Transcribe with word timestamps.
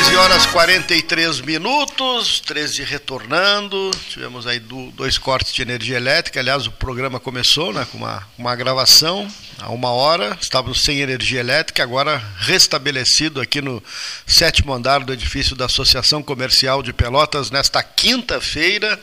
13 0.00 0.16
horas 0.16 0.46
43 0.46 1.40
minutos, 1.42 2.40
13 2.40 2.84
retornando. 2.84 3.90
Tivemos 4.08 4.46
aí 4.46 4.58
do, 4.58 4.90
dois 4.92 5.18
cortes 5.18 5.52
de 5.52 5.60
energia 5.60 5.98
elétrica. 5.98 6.40
Aliás, 6.40 6.66
o 6.66 6.72
programa 6.72 7.20
começou 7.20 7.70
né, 7.70 7.86
com 7.92 7.98
uma, 7.98 8.26
uma 8.38 8.56
gravação 8.56 9.30
há 9.58 9.70
uma 9.70 9.90
hora. 9.90 10.38
Estávamos 10.40 10.82
sem 10.82 11.00
energia 11.00 11.40
elétrica, 11.40 11.82
agora 11.82 12.16
restabelecido 12.38 13.42
aqui 13.42 13.60
no 13.60 13.82
sétimo 14.26 14.72
andar 14.72 15.04
do 15.04 15.12
edifício 15.12 15.54
da 15.54 15.66
Associação 15.66 16.22
Comercial 16.22 16.82
de 16.82 16.94
Pelotas, 16.94 17.50
nesta 17.50 17.82
quinta-feira, 17.82 18.98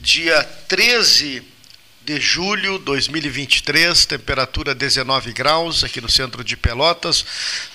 dia 0.00 0.42
13 0.66 1.55
de 2.06 2.20
julho 2.20 2.78
de 2.78 2.84
2023, 2.84 4.06
temperatura 4.06 4.72
19 4.72 5.32
graus 5.32 5.82
aqui 5.82 6.00
no 6.00 6.08
centro 6.08 6.44
de 6.44 6.56
Pelotas, 6.56 7.26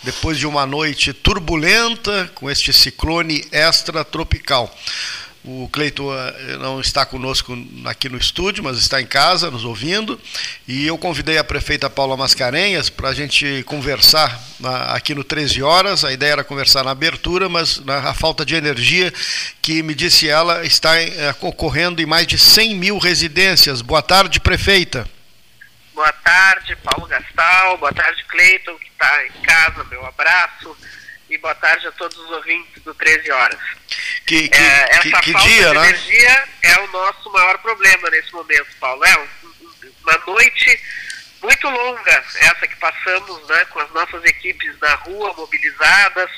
depois 0.03 0.37
de 0.37 0.47
uma 0.47 0.65
noite 0.65 1.11
turbulenta 1.11 2.31
com 2.33 2.49
este 2.49 2.71
ciclone 2.71 3.45
extratropical. 3.51 4.73
O 5.43 5.67
Cleito 5.69 6.07
eh, 6.13 6.57
não 6.59 6.79
está 6.79 7.03
conosco 7.03 7.57
aqui 7.85 8.07
no 8.07 8.17
estúdio, 8.17 8.63
mas 8.63 8.77
está 8.77 9.01
em 9.01 9.07
casa 9.07 9.49
nos 9.49 9.65
ouvindo. 9.65 10.21
E 10.67 10.85
eu 10.85 10.99
convidei 10.99 11.39
a 11.39 11.43
prefeita 11.43 11.89
Paula 11.89 12.15
Mascarenhas 12.15 12.91
para 12.91 13.09
a 13.09 13.13
gente 13.13 13.63
conversar 13.63 14.39
na, 14.59 14.93
aqui 14.93 15.15
no 15.15 15.23
13 15.23 15.63
horas. 15.63 16.05
A 16.05 16.13
ideia 16.13 16.33
era 16.33 16.43
conversar 16.43 16.83
na 16.83 16.91
abertura, 16.91 17.49
mas 17.49 17.79
na, 17.79 18.09
a 18.09 18.13
falta 18.13 18.45
de 18.45 18.53
energia, 18.53 19.11
que 19.63 19.81
me 19.81 19.95
disse 19.95 20.29
ela, 20.29 20.63
está 20.63 20.95
é, 21.01 21.35
ocorrendo 21.41 22.03
em 22.03 22.05
mais 22.05 22.27
de 22.27 22.37
100 22.37 22.75
mil 22.75 22.99
residências. 22.99 23.81
Boa 23.81 24.03
tarde, 24.03 24.39
prefeita. 24.39 25.09
Boa 25.95 26.13
tarde, 26.13 26.75
Paulo 26.83 27.07
Gastal. 27.07 27.79
Boa 27.79 27.91
tarde, 27.91 28.23
Cleiton, 28.25 28.75
que 28.75 28.87
está 28.89 29.25
em 29.25 29.41
casa. 29.41 29.83
Meu 29.85 30.05
abraço 30.05 30.77
e 31.31 31.37
boa 31.37 31.55
tarde 31.55 31.87
a 31.87 31.91
todos 31.93 32.17
os 32.17 32.29
ouvintes 32.29 32.83
do 32.83 32.93
13 32.93 33.31
Horas. 33.31 33.59
Que, 34.25 34.49
que, 34.49 34.57
é, 34.57 34.89
essa 34.91 35.01
que, 35.01 35.11
que 35.11 35.31
falta 35.31 35.47
dia, 35.47 35.67
de 35.69 35.73
né? 35.73 35.89
energia 35.89 36.47
é 36.63 36.79
o 36.79 36.87
nosso 36.87 37.31
maior 37.31 37.57
problema 37.59 38.09
nesse 38.09 38.33
momento, 38.33 38.67
Paulo. 38.79 39.03
É 39.05 39.27
uma 40.03 40.17
noite 40.27 40.81
muito 41.41 41.69
longa, 41.69 42.23
essa 42.35 42.67
que 42.67 42.75
passamos 42.75 43.47
né, 43.47 43.65
com 43.65 43.79
as 43.79 43.89
nossas 43.91 44.23
equipes 44.25 44.77
na 44.79 44.93
rua, 44.95 45.33
mobilizadas, 45.33 46.29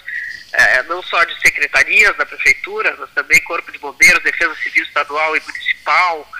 é, 0.54 0.84
não 0.84 1.02
só 1.02 1.24
de 1.24 1.38
secretarias 1.42 2.16
da 2.16 2.26
prefeitura, 2.26 2.96
mas 3.00 3.10
também 3.12 3.42
Corpo 3.44 3.72
de 3.72 3.80
Bombeiros, 3.80 4.24
Defesa 4.24 4.56
Civil 4.56 4.84
Estadual 4.84 5.36
e 5.36 5.42
Municipal, 5.42 6.32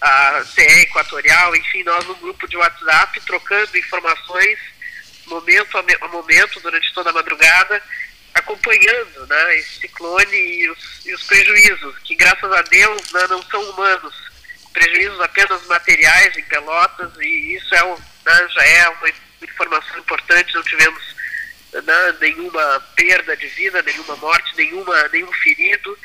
a 0.00 0.44
CE 0.44 0.80
Equatorial, 0.80 1.54
enfim, 1.54 1.82
nós 1.84 2.06
no 2.06 2.14
grupo 2.16 2.48
de 2.48 2.56
WhatsApp 2.56 3.20
trocando 3.20 3.76
informações 3.76 4.58
momento 5.28 5.78
a 5.78 6.08
momento, 6.08 6.60
durante 6.60 6.92
toda 6.92 7.10
a 7.10 7.12
madrugada, 7.12 7.82
acompanhando 8.34 9.26
né, 9.26 9.58
esse 9.58 9.80
ciclone 9.80 10.36
e 10.36 10.70
os, 10.70 11.06
e 11.06 11.14
os 11.14 11.22
prejuízos, 11.24 11.98
que 11.98 12.14
graças 12.14 12.50
a 12.52 12.62
Deus 12.62 13.12
né, 13.12 13.26
não 13.28 13.42
são 13.44 13.62
humanos, 13.70 14.14
prejuízos 14.72 15.20
apenas 15.20 15.66
materiais 15.66 16.36
em 16.36 16.44
Pelotas, 16.44 17.10
e 17.20 17.56
isso 17.56 17.74
é 17.74 17.84
um, 17.84 17.94
né, 17.94 18.48
já 18.50 18.64
é 18.64 18.88
uma 18.88 19.08
informação 19.42 19.98
importante, 19.98 20.54
não 20.54 20.62
tivemos 20.62 21.16
né, 21.72 22.16
nenhuma 22.20 22.80
perda 22.94 23.36
de 23.36 23.46
vida, 23.48 23.82
nenhuma 23.82 24.16
morte, 24.16 24.56
nenhuma, 24.56 25.08
nenhum 25.08 25.32
ferido, 25.32 25.98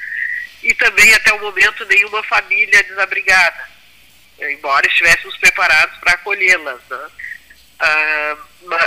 e 0.61 0.73
também 0.75 1.13
até 1.13 1.33
o 1.33 1.41
momento 1.41 1.85
nenhuma 1.85 2.23
família 2.23 2.83
desabrigada, 2.83 3.69
embora 4.39 4.87
estivéssemos 4.87 5.37
preparados 5.37 5.97
para 5.99 6.13
acolhê-las. 6.13 6.81
Né. 6.89 7.09
Ah, 7.79 8.37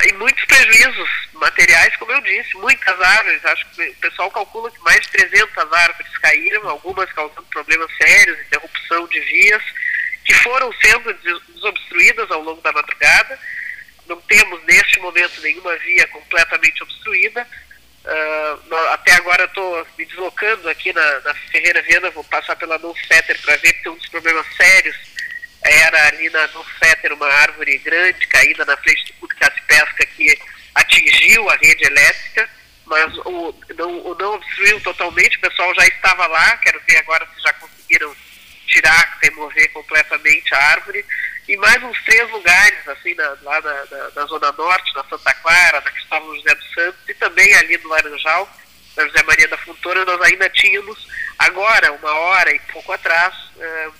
e 0.08 0.12
muitos 0.14 0.44
prejuízos 0.44 1.08
materiais, 1.34 1.94
como 1.96 2.12
eu 2.12 2.20
disse, 2.22 2.56
muitas 2.56 3.00
árvores, 3.00 3.44
acho 3.44 3.66
que 3.70 3.82
o 3.82 3.94
pessoal 3.96 4.30
calcula 4.30 4.70
que 4.70 4.82
mais 4.82 5.00
de 5.00 5.08
300 5.10 5.72
árvores 5.72 6.18
caíram, 6.18 6.68
algumas 6.68 7.10
causando 7.12 7.46
problemas 7.50 7.90
sérios, 7.96 8.40
interrupção 8.40 9.06
de 9.08 9.20
vias, 9.20 9.62
que 10.24 10.34
foram 10.34 10.72
sendo 10.80 11.12
desobstruídas 11.54 12.30
ao 12.30 12.42
longo 12.42 12.60
da 12.62 12.72
madrugada. 12.72 13.38
Não 14.06 14.20
temos 14.22 14.62
neste 14.64 14.98
momento 15.00 15.40
nenhuma 15.40 15.76
via 15.76 16.06
completamente 16.08 16.82
obstruída. 16.82 17.46
Uh, 18.04 18.76
até 18.92 19.12
agora 19.14 19.44
estou 19.44 19.86
me 19.98 20.04
deslocando 20.04 20.68
aqui 20.68 20.92
na, 20.92 21.20
na 21.20 21.34
Ferreira 21.34 21.82
Viana, 21.82 22.10
vou 22.10 22.22
passar 22.24 22.54
pela 22.56 22.78
Não 22.78 22.94
Fetter 22.94 23.40
para 23.42 23.56
ver 23.56 23.72
que 23.72 23.82
tem 23.82 23.92
dos 23.92 24.08
problemas 24.08 24.46
sérios 24.56 25.15
era 25.68 26.08
ali 26.08 26.30
na, 26.30 26.46
no 26.48 26.64
Fetter 26.64 27.12
uma 27.12 27.26
árvore 27.26 27.78
grande 27.78 28.26
caída 28.26 28.64
na 28.64 28.76
frente 28.76 29.06
do 29.06 29.14
Clube 29.14 29.34
de 29.34 29.62
Pesca 29.62 30.06
que 30.06 30.38
atingiu 30.74 31.48
a 31.48 31.56
rede 31.56 31.86
elétrica, 31.86 32.48
mas 32.84 33.16
o 33.18 33.54
não, 33.76 34.06
o 34.06 34.14
não 34.14 34.34
obstruiu 34.34 34.80
totalmente, 34.80 35.36
o 35.36 35.40
pessoal 35.40 35.74
já 35.74 35.86
estava 35.86 36.26
lá, 36.26 36.56
quero 36.58 36.80
ver 36.88 36.98
agora 36.98 37.26
se 37.34 37.42
já 37.42 37.52
conseguiram 37.54 38.14
tirar, 38.66 39.18
remover 39.22 39.72
completamente 39.72 40.54
a 40.54 40.58
árvore, 40.72 41.04
e 41.48 41.56
mais 41.56 41.82
uns 41.82 42.02
três 42.04 42.28
lugares, 42.30 42.88
assim, 42.88 43.14
na, 43.14 43.36
lá 43.42 43.60
na, 43.60 43.84
na, 43.86 44.10
na, 44.16 44.26
Zona 44.26 44.52
Norte, 44.52 44.94
na 44.94 45.04
Santa 45.04 45.34
Clara, 45.34 45.80
na 45.80 45.90
Cristóvão 45.90 46.34
José 46.34 46.54
dos 46.54 46.74
Santos, 46.74 47.08
e 47.08 47.14
também 47.14 47.54
ali 47.54 47.78
no 47.78 47.88
Laranjal, 47.88 48.48
na 48.96 49.06
José 49.06 49.22
Maria 49.22 49.48
da 49.48 49.58
Fontoura, 49.58 50.04
nós 50.04 50.20
ainda 50.22 50.48
tínhamos, 50.50 51.06
agora, 51.38 51.92
uma 51.92 52.12
hora 52.12 52.54
e 52.54 52.58
pouco 52.72 52.92
atrás, 52.92 53.34
eh, 53.58 53.90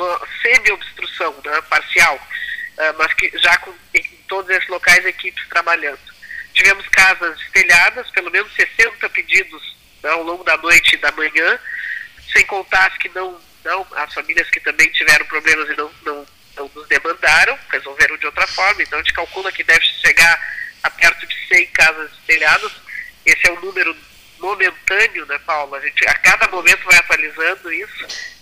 uma 0.00 0.20
semi-obstrução, 0.42 1.34
né, 1.44 1.60
parcial, 1.62 2.16
uh, 2.16 2.98
mas 2.98 3.12
que 3.14 3.30
já 3.38 3.56
com 3.58 3.72
em 3.94 4.02
todos 4.28 4.50
esses 4.50 4.68
locais 4.68 5.04
equipes 5.04 5.46
trabalhando. 5.48 5.98
Tivemos 6.54 6.86
casas 6.88 7.38
telhadas, 7.52 8.08
pelo 8.10 8.30
menos 8.30 8.52
60 8.54 9.08
pedidos 9.10 9.76
né, 10.02 10.10
ao 10.10 10.22
longo 10.22 10.44
da 10.44 10.56
noite 10.56 10.94
e 10.94 10.98
da 10.98 11.12
manhã, 11.12 11.58
sem 12.32 12.44
contar 12.46 12.86
as 12.86 12.96
que 12.98 13.08
não, 13.10 13.40
não, 13.64 13.86
as 13.96 14.12
famílias 14.14 14.48
que 14.50 14.60
também 14.60 14.88
tiveram 14.90 15.26
problemas 15.26 15.68
e 15.68 15.76
não, 15.76 15.90
não, 16.02 16.26
não 16.56 16.70
nos 16.74 16.88
demandaram, 16.88 17.58
resolveram 17.70 18.16
de 18.16 18.26
outra 18.26 18.46
forma, 18.46 18.82
então 18.82 18.98
a 18.98 19.02
gente 19.02 19.14
calcula 19.14 19.52
que 19.52 19.64
deve 19.64 19.84
chegar 19.84 20.40
a 20.82 20.90
perto 20.90 21.26
de 21.26 21.48
100 21.48 21.66
casas 21.68 22.10
telhadas, 22.26 22.72
esse 23.26 23.48
é 23.48 23.52
o 23.52 23.60
número 23.60 23.96
momentâneo, 24.38 25.26
né, 25.26 25.38
Paulo? 25.40 25.74
A 25.74 25.80
gente 25.80 26.08
a 26.08 26.14
cada 26.14 26.48
momento 26.48 26.84
vai 26.84 26.96
atualizando 26.96 27.72
isso 27.72 28.39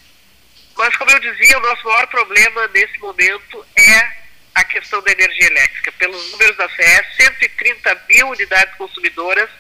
mas, 0.79 0.97
como 0.97 1.11
eu 1.11 1.19
dizia, 1.19 1.59
o 1.59 1.63
nosso 1.63 1.85
maior 1.85 2.07
problema 2.07 2.69
nesse 2.69 2.97
momento 3.01 3.67
é 3.77 4.13
a 4.55 4.63
questão 4.63 5.03
da 5.03 5.11
energia 5.11 5.49
elétrica. 5.49 5.91
Pelos 5.93 6.31
números 6.31 6.57
da 6.57 6.69
CE, 6.69 7.05
130 7.17 8.03
mil 8.09 8.29
unidades 8.29 8.77
consumidoras 8.77 9.51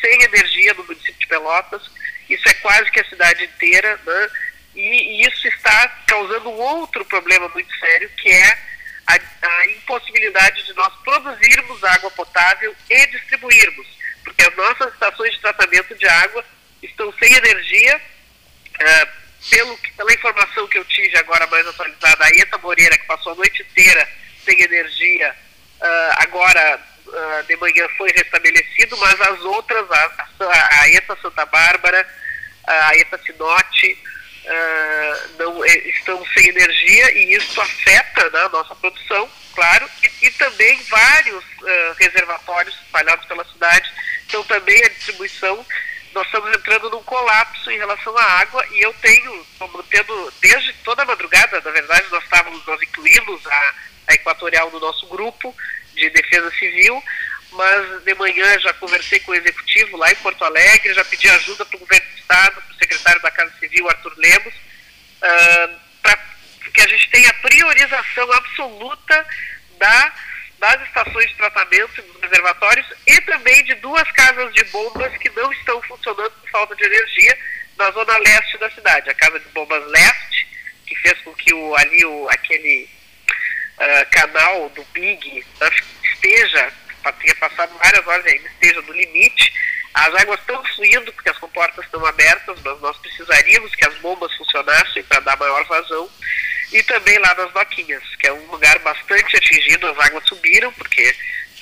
sem 0.00 0.22
energia 0.24 0.74
no 0.74 0.82
município 0.82 1.20
de 1.20 1.26
Pelotas. 1.28 1.82
Isso 2.28 2.48
é 2.48 2.54
quase 2.54 2.90
que 2.90 2.98
a 2.98 3.08
cidade 3.08 3.44
inteira, 3.44 4.00
né? 4.04 4.30
E, 4.74 4.80
e 4.80 5.28
isso 5.28 5.46
está 5.46 5.88
causando 6.04 6.50
um 6.50 6.58
outro 6.58 7.04
problema 7.04 7.48
muito 7.50 7.72
sério, 7.78 8.10
que 8.16 8.28
é 8.28 8.58
a, 9.06 9.14
a, 9.14 9.66
impossibilidade 9.68 10.64
de 10.64 10.74
nós 10.74 10.92
produzirmos 11.04 11.82
água 11.84 12.10
potável 12.10 12.74
e 12.90 13.06
distribuirmos, 13.06 13.86
porque 14.24 14.42
as 14.42 14.56
nossas 14.56 14.92
estações 14.92 15.32
de 15.32 15.40
tratamento 15.40 15.94
de 15.94 16.08
água 16.08 16.44
estão 16.82 17.12
sem 17.20 17.32
energia. 17.32 18.00
Uh, 18.74 19.25
pelo, 19.50 19.78
pela 19.96 20.12
informação 20.12 20.66
que 20.68 20.78
eu 20.78 20.84
tive 20.84 21.16
agora 21.18 21.46
mais 21.46 21.66
atualizada, 21.66 22.24
a 22.24 22.30
ETA 22.30 22.58
Moreira, 22.58 22.96
que 22.98 23.06
passou 23.06 23.32
a 23.32 23.36
noite 23.36 23.62
inteira 23.62 24.08
sem 24.44 24.60
energia, 24.62 25.34
uh, 25.80 26.22
agora 26.22 26.80
uh, 27.06 27.42
de 27.46 27.56
manhã 27.56 27.88
foi 27.96 28.10
restabelecido, 28.12 28.96
mas 28.98 29.20
as 29.20 29.40
outras, 29.40 29.90
a, 29.90 30.82
a, 30.82 30.88
ETA 30.88 31.18
Santa 31.20 31.44
Bárbara, 31.46 32.06
a 32.66 32.96
ETA 32.96 33.18
Sinote, 33.18 33.98
uh, 34.44 35.38
não, 35.38 35.64
eh, 35.64 35.88
estão 35.88 36.24
sem 36.34 36.48
energia 36.48 37.12
e 37.12 37.34
isso 37.34 37.60
afeta 37.60 38.30
né, 38.30 38.40
a 38.44 38.48
nossa 38.48 38.74
produção, 38.76 39.28
claro, 39.54 39.88
e, 40.02 40.26
e 40.26 40.30
também 40.32 40.80
vários 40.84 41.44
reservatórios 41.98 42.74
espalhados 42.84 43.26
pela 43.26 43.44
cidade, 43.44 43.90
então 44.26 44.42
também 44.44 44.84
a 44.84 44.88
distribuição 44.88 45.64
nós 46.16 46.24
estamos 46.24 46.50
entrando 46.56 46.88
num 46.88 47.02
colapso 47.02 47.70
em 47.70 47.76
relação 47.76 48.16
à 48.16 48.24
água 48.40 48.66
e 48.70 48.80
eu 48.80 48.92
tenho, 48.94 49.38
estou 49.52 49.68
mantendo 49.68 50.32
desde 50.40 50.72
toda 50.82 51.02
a 51.02 51.04
madrugada, 51.04 51.60
na 51.60 51.70
verdade, 51.70 52.06
nós 52.10 52.24
estávamos, 52.24 52.64
nós 52.64 52.80
incluímos 52.80 53.46
a, 53.46 53.74
a 54.08 54.14
Equatorial 54.14 54.70
no 54.70 54.80
nosso 54.80 55.06
grupo 55.08 55.54
de 55.92 56.08
defesa 56.08 56.50
civil, 56.52 57.02
mas 57.52 58.02
de 58.02 58.14
manhã 58.14 58.58
já 58.60 58.72
conversei 58.72 59.20
com 59.20 59.32
o 59.32 59.34
executivo 59.34 59.98
lá 59.98 60.10
em 60.10 60.16
Porto 60.16 60.42
Alegre, 60.42 60.94
já 60.94 61.04
pedi 61.04 61.28
ajuda 61.28 61.66
para 61.66 61.76
o 61.76 61.80
governo 61.80 62.08
do 62.08 62.18
Estado, 62.18 62.62
para 62.62 62.74
o 62.74 62.78
secretário 62.78 63.20
da 63.20 63.30
Casa 63.30 63.52
Civil, 63.60 63.86
Arthur 63.86 64.14
Lemos, 64.16 64.54
uh, 64.54 65.80
para 66.02 66.18
que 66.72 66.80
a 66.80 66.88
gente 66.88 67.10
tenha 67.10 67.32
priorização 67.34 68.32
absoluta 68.32 69.26
da 69.78 70.14
das 70.58 70.80
estações 70.82 71.28
de 71.28 71.36
tratamento 71.36 72.02
dos 72.02 72.22
reservatórios 72.22 72.86
e 73.06 73.20
também 73.22 73.62
de 73.64 73.74
duas 73.76 74.10
casas 74.12 74.52
de 74.54 74.64
bombas 74.64 75.16
que 75.18 75.30
não 75.30 75.52
estão 75.52 75.82
funcionando 75.82 76.30
por 76.30 76.50
falta 76.50 76.76
de 76.76 76.84
energia 76.84 77.38
na 77.76 77.90
zona 77.90 78.16
leste 78.18 78.58
da 78.58 78.70
cidade. 78.70 79.10
A 79.10 79.14
casa 79.14 79.38
de 79.38 79.48
bombas 79.48 79.84
leste, 79.88 80.48
que 80.86 80.96
fez 80.96 81.18
com 81.20 81.34
que 81.34 81.52
o, 81.52 81.76
ali 81.76 82.04
o, 82.04 82.28
aquele 82.30 82.88
uh, 83.78 84.10
canal 84.10 84.68
do 84.70 84.82
Big 84.92 85.44
esteja, 86.02 86.72
tenha 87.20 87.34
passado 87.36 87.76
várias 87.78 88.06
horas 88.06 88.26
ainda, 88.26 88.48
esteja 88.48 88.80
no 88.82 88.92
limite. 88.92 89.52
As 89.94 90.14
águas 90.14 90.40
estão 90.40 90.62
fluindo 90.74 91.12
porque 91.12 91.30
as 91.30 91.38
comportas 91.38 91.84
estão 91.84 92.04
abertas, 92.04 92.58
mas 92.62 92.80
nós 92.80 92.96
precisaríamos 92.98 93.74
que 93.74 93.86
as 93.86 93.94
bombas 93.96 94.34
funcionassem 94.36 95.02
para 95.04 95.20
dar 95.20 95.36
maior 95.36 95.64
vazão. 95.64 96.10
E 96.72 96.82
também 96.82 97.18
lá 97.18 97.34
nas 97.34 97.52
doquinhas, 97.52 98.02
que 98.16 98.26
é 98.26 98.32
um 98.32 98.46
lugar 98.46 98.78
bastante 98.80 99.36
atingido, 99.36 99.86
as 99.86 99.98
águas 99.98 100.26
subiram, 100.26 100.72
porque 100.72 101.14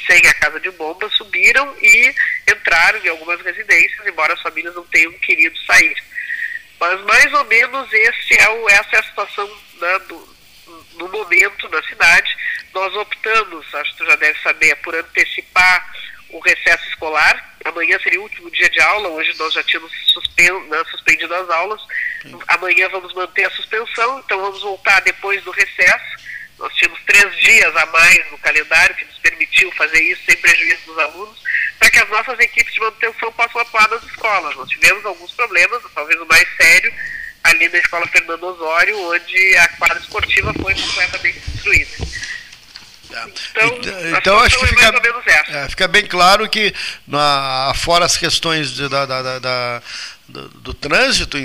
sem 0.06 0.26
a 0.26 0.34
casa 0.34 0.60
de 0.60 0.70
bombas 0.72 1.12
subiram 1.14 1.74
e 1.80 2.14
entraram 2.50 2.98
em 3.04 3.08
algumas 3.08 3.40
residências, 3.42 4.06
embora 4.06 4.34
as 4.34 4.42
famílias 4.42 4.74
não 4.74 4.84
tenham 4.86 5.12
querido 5.14 5.58
sair. 5.64 5.96
Mas 6.78 7.00
mais 7.02 7.32
ou 7.32 7.44
menos 7.44 7.92
esse 7.92 8.40
é 8.40 8.48
o, 8.48 8.68
essa 8.68 8.96
é 8.96 8.98
a 8.98 9.04
situação 9.04 9.46
né, 9.80 9.98
do, 10.00 10.36
no 10.94 11.08
momento 11.08 11.68
na 11.68 11.82
cidade. 11.84 12.36
Nós 12.74 12.94
optamos, 12.94 13.74
acho 13.74 13.92
que 13.92 13.98
tu 13.98 14.06
já 14.06 14.16
deve 14.16 14.38
saber, 14.40 14.74
por 14.76 14.94
antecipar 14.94 15.94
o 16.30 16.40
recesso 16.40 16.88
escolar. 16.88 17.53
Amanhã 17.64 17.99
seria 18.00 18.20
o 18.20 18.25
último 18.25 18.50
dia 18.50 18.69
de 18.69 18.81
aula, 18.81 19.08
hoje 19.08 19.34
nós 19.38 19.52
já 19.55 19.62
tínhamos 19.62 19.90
né, 20.69 20.84
suspendido 20.90 21.34
as 21.34 21.49
aulas. 21.50 21.81
Sim. 22.22 22.38
Amanhã 22.49 22.88
vamos 22.90 23.14
manter 23.14 23.46
a 23.46 23.50
suspensão, 23.50 24.19
então 24.20 24.40
vamos 24.40 24.61
voltar 24.62 25.00
depois 25.00 25.43
do 25.43 25.50
recesso. 25.50 26.25
Nós 26.58 26.72
tínhamos 26.75 27.00
três 27.05 27.37
dias 27.37 27.76
a 27.76 27.87
mais 27.87 28.31
no 28.31 28.38
calendário 28.38 28.94
que 28.94 29.05
nos 29.06 29.19
permitiu 29.19 29.72
fazer 29.72 30.00
isso 30.02 30.22
sem 30.25 30.37
prejuízo 30.37 30.87
dos 30.87 30.99
alunos, 30.99 31.43
para 31.78 31.90
que 31.90 31.99
as 31.99 32.08
nossas 32.11 32.38
equipes 32.38 32.72
de 32.72 32.81
manutenção 32.81 33.32
possam 33.32 33.61
atuar 33.61 33.88
nas 33.88 34.02
escolas. 34.05 34.55
Nós 34.56 34.69
tivemos 34.69 35.05
alguns 35.05 35.32
problemas, 35.32 35.82
talvez 35.94 36.20
o 36.20 36.26
mais 36.26 36.46
sério, 36.56 36.93
ali 37.44 37.69
na 37.69 37.78
escola 37.78 38.06
Fernando 38.08 38.43
Osório, 38.44 38.99
onde 39.10 39.56
a 39.56 39.69
quadra 39.69 39.99
esportiva 39.99 40.52
foi 40.55 40.75
completamente 40.75 41.40
destruída. 41.40 42.13
Então, 43.50 44.19
então 44.19 44.38
acho 44.40 44.58
que 44.58 44.64
é 44.64 44.69
fica, 44.69 44.93
é, 45.49 45.69
fica 45.69 45.88
bem 45.88 46.06
claro 46.06 46.49
que, 46.49 46.75
na, 47.06 47.72
fora 47.76 48.05
as 48.05 48.16
questões 48.16 48.72
de, 48.72 48.88
da, 48.88 49.06
da, 49.06 49.38
da 49.38 49.82
do, 50.28 50.49
do, 50.49 50.75
trânsito 50.75 51.37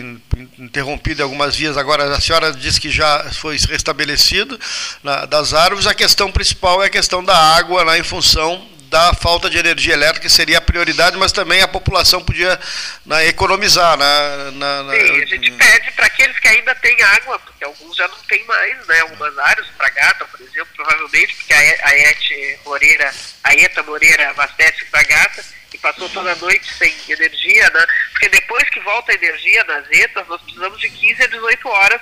interrompido 0.57 1.21
em 1.21 1.23
algumas 1.23 1.55
vias. 1.55 1.77
Agora 1.77 2.15
a 2.15 2.21
senhora 2.21 2.51
disse 2.53 2.79
que 2.79 2.89
já 2.89 3.25
foi 3.31 3.57
restabelecido 3.57 4.59
na, 5.03 5.25
das 5.25 5.53
árvores. 5.53 5.85
A 5.85 5.93
questão 5.93 6.31
principal 6.31 6.81
é 6.81 6.87
a 6.87 6.89
questão 6.89 7.23
da 7.23 7.37
água, 7.37 7.83
né, 7.85 7.99
em 7.99 8.03
função 8.03 8.65
da 8.89 9.13
falta 9.13 9.49
de 9.49 9.57
energia 9.57 9.93
elétrica, 9.93 10.27
seria 10.27 10.57
a 10.57 10.61
prioridade, 10.61 11.17
mas 11.17 11.31
também 11.31 11.61
a 11.61 11.67
população 11.67 12.23
podia 12.23 12.59
né, 13.05 13.27
economizar. 13.27 13.97
Né, 13.97 14.51
na, 14.53 14.83
na, 14.83 14.93
Sim, 14.93 15.21
a 15.21 15.25
gente 15.25 15.51
pede 15.51 15.91
para 15.91 16.07
aqueles 16.07 16.37
que 16.39 16.47
ainda 16.47 16.73
têm 16.75 17.01
água, 17.01 17.39
porque 17.39 17.63
alguns 17.63 17.95
já 17.95 18.07
não 18.07 18.17
têm 18.27 18.43
mais, 18.45 18.87
né? 18.87 18.99
Algumas 19.01 19.37
áreas, 19.37 19.67
para 19.77 19.89
Gata, 19.89 20.25
por 20.25 20.41
exemplo, 20.41 20.67
provavelmente, 20.75 21.35
porque 21.35 21.53
a, 21.53 21.97
ET 21.97 22.59
Moreira, 22.65 23.13
a 23.43 23.53
ETA 23.53 23.83
Moreira 23.83 24.29
abastece 24.31 24.83
para 24.85 25.03
Gata 25.03 25.45
e 25.73 25.77
passou 25.77 26.09
toda 26.09 26.31
a 26.31 26.35
noite 26.35 26.73
sem 26.73 26.93
energia, 27.07 27.69
né? 27.69 27.85
Porque 28.11 28.29
depois 28.29 28.67
que 28.69 28.79
volta 28.79 29.11
a 29.11 29.15
energia 29.15 29.63
nas 29.65 29.85
ETAs, 29.91 30.27
nós 30.27 30.41
precisamos 30.41 30.79
de 30.79 30.89
15 30.89 31.23
a 31.23 31.27
18 31.27 31.69
horas 31.69 32.01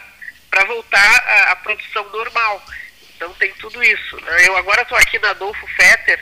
para 0.50 0.63
voltar 0.63 1.50
à 1.50 1.56
produção 1.57 2.10
normal. 2.10 2.63
Então 3.16 3.34
tem 3.34 3.51
tudo 3.56 3.84
isso. 3.84 4.16
Né? 4.22 4.48
Eu 4.48 4.56
agora 4.56 4.84
estou 4.84 4.98
aqui 4.98 5.19
na 5.19 5.31
Adolfo 5.31 5.68
Fetter, 5.75 6.19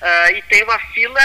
Uh, 0.00 0.36
e 0.36 0.42
tem 0.42 0.62
uma 0.62 0.78
fila 0.92 1.20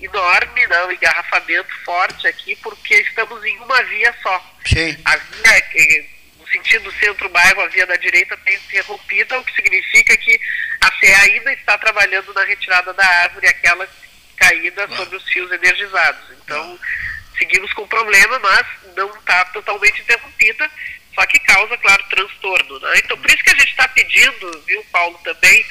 enorme, 0.00 0.66
né, 0.66 0.84
um 0.84 0.92
engarrafamento 0.92 1.74
forte 1.84 2.26
aqui, 2.26 2.56
porque 2.56 2.94
estamos 2.94 3.42
em 3.44 3.58
uma 3.58 3.82
via 3.84 4.14
só. 4.22 4.54
Sim. 4.66 4.96
A 5.04 5.16
via, 5.16 6.04
no 6.38 6.46
sentido 6.48 6.92
centro-bairro, 6.92 7.62
a 7.62 7.68
via 7.68 7.86
da 7.86 7.96
direita 7.96 8.34
está 8.34 8.52
interrompida, 8.52 9.38
o 9.38 9.44
que 9.44 9.54
significa 9.54 10.16
que 10.16 10.40
a 10.80 10.92
CE 10.98 11.12
ainda 11.12 11.52
está 11.52 11.78
trabalhando 11.78 12.32
na 12.34 12.44
retirada 12.44 12.92
da 12.92 13.06
árvore, 13.06 13.46
aquela 13.46 13.88
caída 14.36 14.84
ah. 14.84 14.96
sobre 14.96 15.16
os 15.16 15.24
fios 15.30 15.50
energizados. 15.52 16.30
Então, 16.42 16.78
ah. 16.80 17.36
seguimos 17.38 17.72
com 17.72 17.86
problema, 17.86 18.38
mas 18.40 18.66
não 18.96 19.14
está 19.16 19.44
totalmente 19.46 20.02
interrompida, 20.02 20.70
só 21.14 21.24
que 21.26 21.38
causa, 21.40 21.78
claro, 21.78 22.04
transtorno. 22.10 22.80
Né? 22.80 22.98
Então, 22.98 23.16
por 23.16 23.30
isso 23.30 23.42
que 23.42 23.50
a 23.50 23.54
gente 23.54 23.70
está 23.70 23.88
pedindo, 23.88 24.62
viu, 24.66 24.84
Paulo, 24.90 25.18
também 25.24 25.64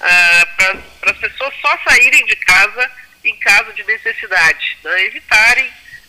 ah, 0.00 0.46
para 1.00 1.10
as 1.10 1.18
pessoas 1.18 1.54
só 1.60 1.78
saírem 1.88 2.24
de 2.26 2.36
casa 2.36 2.90
em 3.24 3.36
caso 3.36 3.72
de 3.72 3.84
necessidade, 3.84 4.78
né? 4.82 5.04
evitarem. 5.04 5.66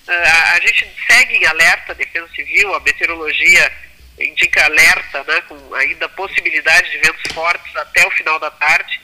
Uh, 0.07 0.55
a 0.55 0.59
gente 0.61 0.87
segue 1.05 1.35
em 1.35 1.45
alerta, 1.45 1.91
a 1.91 1.95
Defesa 1.95 2.27
Civil, 2.29 2.73
a 2.73 2.79
meteorologia 2.79 3.71
indica 4.19 4.65
alerta, 4.65 5.23
né, 5.23 5.41
com 5.41 5.75
ainda 5.75 6.09
possibilidade 6.09 6.89
de 6.89 6.97
ventos 6.97 7.31
fortes 7.31 7.75
até 7.75 8.05
o 8.07 8.11
final 8.11 8.39
da 8.39 8.49
tarde. 8.51 8.99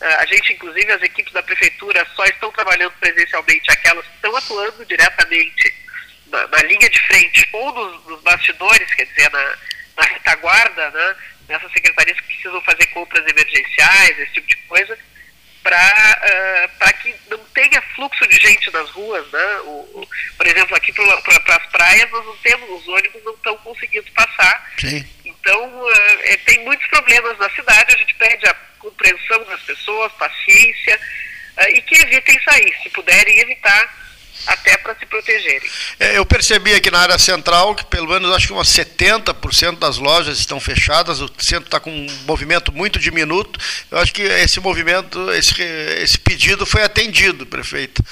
Uh, 0.00 0.04
a 0.18 0.26
gente, 0.26 0.52
inclusive, 0.52 0.92
as 0.92 1.02
equipes 1.02 1.32
da 1.32 1.42
prefeitura 1.42 2.06
só 2.14 2.24
estão 2.26 2.52
trabalhando 2.52 2.92
presencialmente 3.00 3.70
aquelas 3.70 4.06
que 4.06 4.14
estão 4.14 4.36
atuando 4.36 4.86
diretamente 4.86 5.74
na, 6.28 6.46
na 6.46 6.58
linha 6.62 6.88
de 6.88 7.00
frente 7.00 7.48
ou 7.52 7.72
nos, 7.72 8.06
nos, 8.06 8.22
bastidores, 8.22 8.94
quer 8.94 9.06
dizer, 9.06 9.30
na, 9.30 9.56
na 9.96 10.02
retaguarda, 10.04 10.90
né, 10.90 11.16
nessas 11.48 11.70
secretarias 11.72 12.18
que 12.20 12.26
precisam 12.26 12.60
fazer 12.62 12.86
compras 12.86 13.26
emergenciais, 13.26 14.18
esse 14.18 14.32
tipo 14.32 14.46
de 14.46 14.56
coisa, 14.68 14.98
para 15.62 16.68
uh, 16.78 17.02
que 17.02 17.14
não 17.30 17.38
tenha 17.54 17.80
fluxo 17.94 18.26
de 18.28 18.36
gente 18.36 18.70
nas 18.70 18.90
ruas. 18.90 19.26
Né? 19.32 19.60
O, 19.64 20.02
o 20.02 20.08
por 20.36 20.46
exemplo, 20.46 20.76
aqui 20.76 20.92
para 20.92 21.56
as 21.56 21.66
praias 21.66 22.10
nós 22.10 22.24
não 22.26 22.36
temos, 22.38 22.70
os 22.70 22.88
ônibus 22.88 23.24
não 23.24 23.32
estão 23.32 23.56
conseguindo 23.58 24.10
passar. 24.12 24.72
Sim. 24.78 25.06
Então, 25.24 25.82
uh, 25.82 25.90
é, 26.24 26.36
tem 26.38 26.62
muitos 26.64 26.86
problemas 26.88 27.38
na 27.38 27.50
cidade, 27.50 27.94
a 27.94 27.98
gente 27.98 28.14
pede 28.14 28.46
a 28.46 28.54
compreensão 28.78 29.42
das 29.44 29.62
pessoas, 29.62 30.12
paciência, 30.12 31.00
uh, 31.58 31.68
e 31.70 31.80
que 31.82 31.94
evitem 31.94 32.40
sair, 32.42 32.74
se 32.82 32.90
puderem 32.90 33.38
evitar 33.38 34.03
até 34.46 34.76
para 34.76 34.94
se 34.96 35.06
protegerem. 35.06 35.68
É, 35.98 36.18
eu 36.18 36.26
percebi 36.26 36.74
aqui 36.74 36.90
na 36.90 36.98
área 36.98 37.18
central 37.18 37.74
que 37.74 37.84
pelo 37.86 38.08
menos 38.08 38.34
acho 38.34 38.48
que 38.48 38.52
umas 38.52 38.68
70% 38.68 39.78
das 39.78 39.98
lojas 39.98 40.38
estão 40.38 40.60
fechadas, 40.60 41.20
o 41.20 41.30
centro 41.38 41.66
está 41.66 41.80
com 41.80 41.90
um 41.90 42.06
movimento 42.26 42.72
muito 42.72 42.98
diminuto. 42.98 43.58
Eu 43.90 43.98
acho 43.98 44.12
que 44.12 44.22
esse 44.22 44.60
movimento, 44.60 45.32
esse, 45.32 45.60
esse 46.02 46.18
pedido 46.18 46.66
foi 46.66 46.82
atendido, 46.82 47.46
prefeito. 47.46 48.02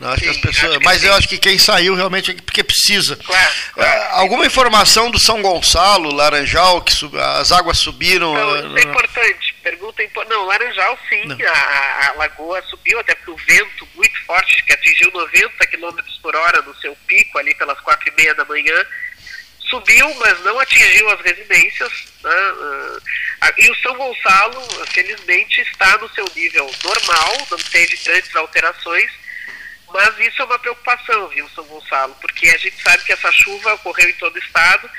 Acho 0.00 0.18
Sim, 0.18 0.24
que 0.24 0.30
as 0.30 0.36
pessoas, 0.36 0.78
mas 0.84 1.00
sim. 1.00 1.06
eu 1.06 1.14
acho 1.14 1.28
que 1.28 1.38
quem 1.38 1.58
saiu 1.58 1.94
realmente 1.94 2.30
é 2.30 2.34
porque 2.34 2.62
precisa. 2.62 3.16
Claro, 3.16 3.52
claro. 3.74 3.90
É, 3.90 4.08
alguma 4.12 4.46
informação 4.46 5.10
do 5.10 5.18
São 5.18 5.42
Gonçalo, 5.42 6.12
Laranjal, 6.12 6.82
que 6.82 6.92
sub, 6.92 7.18
as 7.18 7.52
águas 7.52 7.78
subiram? 7.78 8.34
Não, 8.34 8.56
isso 8.56 8.78
é 8.78 8.82
importante. 8.82 9.59
Pergunta 9.62 10.02
importante. 10.02 10.34
Não, 10.34 10.46
Laranjal 10.46 10.98
sim, 11.08 11.42
a, 11.42 12.08
a, 12.08 12.12
lagoa 12.14 12.62
subiu, 12.62 12.98
até 12.98 13.14
porque 13.14 13.30
o 13.30 13.36
vento 13.36 13.88
muito 13.94 14.24
forte, 14.24 14.64
que 14.64 14.72
atingiu 14.72 15.10
90 15.12 15.66
km 15.66 15.96
por 16.22 16.34
hora 16.34 16.62
no 16.62 16.74
seu 16.76 16.96
pico, 17.06 17.38
ali 17.38 17.54
pelas 17.54 17.78
quatro 17.80 18.08
e 18.08 18.16
meia 18.16 18.34
da 18.34 18.44
manhã, 18.44 18.86
subiu, 19.68 20.12
mas 20.14 20.40
não 20.40 20.58
atingiu 20.58 21.08
as 21.10 21.20
residências. 21.20 21.92
Né? 22.22 22.30
Ah, 23.40 23.52
e 23.56 23.70
o 23.70 23.74
São 23.76 23.96
Gonçalo, 23.96 24.62
felizmente, 24.88 25.60
está 25.62 25.96
no 25.98 26.08
seu 26.10 26.26
nível 26.34 26.70
normal, 26.84 27.46
não 27.50 27.58
teve 27.58 27.96
grandes 27.98 28.34
alterações, 28.36 29.10
mas 29.92 30.18
isso 30.18 30.42
é 30.42 30.44
uma 30.44 30.58
preocupação, 30.58 31.28
viu, 31.28 31.48
São 31.50 31.64
Gonçalo, 31.64 32.14
porque 32.20 32.48
a 32.48 32.58
gente 32.58 32.82
sabe 32.82 33.04
que 33.04 33.12
essa 33.12 33.30
chuva 33.32 33.74
ocorreu 33.74 34.08
em 34.08 34.14
todo 34.14 34.34
o 34.34 34.38
estado, 34.38 34.90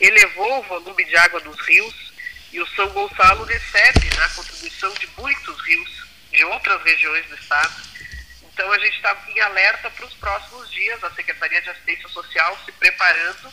elevou 0.00 0.60
o 0.60 0.62
volume 0.62 1.04
de 1.04 1.16
água 1.16 1.40
nos 1.40 1.60
rios, 1.66 2.09
e 2.52 2.60
o 2.60 2.66
São 2.68 2.88
Gonçalo 2.90 3.44
recebe 3.44 4.06
né, 4.16 4.24
a 4.24 4.28
contribuição 4.30 4.92
de 4.94 5.08
muitos 5.16 5.60
rios 5.66 6.08
de 6.32 6.44
outras 6.44 6.82
regiões 6.82 7.26
do 7.26 7.34
estado. 7.34 7.74
Então 8.52 8.72
a 8.72 8.78
gente 8.78 8.96
está 8.96 9.16
em 9.28 9.40
alerta 9.40 9.90
para 9.90 10.06
os 10.06 10.14
próximos 10.14 10.70
dias, 10.70 11.02
a 11.02 11.10
Secretaria 11.12 11.62
de 11.62 11.70
Assistência 11.70 12.08
Social 12.08 12.58
se 12.64 12.72
preparando 12.72 13.50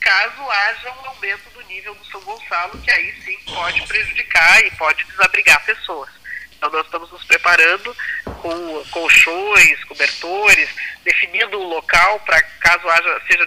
caso 0.00 0.50
haja 0.50 0.92
um 0.92 1.06
aumento 1.06 1.50
do 1.50 1.60
nível 1.62 1.94
do 1.94 2.04
São 2.06 2.20
Gonçalo, 2.22 2.80
que 2.80 2.90
aí 2.90 3.12
sim 3.24 3.36
pode 3.52 3.82
prejudicar 3.86 4.64
e 4.64 4.70
pode 4.72 5.04
desabrigar 5.04 5.64
pessoas. 5.64 6.08
Então 6.56 6.70
nós 6.70 6.86
estamos 6.86 7.10
nos 7.10 7.24
preparando 7.24 7.96
com 8.24 8.84
colchões, 8.90 9.84
cobertores, 9.84 10.68
definindo 11.04 11.58
um 11.60 11.68
local 11.68 12.20
para 12.20 12.42
caso 12.42 12.88
haja, 12.88 13.22
seja 13.26 13.46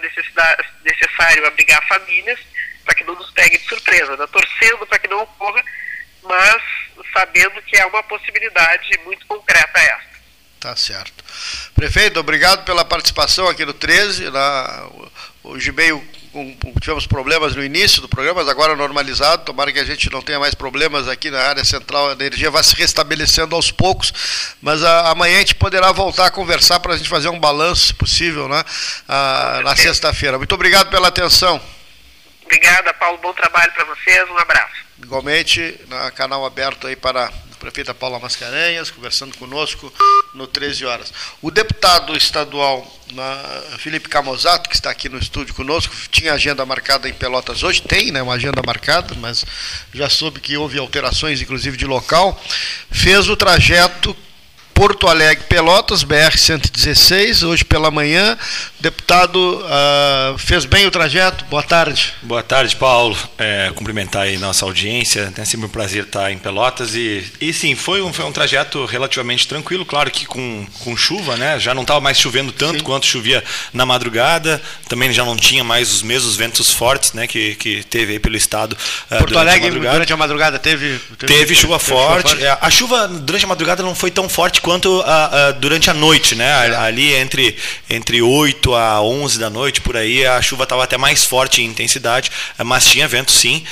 necessário 0.84 1.46
abrigar 1.46 1.86
famílias 1.88 2.38
para 2.84 2.94
que 2.94 3.04
não 3.04 3.14
nos 3.14 3.30
pegue 3.30 3.58
de 3.58 3.68
surpresa, 3.68 4.16
né? 4.16 4.26
torcendo 4.26 4.86
para 4.86 4.98
que 4.98 5.08
não 5.08 5.22
ocorra, 5.22 5.62
mas 6.22 6.62
sabendo 7.12 7.60
que 7.62 7.76
é 7.76 7.86
uma 7.86 8.02
possibilidade 8.02 8.98
muito 9.04 9.26
concreta 9.26 9.78
essa. 9.78 10.12
Tá 10.60 10.76
certo. 10.76 11.24
Prefeito, 11.74 12.20
obrigado 12.20 12.64
pela 12.64 12.84
participação 12.84 13.48
aqui 13.48 13.64
no 13.64 13.74
13. 13.74 14.30
Na, 14.30 14.88
o 15.42 15.58
Gimeio 15.58 16.00
tivemos 16.80 17.06
problemas 17.06 17.54
no 17.54 17.64
início 17.64 18.00
do 18.00 18.08
programa, 18.08 18.40
mas 18.40 18.48
agora 18.48 18.76
normalizado. 18.76 19.44
Tomara 19.44 19.72
que 19.72 19.80
a 19.80 19.84
gente 19.84 20.08
não 20.10 20.22
tenha 20.22 20.38
mais 20.38 20.54
problemas 20.54 21.08
aqui 21.08 21.30
na 21.30 21.40
área 21.40 21.64
central. 21.64 22.10
A 22.10 22.12
energia 22.12 22.48
vai 22.48 22.62
se 22.62 22.76
restabelecendo 22.76 23.56
aos 23.56 23.72
poucos, 23.72 24.12
mas 24.62 24.82
a, 24.82 25.10
amanhã 25.10 25.36
a 25.36 25.40
gente 25.40 25.56
poderá 25.56 25.90
voltar 25.90 26.26
a 26.26 26.30
conversar 26.30 26.78
para 26.78 26.94
a 26.94 26.96
gente 26.96 27.08
fazer 27.08 27.28
um 27.28 27.40
balanço, 27.40 27.88
se 27.88 27.94
possível, 27.94 28.48
né? 28.48 28.64
A, 29.08 29.60
na 29.64 29.76
sexta-feira. 29.76 30.38
Muito 30.38 30.54
obrigado 30.54 30.90
pela 30.90 31.08
atenção. 31.08 31.60
Obrigada, 32.52 32.92
Paulo. 32.92 33.16
Bom 33.16 33.32
trabalho 33.32 33.72
para 33.72 33.86
vocês. 33.86 34.28
Um 34.28 34.36
abraço. 34.36 34.74
Igualmente, 35.02 35.80
na 35.88 36.10
canal 36.10 36.44
aberto 36.44 36.86
aí 36.86 36.94
para 36.94 37.32
prefeita 37.58 37.94
Paula 37.94 38.20
Mascarenhas, 38.20 38.90
conversando 38.90 39.34
conosco 39.38 39.90
no 40.34 40.46
13 40.46 40.84
horas. 40.84 41.14
O 41.40 41.50
deputado 41.50 42.14
estadual 42.14 42.86
na, 43.14 43.78
Felipe 43.78 44.06
Camozato, 44.06 44.68
que 44.68 44.74
está 44.74 44.90
aqui 44.90 45.08
no 45.08 45.16
estúdio 45.16 45.54
conosco, 45.54 45.94
tinha 46.10 46.34
agenda 46.34 46.66
marcada 46.66 47.08
em 47.08 47.14
Pelotas 47.14 47.62
hoje, 47.62 47.80
tem 47.80 48.12
né, 48.12 48.20
uma 48.20 48.34
agenda 48.34 48.60
marcada, 48.66 49.14
mas 49.14 49.46
já 49.94 50.10
soube 50.10 50.38
que 50.38 50.54
houve 50.54 50.78
alterações, 50.78 51.40
inclusive 51.40 51.78
de 51.78 51.86
local, 51.86 52.38
fez 52.90 53.30
o 53.30 53.36
trajeto 53.36 54.14
Porto 54.74 55.06
Alegre, 55.06 55.44
Pelotas, 55.48 56.02
BR-116, 56.02 57.46
hoje 57.46 57.64
pela 57.64 57.90
manhã. 57.90 58.36
Deputado, 58.80 59.38
uh, 59.38 60.38
fez 60.38 60.64
bem 60.64 60.86
o 60.86 60.90
trajeto? 60.90 61.44
Boa 61.44 61.62
tarde. 61.62 62.12
Boa 62.22 62.42
tarde, 62.42 62.74
Paulo. 62.74 63.16
É, 63.38 63.70
cumprimentar 63.74 64.22
aí 64.22 64.38
nossa 64.38 64.64
audiência. 64.64 65.32
É 65.36 65.44
sempre 65.44 65.66
um 65.66 65.68
prazer 65.68 66.04
estar 66.04 66.32
em 66.32 66.38
Pelotas. 66.38 66.94
E, 66.94 67.24
e 67.40 67.52
sim, 67.52 67.76
foi 67.76 68.02
um, 68.02 68.12
foi 68.12 68.24
um 68.24 68.32
trajeto 68.32 68.84
relativamente 68.84 69.46
tranquilo, 69.46 69.84
claro 69.84 70.10
que 70.10 70.26
com, 70.26 70.66
com 70.80 70.96
chuva, 70.96 71.36
né? 71.36 71.60
Já 71.60 71.74
não 71.74 71.82
estava 71.82 72.00
mais 72.00 72.18
chovendo 72.18 72.50
tanto 72.50 72.78
sim. 72.78 72.84
quanto 72.84 73.06
chovia 73.06 73.44
na 73.72 73.86
madrugada. 73.86 74.60
Também 74.88 75.12
já 75.12 75.24
não 75.24 75.36
tinha 75.36 75.62
mais 75.62 75.92
os 75.92 76.02
mesmos 76.02 76.34
ventos 76.34 76.72
fortes 76.72 77.12
né, 77.12 77.26
que, 77.26 77.54
que 77.56 77.84
teve 77.84 78.14
aí 78.14 78.18
pelo 78.18 78.36
estado. 78.36 78.76
Uh, 79.10 79.18
Porto 79.18 79.38
Alegre, 79.38 79.68
a 79.68 79.92
durante 79.92 80.12
a 80.12 80.16
madrugada, 80.16 80.58
teve. 80.58 80.98
Teve, 81.18 81.34
teve 81.34 81.54
chuva 81.54 81.78
teve 81.78 81.90
forte. 81.90 82.30
Chuva 82.30 82.40
forte. 82.40 82.44
É, 82.44 82.58
a 82.60 82.70
chuva 82.70 83.08
durante 83.08 83.44
a 83.44 83.48
madrugada 83.48 83.82
não 83.82 83.94
foi 83.94 84.10
tão 84.10 84.28
forte 84.28 84.61
quanto 84.62 85.02
a, 85.02 85.48
a, 85.48 85.52
durante 85.52 85.90
a 85.90 85.94
noite, 85.94 86.34
né? 86.34 86.68
É. 86.68 86.76
Ali 86.76 87.14
entre, 87.14 87.56
entre 87.90 88.22
8 88.22 88.74
a 88.74 89.02
11 89.02 89.38
da 89.38 89.50
noite, 89.50 89.80
por 89.80 89.96
aí, 89.96 90.24
a 90.24 90.40
chuva 90.40 90.62
estava 90.62 90.84
até 90.84 90.96
mais 90.96 91.24
forte 91.24 91.60
em 91.60 91.66
intensidade, 91.66 92.30
mas 92.64 92.86
tinha 92.86 93.06
vento 93.06 93.32
sim. 93.32 93.64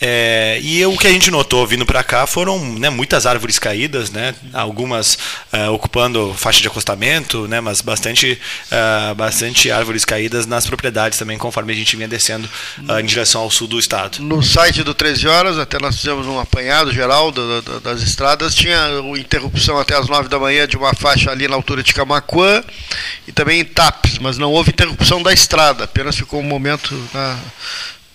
É, 0.00 0.60
e 0.62 0.84
o 0.86 0.96
que 0.96 1.08
a 1.08 1.10
gente 1.10 1.30
notou 1.30 1.66
vindo 1.66 1.84
para 1.84 2.04
cá 2.04 2.26
foram 2.26 2.58
né, 2.78 2.88
muitas 2.88 3.26
árvores 3.26 3.58
caídas, 3.58 4.10
né, 4.10 4.34
algumas 4.52 5.18
uh, 5.52 5.72
ocupando 5.72 6.32
faixa 6.34 6.60
de 6.60 6.68
acostamento, 6.68 7.48
né, 7.48 7.60
mas 7.60 7.80
bastante, 7.80 8.40
uh, 8.70 9.14
bastante 9.16 9.72
árvores 9.72 10.04
caídas 10.04 10.46
nas 10.46 10.66
propriedades 10.66 11.18
também, 11.18 11.36
conforme 11.36 11.72
a 11.72 11.76
gente 11.76 11.96
vinha 11.96 12.06
descendo 12.06 12.48
uh, 12.88 13.00
em 13.00 13.06
direção 13.06 13.42
ao 13.42 13.50
sul 13.50 13.66
do 13.66 13.78
estado. 13.78 14.22
No 14.22 14.40
site 14.40 14.84
do 14.84 14.94
13 14.94 15.26
Horas, 15.26 15.58
até 15.58 15.80
nós 15.80 15.96
fizemos 15.96 16.26
um 16.26 16.38
apanhado 16.38 16.92
geral 16.92 17.32
do, 17.32 17.60
do, 17.60 17.80
das 17.80 18.00
estradas, 18.00 18.54
tinha 18.54 18.78
interrupção 19.18 19.78
até 19.78 19.96
as 19.96 20.08
9 20.08 20.28
da 20.28 20.38
manhã 20.38 20.68
de 20.68 20.76
uma 20.76 20.94
faixa 20.94 21.32
ali 21.32 21.48
na 21.48 21.56
altura 21.56 21.82
de 21.82 21.92
Camacuã 21.92 22.62
e 23.26 23.32
também 23.32 23.60
em 23.60 23.64
Tapes, 23.64 24.18
mas 24.18 24.38
não 24.38 24.52
houve 24.52 24.70
interrupção 24.70 25.22
da 25.22 25.32
estrada, 25.32 25.84
apenas 25.84 26.14
ficou 26.16 26.40
um 26.40 26.44
momento. 26.44 26.94
Na, 27.12 27.36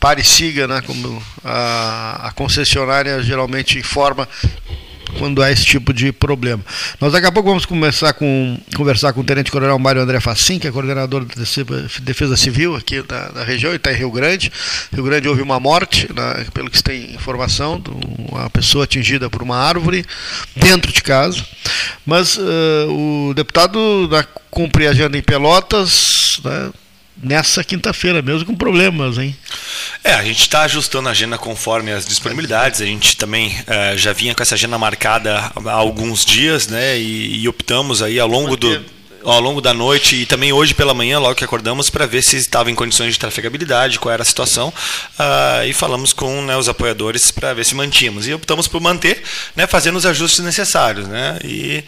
pare 0.04 0.20
e 0.20 0.26
siga, 0.26 0.68
né, 0.68 0.82
como 0.86 1.24
a, 1.46 2.28
a 2.28 2.32
concessionária 2.34 3.24
geralmente 3.24 3.80
informa 3.80 4.28
quando 5.18 5.42
há 5.42 5.50
esse 5.50 5.64
tipo 5.64 5.94
de 5.94 6.12
problema. 6.12 6.62
Nós 7.00 7.14
daqui 7.14 7.26
a 7.26 7.32
pouco 7.32 7.48
vamos 7.48 7.66
começar 7.66 8.12
com, 8.12 8.60
conversar 8.76 9.14
com 9.14 9.22
o 9.22 9.24
Tenente 9.24 9.50
Coronel 9.50 9.80
Mário 9.80 10.02
André 10.02 10.20
Facim, 10.20 10.60
que 10.60 10.68
é 10.68 10.72
coordenador 10.72 11.24
da 11.24 11.34
Defesa 12.02 12.36
Civil 12.36 12.76
aqui 12.76 13.02
da, 13.02 13.30
da 13.30 13.44
região, 13.46 13.70
ele 13.70 13.78
está 13.78 13.94
em 13.94 13.96
Rio 13.96 14.12
Grande. 14.12 14.52
Rio 14.92 15.06
Grande 15.06 15.30
houve 15.30 15.42
uma 15.42 15.58
morte, 15.58 16.10
né, 16.14 16.48
pelo 16.54 16.70
que 16.70 16.76
se 16.76 16.84
tem 16.84 17.14
informação, 17.14 17.82
uma 18.30 18.50
pessoa 18.50 18.84
atingida 18.84 19.30
por 19.30 19.42
uma 19.42 19.56
árvore 19.56 20.04
dentro 20.54 20.92
de 20.92 21.02
casa. 21.02 21.42
Mas 22.06 22.36
uh, 22.36 23.30
o 23.30 23.34
deputado 23.34 24.10
da, 24.10 24.22
cumpre 24.52 24.86
a 24.86 24.90
agenda 24.90 25.18
em 25.18 25.24
Pelotas, 25.24 26.42
né, 26.44 26.72
nessa 27.22 27.64
quinta-feira, 27.64 28.22
mesmo 28.22 28.46
com 28.46 28.56
problemas, 28.56 29.18
hein? 29.18 29.36
É, 30.04 30.14
a 30.14 30.24
gente 30.24 30.42
está 30.42 30.64
ajustando 30.64 31.08
a 31.08 31.12
agenda 31.12 31.38
conforme 31.38 31.92
as 31.92 32.06
disponibilidades. 32.06 32.82
A 32.82 32.86
gente 32.86 33.16
também 33.16 33.56
é, 33.68 33.98
já 33.98 34.14
vinha 34.14 34.36
com 34.36 34.42
essa 34.44 34.56
agenda 34.56 34.78
marcada 34.78 35.52
há 35.66 35.72
alguns 35.72 36.26
dias, 36.26 36.68
né? 36.68 36.98
E, 36.98 37.42
e 37.42 37.48
optamos 37.48 38.02
aí 38.02 38.20
ao 38.20 38.28
longo 38.28 38.58
do 38.58 38.84
ao 39.24 39.40
longo 39.40 39.62
da 39.62 39.74
noite 39.74 40.16
e 40.16 40.26
também 40.26 40.52
hoje 40.52 40.74
pela 40.74 40.94
manhã, 40.94 41.20
logo 41.20 41.36
que 41.36 41.44
acordamos, 41.44 41.90
para 41.90 42.06
ver 42.06 42.22
se 42.22 42.38
estava 42.38 42.70
em 42.70 42.76
condições 42.76 43.14
de 43.14 43.20
trafegabilidade, 43.20 44.00
qual 44.00 44.14
era 44.14 44.22
a 44.22 44.26
situação, 44.26 44.70
uh, 44.70 45.66
e 45.68 45.74
falamos 45.74 46.14
com 46.14 46.42
né, 46.42 46.56
os 46.58 46.70
apoiadores 46.70 47.32
para 47.32 47.54
ver 47.54 47.66
se 47.66 47.76
mantínhamos. 47.76 48.28
E 48.28 48.34
optamos 48.34 48.68
por 48.68 48.82
manter, 48.82 49.24
né, 49.56 49.68
fazendo 49.68 49.98
os 49.98 50.06
ajustes 50.06 50.44
necessários. 50.44 51.08
Né, 51.08 51.40
e 51.44 51.84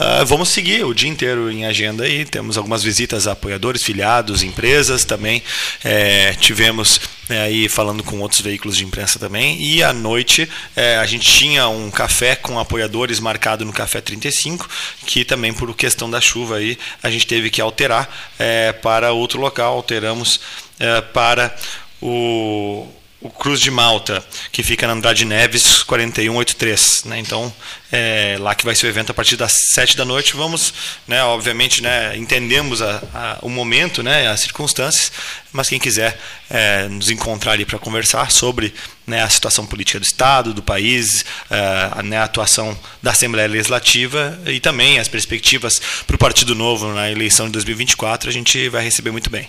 uh, 0.00 0.26
vamos 0.26 0.48
seguir 0.48 0.84
o 0.84 0.94
dia 0.94 1.08
inteiro 1.08 1.50
em 1.50 1.66
agenda 1.66 2.04
aí. 2.04 2.24
Temos 2.24 2.56
algumas 2.56 2.82
visitas 2.82 3.26
a 3.26 3.32
apoiadores, 3.32 3.82
filiados, 3.82 4.42
empresas 4.42 5.04
também. 5.04 5.42
É, 5.84 6.34
tivemos 6.34 7.00
é, 7.28 7.42
aí 7.42 7.68
falando 7.68 8.02
com 8.02 8.20
outros 8.20 8.40
veículos 8.40 8.76
de 8.76 8.84
imprensa 8.84 9.18
também. 9.18 9.60
E 9.60 9.82
à 9.82 9.92
noite 9.92 10.48
é, 10.74 10.96
a 10.96 11.06
gente 11.06 11.26
tinha 11.26 11.68
um 11.68 11.90
café 11.90 12.36
com 12.36 12.58
apoiadores 12.58 13.20
marcado 13.20 13.64
no 13.64 13.72
Café 13.72 14.00
35, 14.00 14.68
que 15.06 15.24
também 15.24 15.52
por 15.52 15.74
questão 15.74 16.10
da 16.10 16.20
chuva 16.20 16.56
aí 16.56 16.78
a 17.02 17.10
gente 17.10 17.26
teve 17.26 17.50
que 17.50 17.60
alterar 17.60 18.08
é, 18.38 18.72
para 18.72 19.12
outro 19.12 19.40
local. 19.40 19.74
Alteramos 19.74 20.40
é, 20.78 21.00
para 21.00 21.54
o 22.00 22.86
o 23.20 23.28
Cruz 23.28 23.60
de 23.60 23.70
Malta, 23.70 24.24
que 24.52 24.62
fica 24.62 24.86
na 24.86 24.92
Andrade 24.92 25.24
Neves 25.24 25.82
4183. 25.82 27.04
Né? 27.06 27.18
Então, 27.18 27.52
é 27.90 28.36
lá 28.38 28.54
que 28.54 28.64
vai 28.64 28.74
ser 28.74 28.86
o 28.86 28.90
evento 28.90 29.10
a 29.10 29.14
partir 29.14 29.36
das 29.36 29.52
7 29.74 29.96
da 29.96 30.04
noite. 30.04 30.36
Vamos, 30.36 30.74
né, 31.06 31.22
obviamente, 31.24 31.82
né, 31.82 32.16
entendemos 32.16 32.82
a, 32.82 33.02
a, 33.14 33.38
o 33.42 33.48
momento, 33.48 34.02
né, 34.02 34.28
as 34.28 34.40
circunstâncias, 34.40 35.10
mas 35.52 35.68
quem 35.68 35.78
quiser 35.78 36.18
é, 36.50 36.88
nos 36.88 37.10
encontrar 37.10 37.52
ali 37.52 37.64
para 37.64 37.78
conversar 37.78 38.30
sobre 38.30 38.74
né, 39.06 39.22
a 39.22 39.28
situação 39.28 39.66
política 39.66 39.98
do 39.98 40.04
Estado, 40.04 40.52
do 40.52 40.62
país, 40.62 41.24
é, 41.50 42.02
né, 42.02 42.18
a 42.18 42.24
atuação 42.24 42.78
da 43.02 43.12
Assembleia 43.12 43.48
Legislativa 43.48 44.38
e 44.46 44.60
também 44.60 44.98
as 44.98 45.08
perspectivas 45.08 45.80
para 46.06 46.14
o 46.14 46.18
Partido 46.18 46.54
Novo 46.54 46.92
na 46.92 47.10
eleição 47.10 47.46
de 47.46 47.52
2024, 47.52 48.28
a 48.28 48.32
gente 48.32 48.68
vai 48.68 48.84
receber 48.84 49.10
muito 49.10 49.30
bem. 49.30 49.48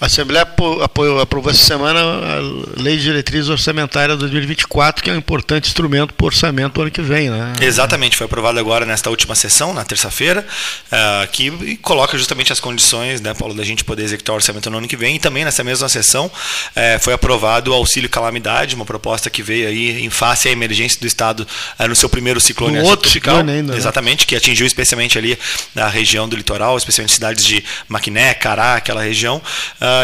A 0.00 0.06
Assembleia 0.06 0.46
apoiou, 0.82 1.20
aprovou 1.20 1.50
essa 1.50 1.62
semana 1.62 2.00
a 2.00 2.80
Lei 2.80 2.96
de 2.96 3.04
Diretriz 3.04 3.48
Orçamentária 3.48 4.16
2024, 4.16 5.02
que 5.02 5.10
é 5.10 5.12
um 5.12 5.16
importante 5.16 5.68
instrumento 5.68 6.12
para 6.12 6.24
o 6.24 6.26
orçamento 6.26 6.74
do 6.74 6.82
ano 6.82 6.90
que 6.90 7.00
vem. 7.00 7.30
Né? 7.30 7.52
Exatamente, 7.60 7.73
foi 8.16 8.26
aprovado 8.26 8.58
agora 8.58 8.86
nesta 8.86 9.10
última 9.10 9.34
sessão, 9.34 9.72
na 9.74 9.84
terça-feira, 9.84 10.46
uh, 10.86 11.28
que 11.30 11.76
coloca 11.78 12.16
justamente 12.16 12.52
as 12.52 12.60
condições, 12.60 13.20
né, 13.20 13.34
Paulo, 13.34 13.54
da 13.54 13.64
gente 13.64 13.84
poder 13.84 14.02
executar 14.04 14.32
o 14.34 14.36
orçamento 14.36 14.70
no 14.70 14.78
ano 14.78 14.88
que 14.88 14.96
vem. 14.96 15.16
E 15.16 15.18
também 15.18 15.44
nessa 15.44 15.64
mesma 15.64 15.88
sessão 15.88 16.26
uh, 16.26 17.00
foi 17.00 17.12
aprovado 17.14 17.70
o 17.70 17.74
auxílio 17.74 18.08
calamidade, 18.08 18.74
uma 18.74 18.84
proposta 18.84 19.28
que 19.30 19.42
veio 19.42 19.68
aí 19.68 20.04
em 20.04 20.10
face 20.10 20.48
à 20.48 20.52
emergência 20.52 21.00
do 21.00 21.06
Estado 21.06 21.46
uh, 21.78 21.88
no 21.88 21.96
seu 21.96 22.08
primeiro 22.08 22.40
ciclone 22.40 22.78
no 22.78 22.84
outro 22.84 23.08
ciclone 23.10 23.50
ainda. 23.50 23.72
Né? 23.72 23.78
Exatamente, 23.78 24.26
que 24.26 24.36
atingiu 24.36 24.66
especialmente 24.66 25.18
ali 25.18 25.38
a 25.76 25.88
região 25.88 26.28
do 26.28 26.36
litoral, 26.36 26.76
especialmente 26.76 27.14
cidades 27.14 27.44
de 27.44 27.64
Maquiné, 27.88 28.34
Cará, 28.34 28.76
aquela 28.76 29.02
região. 29.02 29.40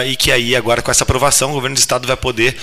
E 0.07 0.17
que 0.17 0.33
aí 0.33 0.55
agora 0.57 0.83
com 0.83 0.91
essa 0.91 1.05
aprovação 1.05 1.51
o 1.51 1.55
governo 1.55 1.75
do 1.75 1.79
estado 1.79 2.07
vai 2.07 2.17
poder 2.17 2.57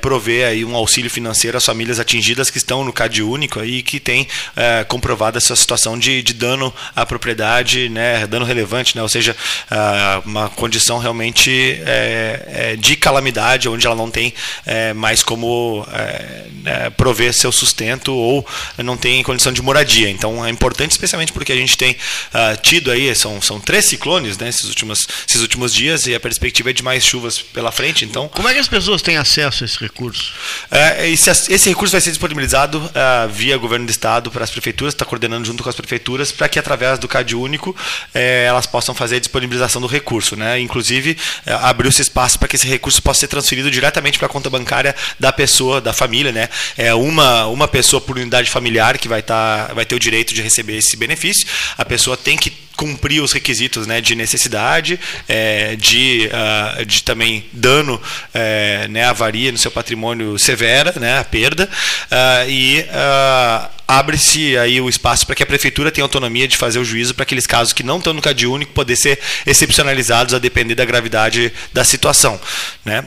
prover 0.00 0.46
aí 0.46 0.64
um 0.64 0.74
auxílio 0.74 1.10
financeiro 1.10 1.56
às 1.56 1.64
famílias 1.64 1.98
atingidas 1.98 2.50
que 2.50 2.58
estão 2.58 2.84
no 2.84 2.92
CAD 2.92 3.22
único 3.22 3.60
aí 3.60 3.82
que 3.82 4.00
tem 4.00 4.26
é, 4.56 4.84
comprovado 4.84 5.38
essa 5.38 5.54
situação 5.56 5.98
de, 5.98 6.22
de 6.22 6.34
dano 6.34 6.72
à 6.94 7.04
propriedade, 7.06 7.88
né, 7.88 8.26
dano 8.26 8.44
relevante, 8.44 8.96
né, 8.96 9.02
ou 9.02 9.08
seja, 9.08 9.36
uh, 9.70 10.28
uma 10.28 10.48
condição 10.48 10.98
realmente 10.98 11.50
é, 11.86 12.46
é, 12.46 12.76
de 12.76 12.96
calamidade 12.96 13.68
onde 13.68 13.86
ela 13.86 13.96
não 13.96 14.10
tem 14.10 14.32
é, 14.66 14.92
mais 14.92 15.22
como 15.22 15.86
é, 15.92 16.44
né, 16.62 16.90
prover 16.90 17.32
seu 17.32 17.52
sustento 17.52 18.14
ou 18.14 18.46
não 18.78 18.96
tem 18.96 19.22
condição 19.22 19.52
de 19.52 19.62
moradia. 19.62 20.10
Então 20.10 20.44
é 20.44 20.50
importante, 20.50 20.92
especialmente 20.92 21.32
porque 21.32 21.52
a 21.52 21.56
gente 21.56 21.76
tem 21.76 21.92
uh, 21.92 22.60
tido 22.62 22.90
aí 22.90 23.14
são, 23.14 23.40
são 23.40 23.58
três 23.60 23.86
ciclones, 23.86 24.38
né, 24.38 24.48
esses 24.48 24.64
últimos 24.64 25.06
esses 25.28 25.40
últimos 25.40 25.72
dias 25.72 26.06
e 26.06 26.14
a 26.14 26.20
perspectiva 26.20 26.50
perspectiva 26.50 26.72
de 26.72 26.82
mais 26.82 27.04
chuvas 27.04 27.40
pela 27.40 27.72
frente. 27.72 28.04
Então, 28.04 28.28
como 28.28 28.48
é 28.48 28.52
que 28.52 28.58
as 28.58 28.68
pessoas 28.68 29.02
têm 29.02 29.16
acesso 29.16 29.64
a 29.64 29.66
esse 29.66 29.78
recurso? 29.78 30.32
É, 30.70 31.08
esse, 31.08 31.30
esse, 31.30 31.68
recurso 31.68 31.92
vai 31.92 32.00
ser 32.00 32.10
disponibilizado 32.10 32.90
via 33.30 33.56
governo 33.56 33.86
do 33.86 33.90
estado 33.90 34.29
para 34.30 34.44
as 34.44 34.50
prefeituras, 34.50 34.94
está 34.94 35.04
coordenando 35.04 35.46
junto 35.46 35.62
com 35.62 35.68
as 35.68 35.74
prefeituras 35.74 36.32
para 36.32 36.48
que 36.48 36.58
através 36.58 36.98
do 36.98 37.08
CAD 37.08 37.34
único 37.34 37.74
eh, 38.14 38.44
elas 38.46 38.66
possam 38.66 38.94
fazer 38.94 39.16
a 39.16 39.18
disponibilização 39.18 39.80
do 39.80 39.86
recurso, 39.86 40.36
né? 40.36 40.60
Inclusive 40.60 41.16
uh, 41.46 41.50
abriu-se 41.62 42.02
espaço 42.02 42.38
para 42.38 42.48
que 42.48 42.56
esse 42.56 42.66
recurso 42.66 43.02
possa 43.02 43.20
ser 43.20 43.28
transferido 43.28 43.70
diretamente 43.70 44.18
para 44.18 44.26
a 44.26 44.30
conta 44.30 44.48
bancária 44.50 44.94
da 45.18 45.32
pessoa, 45.32 45.80
da 45.80 45.92
família, 45.92 46.32
né? 46.32 46.48
É 46.76 46.94
uma 46.94 47.46
uma 47.46 47.68
pessoa 47.68 48.00
por 48.00 48.16
unidade 48.16 48.50
familiar 48.50 48.98
que 48.98 49.08
vai 49.08 49.20
estar 49.20 49.68
tá, 49.68 49.74
vai 49.74 49.84
ter 49.84 49.94
o 49.94 49.98
direito 49.98 50.32
de 50.34 50.42
receber 50.42 50.76
esse 50.76 50.96
benefício. 50.96 51.46
A 51.76 51.84
pessoa 51.84 52.16
tem 52.16 52.36
que 52.36 52.50
cumprir 52.76 53.22
os 53.22 53.32
requisitos 53.32 53.86
né, 53.86 54.00
de 54.00 54.14
necessidade, 54.14 54.98
é, 55.28 55.76
de, 55.76 56.30
uh, 56.32 56.84
de 56.86 57.02
também 57.02 57.44
dano, 57.52 58.00
é, 58.32 58.88
né, 58.88 59.04
avaria 59.04 59.52
no 59.52 59.58
seu 59.58 59.70
patrimônio 59.70 60.38
severa, 60.38 60.94
né, 60.96 61.18
a 61.18 61.24
perda, 61.24 61.68
uh, 61.68 62.48
e 62.48 62.80
uh, 62.80 63.80
abre-se 63.90 64.56
aí 64.56 64.80
o 64.80 64.88
espaço 64.88 65.26
para 65.26 65.34
que 65.34 65.42
a 65.42 65.46
prefeitura 65.46 65.90
tenha 65.90 66.04
autonomia 66.04 66.46
de 66.46 66.56
fazer 66.56 66.78
o 66.78 66.84
juízo 66.84 67.12
para 67.12 67.24
aqueles 67.24 67.46
casos 67.46 67.72
que 67.72 67.82
não 67.82 67.98
estão 67.98 68.12
no 68.12 68.22
CAD 68.22 68.46
único 68.46 68.72
poder 68.72 68.94
ser 68.94 69.18
excepcionalizados 69.44 70.32
a 70.32 70.38
depender 70.38 70.76
da 70.76 70.84
gravidade 70.84 71.52
da 71.72 71.82
situação. 71.82 72.40
Né? 72.84 73.04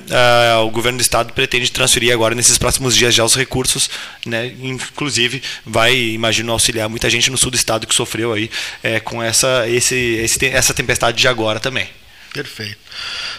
O 0.66 0.70
governo 0.70 0.98
do 0.98 1.02
estado 1.02 1.32
pretende 1.32 1.72
transferir 1.72 2.14
agora 2.14 2.36
nesses 2.36 2.58
próximos 2.58 2.94
dias 2.98 3.16
já 3.16 3.24
os 3.24 3.34
recursos, 3.34 3.90
né? 4.26 4.52
inclusive 4.62 5.42
vai, 5.66 5.96
imagino, 5.96 6.52
auxiliar 6.52 6.90
muita 6.90 7.10
gente 7.10 7.32
no 7.32 7.38
sul 7.38 7.50
do 7.50 7.56
estado 7.56 7.88
que 7.88 7.96
sofreu 7.96 8.34
aí 8.34 8.52
é, 8.84 9.00
com 9.00 9.24
essa, 9.24 9.48
esse, 9.68 9.96
esse, 9.96 10.46
essa 10.48 10.74
tempestade 10.74 11.18
de 11.18 11.28
agora 11.28 11.60
também. 11.60 11.88
Perfeito. 12.34 12.78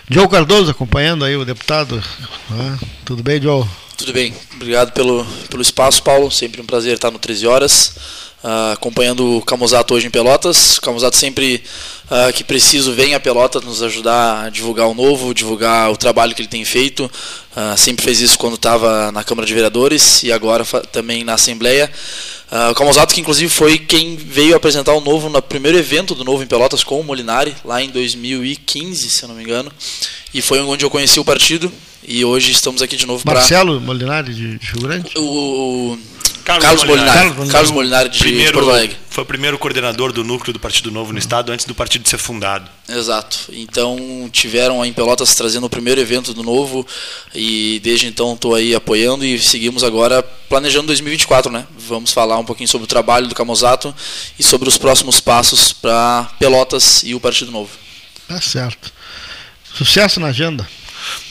Joe 0.09 0.29
Cardoso 0.29 0.71
acompanhando 0.71 1.25
aí 1.25 1.37
o 1.37 1.45
deputado. 1.45 2.03
Ah, 2.51 2.79
tudo 3.05 3.23
bem, 3.23 3.43
Joe? 3.43 3.67
Tudo 3.97 4.13
bem, 4.13 4.35
obrigado 4.55 4.93
pelo, 4.93 5.25
pelo 5.49 5.63
espaço, 5.63 6.03
Paulo. 6.03 6.31
Sempre 6.31 6.61
um 6.61 6.67
prazer 6.67 6.95
estar 6.95 7.11
no 7.11 7.19
13 7.19 7.47
Horas, 7.47 7.97
uh, 8.45 8.73
acompanhando 8.75 9.39
o 9.39 9.43
Camusato 9.43 9.95
hoje 9.95 10.07
em 10.07 10.11
Pelotas. 10.11 10.77
O 10.77 10.83
Camusato 10.83 11.17
sempre 11.17 11.65
uh, 12.11 12.33
que 12.33 12.45
preciso 12.45 12.93
vem 12.93 13.15
a 13.15 13.21
Pelotas 13.21 13.65
nos 13.65 13.83
ajudar 13.83 14.45
a 14.45 14.51
divulgar 14.51 14.87
o 14.87 14.95
novo, 14.95 15.33
divulgar 15.33 15.91
o 15.91 15.97
trabalho 15.97 16.35
que 16.35 16.43
ele 16.43 16.49
tem 16.49 16.65
feito. 16.65 17.11
Uh, 17.57 17.77
sempre 17.77 18.05
fez 18.05 18.21
isso 18.21 18.39
quando 18.39 18.57
estava 18.57 19.11
na 19.11 19.25
Câmara 19.25 19.47
de 19.47 19.55
Vereadores 19.55 20.23
e 20.23 20.31
agora 20.31 20.65
também 20.93 21.25
na 21.25 21.35
Assembleia. 21.35 21.91
O 22.71 22.75
Camusato 22.75 23.13
que 23.13 23.21
inclusive 23.21 23.53
foi 23.53 23.79
quem 23.79 24.15
veio 24.15 24.55
apresentar 24.55 24.93
o 24.93 25.01
novo 25.01 25.29
no 25.29 25.43
primeiro 25.43 25.77
evento 25.77 26.15
do 26.15 26.23
novo 26.23 26.41
em 26.41 26.47
Pelotas 26.47 26.85
com 26.85 27.01
o 27.01 27.03
Molinari, 27.03 27.53
lá 27.65 27.83
em 27.83 27.91
2015, 27.91 29.11
se 29.11 29.25
eu 29.25 29.29
não 29.29 29.35
me 29.35 29.43
engano. 29.43 29.73
E 30.33 30.41
foi 30.41 30.61
onde 30.61 30.85
eu 30.85 30.91
conheci 30.91 31.19
o 31.19 31.25
partido 31.25 31.73
e 32.07 32.25
hoje 32.25 32.53
estamos 32.53 32.81
aqui 32.81 32.97
de 32.97 33.07
novo 33.07 33.25
para. 33.25 33.41
Marcelo. 33.41 33.81
Molinari 33.81 34.33
de 34.33 34.59
Rio 34.61 34.83
Grande? 34.83 35.11
O, 35.17 35.99
Carlos, 36.45 36.65
Carlos 36.65 36.85
Molinari. 36.85 37.29
Molinari. 37.29 37.51
Carlos 37.51 37.71
Molinari 37.71 38.09
de 38.11 38.19
primeiro, 38.19 38.53
Porto 38.53 38.71
Alegre. 38.71 38.97
Foi 39.09 39.25
o 39.25 39.27
primeiro 39.27 39.59
coordenador 39.59 40.13
do 40.13 40.23
núcleo 40.23 40.53
do 40.53 40.61
Partido 40.61 40.91
Novo 40.91 41.13
no 41.13 41.19
Estado, 41.19 41.51
antes 41.51 41.65
do 41.65 41.75
partido 41.75 42.07
ser 42.07 42.19
fundado. 42.19 42.71
Exato. 42.89 43.39
Então 43.51 44.29
tiveram 44.31 44.85
em 44.85 44.93
Pelotas 44.93 45.35
trazendo 45.35 45.65
o 45.65 45.71
primeiro 45.71 46.01
evento 46.01 46.35
do 46.35 46.43
Novo 46.43 46.87
e 47.35 47.81
desde 47.83 48.07
então 48.07 48.35
estou 48.35 48.55
aí 48.55 48.75
apoiando 48.75 49.25
e 49.25 49.39
seguimos 49.39 49.83
agora 49.83 50.23
planejando 50.23 50.89
2024, 50.89 51.51
né? 51.51 51.67
Vamos 51.79 52.13
falar 52.13 52.39
um 52.39 52.45
pouquinho 52.45 52.69
sobre 52.69 52.85
o 52.85 52.89
trabalho 52.89 53.27
do 53.27 53.35
Camozato 53.35 53.95
e 54.39 54.43
sobre 54.43 54.69
os 54.69 54.77
próximos 54.77 55.21
passos 55.21 55.73
para 55.73 56.29
Pelotas 56.39 57.03
e 57.05 57.15
o 57.15 57.21
Partido 57.21 57.51
Novo. 57.51 57.71
Tá 58.29 58.41
certo. 58.41 58.93
Sucesso 59.75 60.21
na 60.21 60.29
agenda. 60.29 60.69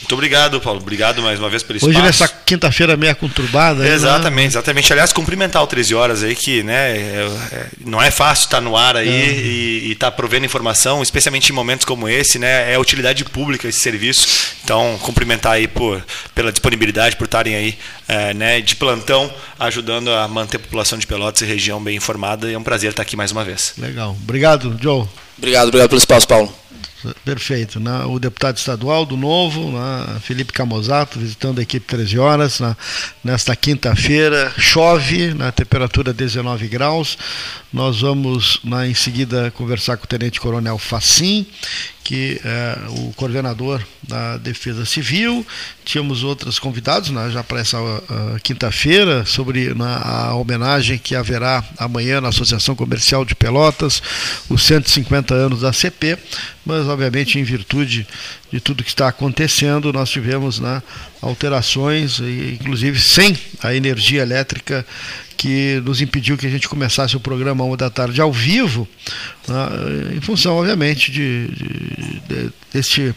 Muito 0.04 0.12
obrigado, 0.12 0.60
Paulo. 0.60 0.80
Obrigado 0.80 1.22
mais 1.22 1.38
uma 1.38 1.48
vez 1.48 1.62
pelo 1.62 1.78
espaço. 1.78 1.90
Hoje 1.90 2.02
nessa 2.02 2.28
quinta-feira 2.28 2.94
meia 2.94 3.14
conturbada. 3.14 3.82
Né? 3.82 3.88
exatamente, 3.88 4.42
né? 4.42 4.46
exatamente. 4.48 4.92
Aliás, 4.92 5.12
cumprimentar 5.14 5.62
o 5.62 5.66
13 5.66 5.94
horas 5.94 6.22
aí, 6.22 6.34
que 6.34 6.62
né, 6.62 6.92
é, 6.92 7.30
é, 7.52 7.66
não 7.84 8.02
é 8.02 8.10
fácil 8.10 8.44
estar 8.44 8.60
no 8.60 8.76
ar 8.76 8.96
aí 8.96 9.08
é. 9.08 9.32
e 9.32 9.92
estar 9.92 10.10
tá 10.10 10.16
provendo 10.16 10.44
informação, 10.44 11.02
especialmente 11.02 11.48
em 11.48 11.54
momentos 11.54 11.86
como 11.86 12.06
esse, 12.06 12.38
né? 12.38 12.70
É 12.70 12.78
utilidade 12.78 13.24
pública 13.24 13.66
esse 13.66 13.80
serviço. 13.80 14.54
Então, 14.62 14.98
cumprimentar 15.00 15.52
aí 15.52 15.66
por, 15.66 16.04
pela 16.34 16.52
disponibilidade, 16.52 17.16
por 17.16 17.24
estarem 17.24 17.54
aí 17.54 17.78
é, 18.06 18.34
né, 18.34 18.60
de 18.60 18.76
plantão, 18.76 19.32
ajudando 19.58 20.10
a 20.10 20.28
manter 20.28 20.58
a 20.58 20.60
população 20.60 20.98
de 20.98 21.06
Pelotas 21.06 21.40
e 21.40 21.46
região 21.46 21.82
bem 21.82 21.96
informada. 21.96 22.50
E 22.50 22.52
é 22.52 22.58
um 22.58 22.62
prazer 22.62 22.90
estar 22.90 23.02
aqui 23.02 23.16
mais 23.16 23.32
uma 23.32 23.42
vez. 23.42 23.72
Legal. 23.78 24.14
Obrigado, 24.22 24.76
Joe. 24.78 25.06
Obrigado, 25.38 25.68
obrigado 25.68 25.88
pelo 25.88 25.98
espaço, 25.98 26.28
Paulo. 26.28 26.63
Perfeito. 27.24 27.80
Né? 27.80 28.04
O 28.04 28.18
deputado 28.18 28.56
estadual 28.56 29.04
do 29.04 29.16
Novo, 29.16 29.72
né? 29.72 30.18
Felipe 30.20 30.52
Camozato, 30.52 31.18
visitando 31.18 31.58
a 31.58 31.62
equipe 31.62 31.86
13 31.86 32.18
horas. 32.18 32.60
Né? 32.60 32.76
Nesta 33.22 33.54
quinta-feira, 33.56 34.52
chove, 34.58 35.34
na 35.34 35.50
temperatura 35.52 36.12
19 36.12 36.68
graus. 36.68 37.18
Nós 37.72 38.02
vamos, 38.02 38.60
né, 38.62 38.88
em 38.88 38.94
seguida, 38.94 39.50
conversar 39.50 39.96
com 39.96 40.04
o 40.04 40.06
Tenente 40.06 40.40
Coronel 40.40 40.78
Facim, 40.78 41.44
que 42.04 42.38
é 42.44 42.78
o 42.90 43.12
coordenador 43.14 43.82
da 44.02 44.36
Defesa 44.36 44.84
Civil. 44.84 45.44
Tínhamos 45.84 46.22
outros 46.22 46.58
convidados 46.58 47.10
né, 47.10 47.30
já 47.30 47.42
para 47.42 47.60
essa 47.60 47.80
uh, 47.80 48.02
quinta-feira 48.42 49.24
sobre 49.24 49.74
né, 49.74 49.98
a 50.02 50.34
homenagem 50.34 50.98
que 50.98 51.16
haverá 51.16 51.64
amanhã 51.78 52.20
na 52.20 52.28
Associação 52.28 52.76
Comercial 52.76 53.24
de 53.24 53.34
Pelotas, 53.34 54.02
os 54.50 54.62
150 54.62 55.34
anos 55.34 55.62
da 55.62 55.72
CP, 55.72 56.18
mas 56.64 56.86
obviamente 56.86 57.38
em 57.38 57.42
virtude 57.42 58.06
de 58.52 58.60
tudo 58.60 58.84
que 58.84 58.90
está 58.90 59.08
acontecendo, 59.08 59.92
nós 59.92 60.10
tivemos 60.10 60.60
né, 60.60 60.82
alterações, 61.22 62.20
inclusive 62.20 63.00
sem 63.00 63.36
a 63.62 63.74
energia 63.74 64.22
elétrica 64.22 64.86
que 65.36 65.82
nos 65.84 66.00
impediu 66.00 66.36
que 66.36 66.46
a 66.46 66.50
gente 66.50 66.68
começasse 66.68 67.16
o 67.16 67.20
programa 67.20 67.64
uma 67.64 67.76
da 67.76 67.90
tarde 67.90 68.20
ao 68.20 68.32
vivo, 68.32 68.88
né, 69.48 70.16
em 70.16 70.20
função, 70.20 70.56
obviamente, 70.56 71.10
de, 71.10 71.48
de, 71.48 72.50
de 72.70 73.14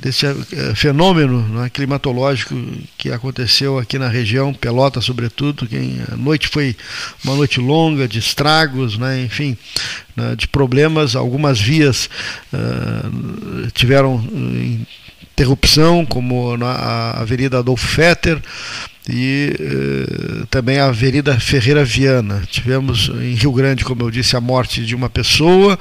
deste, 0.00 0.26
eh, 0.26 0.74
fenômeno 0.74 1.40
né, 1.48 1.68
climatológico 1.70 2.54
que 2.96 3.10
aconteceu 3.10 3.78
aqui 3.78 3.98
na 3.98 4.08
região, 4.08 4.54
Pelota 4.54 5.00
sobretudo, 5.00 5.66
que 5.66 5.76
a 6.12 6.16
noite 6.16 6.46
foi 6.48 6.76
uma 7.24 7.34
noite 7.34 7.58
longa 7.58 8.06
de 8.06 8.18
estragos, 8.18 8.96
né, 8.96 9.22
enfim, 9.22 9.56
né, 10.16 10.36
de 10.36 10.46
problemas, 10.46 11.16
algumas 11.16 11.60
vias 11.60 12.08
uh, 12.52 13.70
tiveram 13.72 14.24
interrupção, 15.32 16.04
como 16.04 16.56
na 16.56 17.12
Avenida 17.12 17.58
Adolfo 17.58 17.86
Fetter, 17.86 18.40
e 19.08 19.56
eh, 19.58 20.44
também 20.50 20.78
a 20.78 20.86
Avenida 20.86 21.40
Ferreira 21.40 21.84
Viana. 21.84 22.42
Tivemos 22.50 23.08
em 23.08 23.34
Rio 23.34 23.52
Grande, 23.52 23.84
como 23.84 24.02
eu 24.02 24.10
disse, 24.10 24.36
a 24.36 24.40
morte 24.40 24.84
de 24.84 24.94
uma 24.94 25.08
pessoa. 25.08 25.78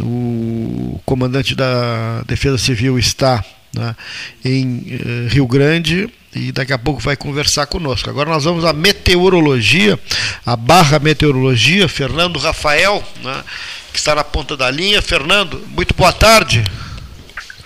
O 0.00 1.00
comandante 1.04 1.54
da 1.54 2.22
Defesa 2.22 2.56
Civil 2.56 2.98
está 2.98 3.44
né, 3.74 3.94
em 4.42 4.82
eh, 4.88 5.28
Rio 5.28 5.46
Grande 5.46 6.08
e 6.34 6.50
daqui 6.50 6.72
a 6.72 6.78
pouco 6.78 7.00
vai 7.00 7.16
conversar 7.16 7.66
conosco. 7.66 8.08
Agora 8.08 8.30
nós 8.30 8.44
vamos 8.44 8.64
à 8.64 8.72
meteorologia, 8.72 9.98
a 10.46 10.56
barra 10.56 10.98
meteorologia, 10.98 11.86
Fernando 11.86 12.38
Rafael, 12.38 13.04
né, 13.22 13.44
que 13.92 13.98
está 13.98 14.14
na 14.14 14.24
ponta 14.24 14.56
da 14.56 14.70
linha. 14.70 15.02
Fernando, 15.02 15.62
muito 15.68 15.94
boa 15.94 16.12
tarde. 16.12 16.64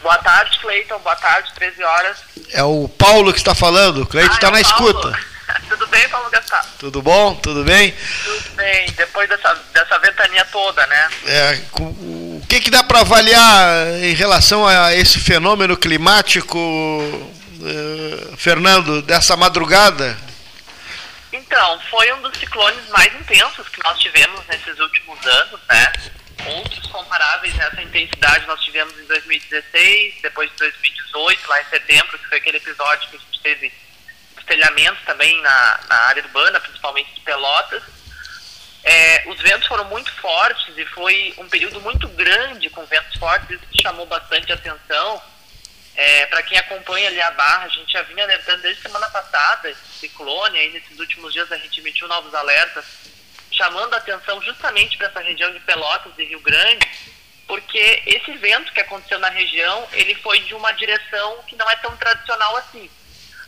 Boa 0.02 0.18
tarde, 0.18 0.58
Cleiton. 0.60 0.98
Boa 0.98 1.16
tarde, 1.16 1.52
13 1.54 1.82
horas. 1.82 2.18
É 2.52 2.62
o 2.62 2.88
Paulo 2.88 3.32
que 3.32 3.38
está 3.38 3.54
falando. 3.54 4.02
O 4.02 4.06
Cleiton 4.06 4.34
está 4.34 4.48
ah, 4.48 4.58
é 4.58 4.62
na 4.62 4.68
Paulo. 4.68 4.90
escuta. 4.90 5.18
Tudo 5.68 5.86
bem, 5.86 6.08
Paulo 6.08 6.30
Gastar? 6.30 6.64
Tudo 6.78 7.02
bom? 7.02 7.34
Tudo 7.36 7.64
bem? 7.64 7.94
Tudo 8.24 8.56
bem. 8.56 8.90
Depois 8.92 9.28
dessa, 9.28 9.54
dessa 9.72 9.98
ventania 9.98 10.44
toda, 10.46 10.86
né? 10.86 11.08
É, 11.26 11.60
o 11.80 12.42
que, 12.48 12.60
que 12.60 12.70
dá 12.70 12.82
para 12.82 13.00
avaliar 13.00 13.88
em 14.02 14.14
relação 14.14 14.66
a 14.66 14.94
esse 14.94 15.18
fenômeno 15.18 15.76
climático, 15.76 16.58
uh, 16.58 18.36
Fernando, 18.36 19.02
dessa 19.02 19.36
madrugada? 19.36 20.16
Então, 21.32 21.80
foi 21.90 22.12
um 22.14 22.22
dos 22.22 22.36
ciclones 22.38 22.88
mais 22.88 23.14
intensos 23.14 23.68
que 23.68 23.82
nós 23.84 23.98
tivemos 23.98 24.40
nesses 24.48 24.78
últimos 24.78 25.18
anos, 25.26 25.60
né? 25.68 25.92
Outros 26.46 26.86
comparáveis 26.86 27.54
nessa 27.54 27.82
intensidade 27.82 28.46
nós 28.46 28.60
tivemos 28.62 28.96
em 28.98 29.04
2016, 29.04 30.22
depois 30.22 30.50
de 30.50 30.56
2018, 30.56 31.48
lá 31.48 31.60
em 31.60 31.64
setembro, 31.66 32.18
que 32.18 32.28
foi 32.28 32.38
aquele 32.38 32.56
episódio 32.58 33.08
que 33.08 33.16
a 33.16 33.18
gente 33.18 33.40
teve 33.42 33.72
estelhamento 34.38 34.98
também 35.04 35.40
na, 35.42 35.80
na 35.88 35.96
área 36.06 36.22
urbana, 36.22 36.60
principalmente 36.60 37.14
de 37.14 37.20
Pelotas. 37.20 37.82
É, 38.84 39.24
os 39.26 39.40
ventos 39.40 39.66
foram 39.66 39.84
muito 39.84 40.10
fortes 40.12 40.78
e 40.78 40.86
foi 40.86 41.34
um 41.36 41.48
período 41.48 41.80
muito 41.80 42.08
grande 42.08 42.70
com 42.70 42.86
ventos 42.86 43.18
fortes, 43.18 43.50
isso 43.50 43.82
chamou 43.82 44.06
bastante 44.06 44.52
atenção. 44.52 45.20
É, 45.94 46.26
Para 46.26 46.42
quem 46.44 46.56
acompanha 46.56 47.08
ali 47.08 47.20
a 47.20 47.32
barra, 47.32 47.64
a 47.64 47.68
gente 47.68 47.92
já 47.92 48.02
vinha 48.02 48.22
alertando 48.22 48.62
desde 48.62 48.80
semana 48.80 49.10
passada, 49.10 49.68
esse 49.68 49.98
ciclone, 49.98 50.58
aí 50.58 50.72
nesses 50.72 50.98
últimos 50.98 51.32
dias 51.32 51.50
a 51.50 51.58
gente 51.58 51.80
emitiu 51.80 52.06
novos 52.06 52.32
alertas 52.34 52.84
chamando 53.58 53.92
a 53.92 53.98
atenção 53.98 54.40
justamente 54.40 54.96
para 54.96 55.08
essa 55.08 55.20
região 55.20 55.52
de 55.52 55.58
Pelotas 55.60 56.12
e 56.16 56.24
Rio 56.24 56.40
Grande, 56.40 56.88
porque 57.46 58.02
esse 58.06 58.32
vento 58.38 58.72
que 58.72 58.80
aconteceu 58.80 59.18
na 59.18 59.28
região, 59.28 59.88
ele 59.92 60.14
foi 60.14 60.38
de 60.40 60.54
uma 60.54 60.70
direção 60.72 61.42
que 61.46 61.56
não 61.56 61.68
é 61.68 61.76
tão 61.76 61.94
tradicional 61.96 62.56
assim. 62.56 62.88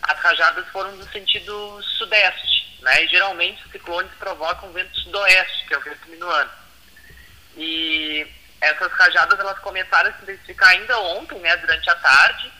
As 0.03 0.18
rajadas 0.18 0.66
foram 0.68 0.92
no 0.92 1.09
sentido 1.12 1.81
sudeste, 1.99 2.79
né? 2.81 3.05
E 3.05 3.09
geralmente 3.09 3.64
os 3.64 3.70
ciclones 3.70 4.11
provocam 4.18 4.73
vento 4.73 4.99
sudoeste, 5.01 5.66
que 5.66 5.75
é 5.75 5.79
o 5.79 5.83
vento 5.83 6.09
minuano. 6.09 6.51
E 7.57 8.27
essas 8.61 8.90
rajadas 8.92 9.38
elas 9.38 9.59
começaram 9.61 10.11
a 10.11 10.12
se 10.14 10.23
intensificar 10.23 10.70
ainda 10.70 10.99
ontem, 10.99 11.38
né, 11.38 11.57
durante 11.59 11.88
a 11.88 11.94
tarde. 11.94 12.51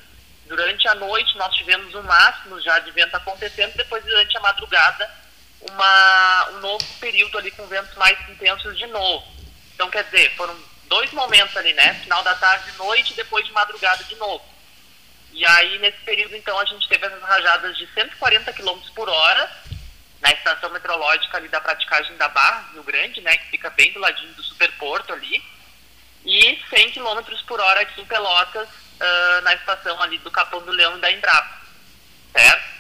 Durante 0.47 0.87
a 0.89 0.95
noite 0.95 1.37
nós 1.37 1.55
tivemos 1.55 1.95
o 1.95 2.03
máximo 2.03 2.61
já 2.61 2.79
de 2.81 2.91
vento 2.91 3.17
acontecendo, 3.17 3.75
depois 3.77 4.05
durante 4.05 4.37
a 4.37 4.41
madrugada 4.41 5.20
uma, 5.63 6.49
um 6.51 6.61
novo 6.61 6.85
período 7.01 7.39
ali 7.39 7.51
com 7.51 7.67
ventos 7.67 7.95
mais 7.97 8.19
intensos 8.29 8.77
de 8.79 8.87
novo. 8.87 9.27
Então, 9.75 9.91
quer 9.91 10.05
dizer, 10.05 10.35
foram 10.37 10.57
dois 10.85 11.11
momentos 11.13 11.57
ali, 11.57 11.73
né? 11.73 11.95
Final 12.03 12.23
da 12.23 12.35
tarde, 12.35 12.73
noite 12.77 13.13
e 13.13 13.17
depois 13.17 13.45
de 13.47 13.53
madrugada 13.53 14.05
de 14.05 14.17
novo. 14.17 14.45
E 15.33 15.47
aí, 15.47 15.79
nesse 15.79 15.99
período, 15.99 16.35
então, 16.37 16.59
a 16.59 16.65
gente 16.65 16.89
teve 16.89 17.07
essas 17.07 17.23
rajadas 17.23 17.77
de 17.77 17.87
140 17.95 18.53
km 18.53 18.79
por 18.95 19.09
hora 19.09 19.51
na 20.21 20.33
estação 20.33 20.71
meteorológica 20.71 21.39
ali 21.39 21.49
da 21.49 21.61
praticagem 21.61 22.17
da 22.17 22.29
Barra 22.29 22.69
Rio 22.73 22.83
Grande, 22.83 23.21
né, 23.21 23.37
que 23.39 23.51
fica 23.51 23.71
bem 23.71 23.93
do 23.93 24.01
ladinho 24.01 24.35
do 24.35 24.43
Superporto 24.43 25.13
ali, 25.13 25.43
e 26.25 26.63
100 26.69 26.93
km 26.93 27.23
por 27.47 27.59
hora 27.59 27.81
aqui 27.81 28.01
em 28.01 28.05
Pelotas, 28.05 28.69
uh, 28.69 29.41
na 29.43 29.55
estação 29.55 30.01
ali 30.03 30.19
do 30.19 30.31
Capão 30.31 30.61
do 30.63 30.73
Leão 30.73 30.99
e 30.99 31.01
da 31.01 31.11
Embrapa, 31.11 31.61
certo? 32.33 32.71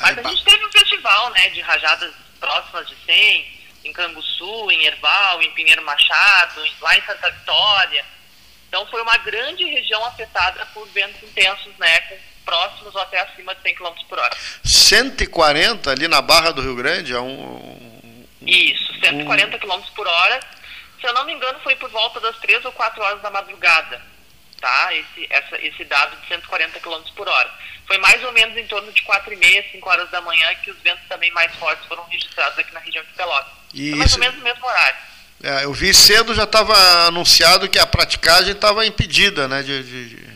Mas 0.00 0.18
a 0.18 0.22
gente 0.22 0.44
teve 0.44 0.64
um 0.64 0.70
festival, 0.70 1.30
né, 1.30 1.48
de 1.50 1.60
rajadas 1.60 2.14
próximas 2.44 2.86
de 2.86 2.96
100, 3.06 3.46
em 3.84 3.92
Canguçu, 3.92 4.70
em 4.70 4.84
Erval, 4.84 5.42
em 5.42 5.50
Pinheiro 5.52 5.82
Machado, 5.82 6.62
lá 6.80 6.96
em 6.96 7.02
Santa 7.02 7.30
Vitória. 7.30 8.04
Então 8.68 8.86
foi 8.86 9.00
uma 9.00 9.16
grande 9.18 9.64
região 9.64 10.04
afetada 10.04 10.66
por 10.74 10.86
ventos 10.88 11.22
intensos, 11.22 11.72
né, 11.78 12.00
com 12.00 12.18
próximos 12.44 12.94
ou 12.94 13.00
até 13.00 13.20
acima 13.20 13.54
de 13.54 13.62
100 13.62 13.74
km 13.76 13.94
por 14.08 14.18
hora. 14.18 14.36
140 14.62 15.90
ali 15.90 16.06
na 16.06 16.20
Barra 16.20 16.50
do 16.50 16.60
Rio 16.60 16.76
Grande 16.76 17.14
é 17.14 17.20
um... 17.20 18.26
Isso, 18.42 18.92
140 19.00 19.56
um... 19.56 19.58
km 19.58 19.82
por 19.96 20.06
hora. 20.06 20.40
Se 21.00 21.06
eu 21.06 21.14
não 21.14 21.24
me 21.24 21.32
engano, 21.32 21.58
foi 21.60 21.76
por 21.76 21.88
volta 21.90 22.20
das 22.20 22.36
3 22.38 22.64
ou 22.66 22.72
4 22.72 23.02
horas 23.02 23.22
da 23.22 23.30
madrugada, 23.30 24.02
tá? 24.64 24.94
Esse, 24.94 25.26
essa, 25.28 25.58
esse 25.60 25.84
dado 25.84 26.16
de 26.16 26.26
140 26.26 26.80
km 26.80 27.02
por 27.14 27.28
hora. 27.28 27.52
Foi 27.86 27.98
mais 27.98 28.24
ou 28.24 28.32
menos 28.32 28.56
em 28.56 28.66
torno 28.66 28.90
de 28.90 29.02
4 29.02 29.30
e 29.34 29.36
meia, 29.36 29.62
5 29.70 29.90
horas 29.90 30.10
da 30.10 30.22
manhã 30.22 30.54
que 30.64 30.70
os 30.70 30.80
ventos 30.80 31.06
também 31.06 31.30
mais 31.32 31.54
fortes 31.56 31.86
foram 31.86 32.02
registrados 32.04 32.58
aqui 32.58 32.72
na 32.72 32.80
região 32.80 33.04
de 33.04 33.12
Pelotas. 33.12 33.52
E 33.74 33.90
Foi 33.90 33.98
mais 33.98 34.10
isso... 34.10 34.18
ou 34.18 34.24
menos 34.24 34.38
no 34.38 34.42
mesmo 34.44 34.66
horário. 34.66 34.96
É, 35.42 35.64
eu 35.64 35.72
vi 35.74 35.92
cedo, 35.92 36.34
já 36.34 36.44
estava 36.44 36.74
anunciado 37.06 37.68
que 37.68 37.78
a 37.78 37.86
praticagem 37.86 38.52
estava 38.52 38.86
impedida, 38.86 39.46
né? 39.46 39.62
De, 39.62 39.82
de, 39.82 40.08
de... 40.08 40.34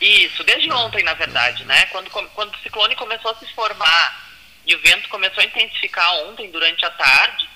Isso, 0.00 0.42
desde 0.42 0.72
ontem, 0.72 1.04
na 1.04 1.14
verdade, 1.14 1.64
né? 1.64 1.86
Quando, 1.92 2.10
quando 2.10 2.52
o 2.52 2.58
ciclone 2.58 2.96
começou 2.96 3.30
a 3.30 3.36
se 3.36 3.46
formar 3.54 4.28
e 4.66 4.74
o 4.74 4.80
vento 4.80 5.08
começou 5.08 5.40
a 5.40 5.46
intensificar 5.46 6.12
ontem, 6.24 6.50
durante 6.50 6.84
a 6.84 6.90
tarde, 6.90 7.48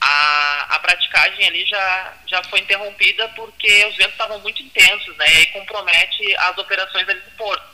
a, 0.00 0.76
a 0.76 0.78
praticagem 0.80 1.46
ali 1.46 1.64
já, 1.66 2.14
já 2.26 2.42
foi 2.44 2.60
interrompida 2.60 3.28
porque 3.30 3.86
os 3.86 3.96
ventos 3.96 4.12
estavam 4.12 4.38
muito 4.40 4.62
intensos, 4.62 5.16
né? 5.16 5.42
E 5.42 5.46
compromete 5.46 6.36
as 6.36 6.58
operações 6.58 7.08
ali 7.08 7.20
do 7.20 7.30
porto. 7.32 7.64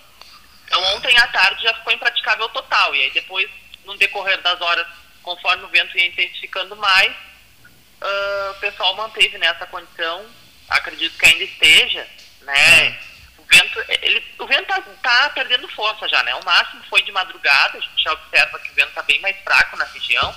Então 0.64 0.82
ontem 0.94 1.16
à 1.18 1.26
tarde 1.26 1.62
já 1.62 1.74
ficou 1.74 1.92
impraticável 1.92 2.48
total. 2.50 2.94
E 2.94 3.02
aí 3.02 3.10
depois, 3.10 3.50
no 3.84 3.96
decorrer 3.98 4.40
das 4.40 4.60
horas, 4.60 4.86
conforme 5.22 5.64
o 5.64 5.68
vento 5.68 5.96
ia 5.96 6.06
intensificando 6.06 6.76
mais, 6.76 7.12
uh, 7.12 8.50
o 8.52 8.60
pessoal 8.60 8.94
manteve 8.96 9.36
nessa 9.38 9.66
condição. 9.66 10.24
Acredito 10.68 11.18
que 11.18 11.26
ainda 11.26 11.44
esteja, 11.44 12.06
né? 12.42 12.88
Uhum. 12.88 13.12
O 13.38 13.44
vento, 13.44 13.84
ele, 14.00 14.24
o 14.38 14.46
vento 14.46 14.66
tá, 14.66 14.80
tá, 15.02 15.30
perdendo 15.30 15.68
força 15.68 16.08
já, 16.08 16.22
né? 16.22 16.34
O 16.36 16.44
máximo 16.44 16.82
foi 16.88 17.02
de 17.02 17.12
madrugada, 17.12 17.76
a 17.76 17.80
gente 17.80 18.02
já 18.02 18.12
observa 18.12 18.58
que 18.60 18.70
o 18.70 18.74
vento 18.74 18.88
está 18.88 19.02
bem 19.02 19.20
mais 19.20 19.36
fraco 19.40 19.76
na 19.76 19.84
região. 19.84 20.34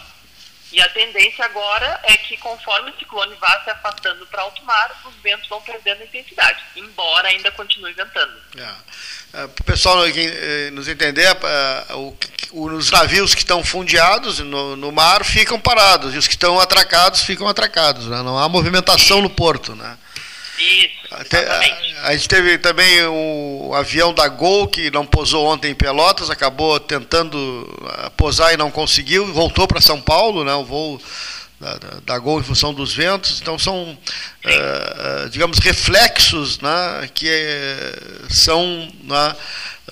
E 0.71 0.81
a 0.81 0.89
tendência 0.89 1.45
agora 1.45 1.99
é 2.03 2.17
que 2.17 2.35
conforme 2.37 2.91
o 2.91 2.97
ciclone 2.97 3.35
vá 3.35 3.61
se 3.63 3.69
afastando 3.69 4.25
para 4.27 4.41
alto 4.41 4.63
mar, 4.63 5.01
os 5.05 5.15
ventos 5.21 5.47
vão 5.47 5.61
perdendo 5.61 6.03
intensidade, 6.03 6.59
embora 6.75 7.27
ainda 7.27 7.51
continue 7.51 7.93
ventando. 7.93 8.33
É. 8.57 8.75
É, 9.35 9.47
para 9.47 9.61
o 9.61 9.65
pessoal 9.65 9.97
eh, 10.07 10.69
nos 10.71 10.87
entender, 10.87 11.25
é, 11.25 11.85
os 12.53 12.89
navios 12.89 13.35
que 13.35 13.41
estão 13.41 13.61
fundeados 13.63 14.39
no, 14.39 14.77
no, 14.77 14.91
mar 14.93 15.25
ficam 15.25 15.59
parados 15.59 16.13
e 16.15 16.17
os 16.17 16.25
que 16.25 16.35
estão 16.35 16.57
atracados 16.57 17.21
ficam 17.21 17.45
atracados. 17.45 18.07
Né? 18.07 18.21
Não 18.21 18.37
há 18.39 18.47
movimentação 18.47 19.21
no 19.21 19.29
porto. 19.29 19.75
Né? 19.75 19.97
Isso, 20.57 20.89
Até, 21.11 21.45
a, 21.47 22.07
a, 22.07 22.13
gente 22.13 22.29
teve 22.29 22.57
também 22.57 23.05
o 23.07 23.73
avião 23.75 24.13
da 24.13 24.27
Gol, 24.27 24.67
que 24.67 24.89
não 24.89 25.05
posou 25.05 25.45
ontem 25.47 25.71
em 25.71 25.75
Pelotas, 25.75 26.29
acabou 26.29 26.79
tentando 26.79 27.35
uh, 27.35 28.11
posar 28.11 28.53
e 28.53 28.57
não 28.57 28.71
conseguiu, 28.71 29.33
voltou 29.33 29.67
para 29.67 29.81
São 29.81 29.99
Paulo, 29.99 30.43
né, 30.45 30.53
o 30.53 30.63
voo 30.63 31.01
da, 31.59 31.77
da, 31.77 31.89
da, 32.05 32.19
Gol 32.19 32.39
em 32.39 32.43
função 32.43 32.73
dos 32.73 32.93
ventos. 32.93 33.41
Então 33.41 33.59
são, 33.59 33.97
uh, 34.45 35.29
digamos, 35.29 35.59
reflexos 35.59 36.59
né, 36.59 37.09
que 37.13 37.27
uh, 37.27 38.33
são 38.33 38.89
né, 39.03 39.35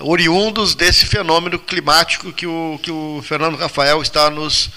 oriundos 0.00 0.74
desse 0.74 1.06
fenômeno 1.06 1.58
climático 1.58 2.32
que 2.32 2.46
o, 2.46 2.80
que 2.82 2.90
o 2.90 3.22
Fernando 3.22 3.56
Rafael 3.56 4.00
está 4.02 4.30
nos 4.30 4.70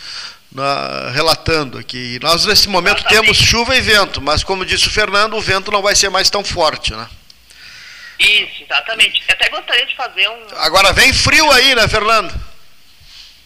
na, 0.58 1.12
relatando 1.12 1.78
aqui. 1.78 2.20
Nós, 2.20 2.46
nesse 2.46 2.67
momento, 2.67 2.98
Exatamente. 2.98 3.22
temos 3.22 3.38
chuva 3.38 3.76
e 3.76 3.82
vento, 3.82 4.20
mas, 4.20 4.43
como 4.43 4.65
disse 4.65 4.88
o 4.88 4.91
Fernando, 4.91 5.38
o 5.38 5.41
vento 5.41 5.72
não 5.72 5.84
vai 5.84 5.96
ser 5.96 6.10
mais 6.10 6.32
tão 6.32 6.43
forte, 6.43 6.93
né? 6.93 7.08
Isso, 8.20 8.63
exatamente. 8.63 9.24
Eu 9.28 9.34
até 9.36 9.50
gostaria 9.50 9.86
de 9.86 9.96
fazer 9.96 10.28
um. 10.28 10.48
Agora 10.58 10.91
vem 10.91 11.13
frio 11.13 11.50
aí, 11.52 11.76
né, 11.76 11.88
Fernando? 11.88 12.34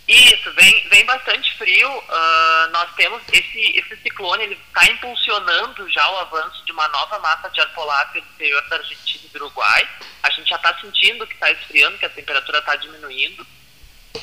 Isso, 0.07 0.53
vem, 0.53 0.87
vem 0.89 1.05
bastante 1.05 1.53
frio. 1.57 1.89
Uh, 1.89 2.71
nós 2.71 2.89
temos 2.95 3.21
esse, 3.33 3.77
esse 3.77 4.01
ciclone, 4.01 4.43
ele 4.43 4.57
está 4.67 4.89
impulsionando 4.89 5.89
já 5.91 6.09
o 6.09 6.19
avanço 6.19 6.63
de 6.65 6.71
uma 6.71 6.87
nova 6.87 7.19
massa 7.19 7.49
de 7.49 7.59
ar 7.59 7.67
polar 7.73 8.09
pelo 8.13 8.25
interior 8.33 8.61
da 8.69 8.77
Argentina 8.77 9.23
e 9.25 9.27
do 9.27 9.45
Uruguai. 9.45 9.89
A 10.23 10.29
gente 10.31 10.49
já 10.49 10.55
está 10.55 10.73
sentindo 10.79 11.27
que 11.27 11.33
está 11.33 11.51
esfriando, 11.51 11.97
que 11.97 12.05
a 12.05 12.09
temperatura 12.09 12.59
está 12.59 12.75
diminuindo. 12.77 13.45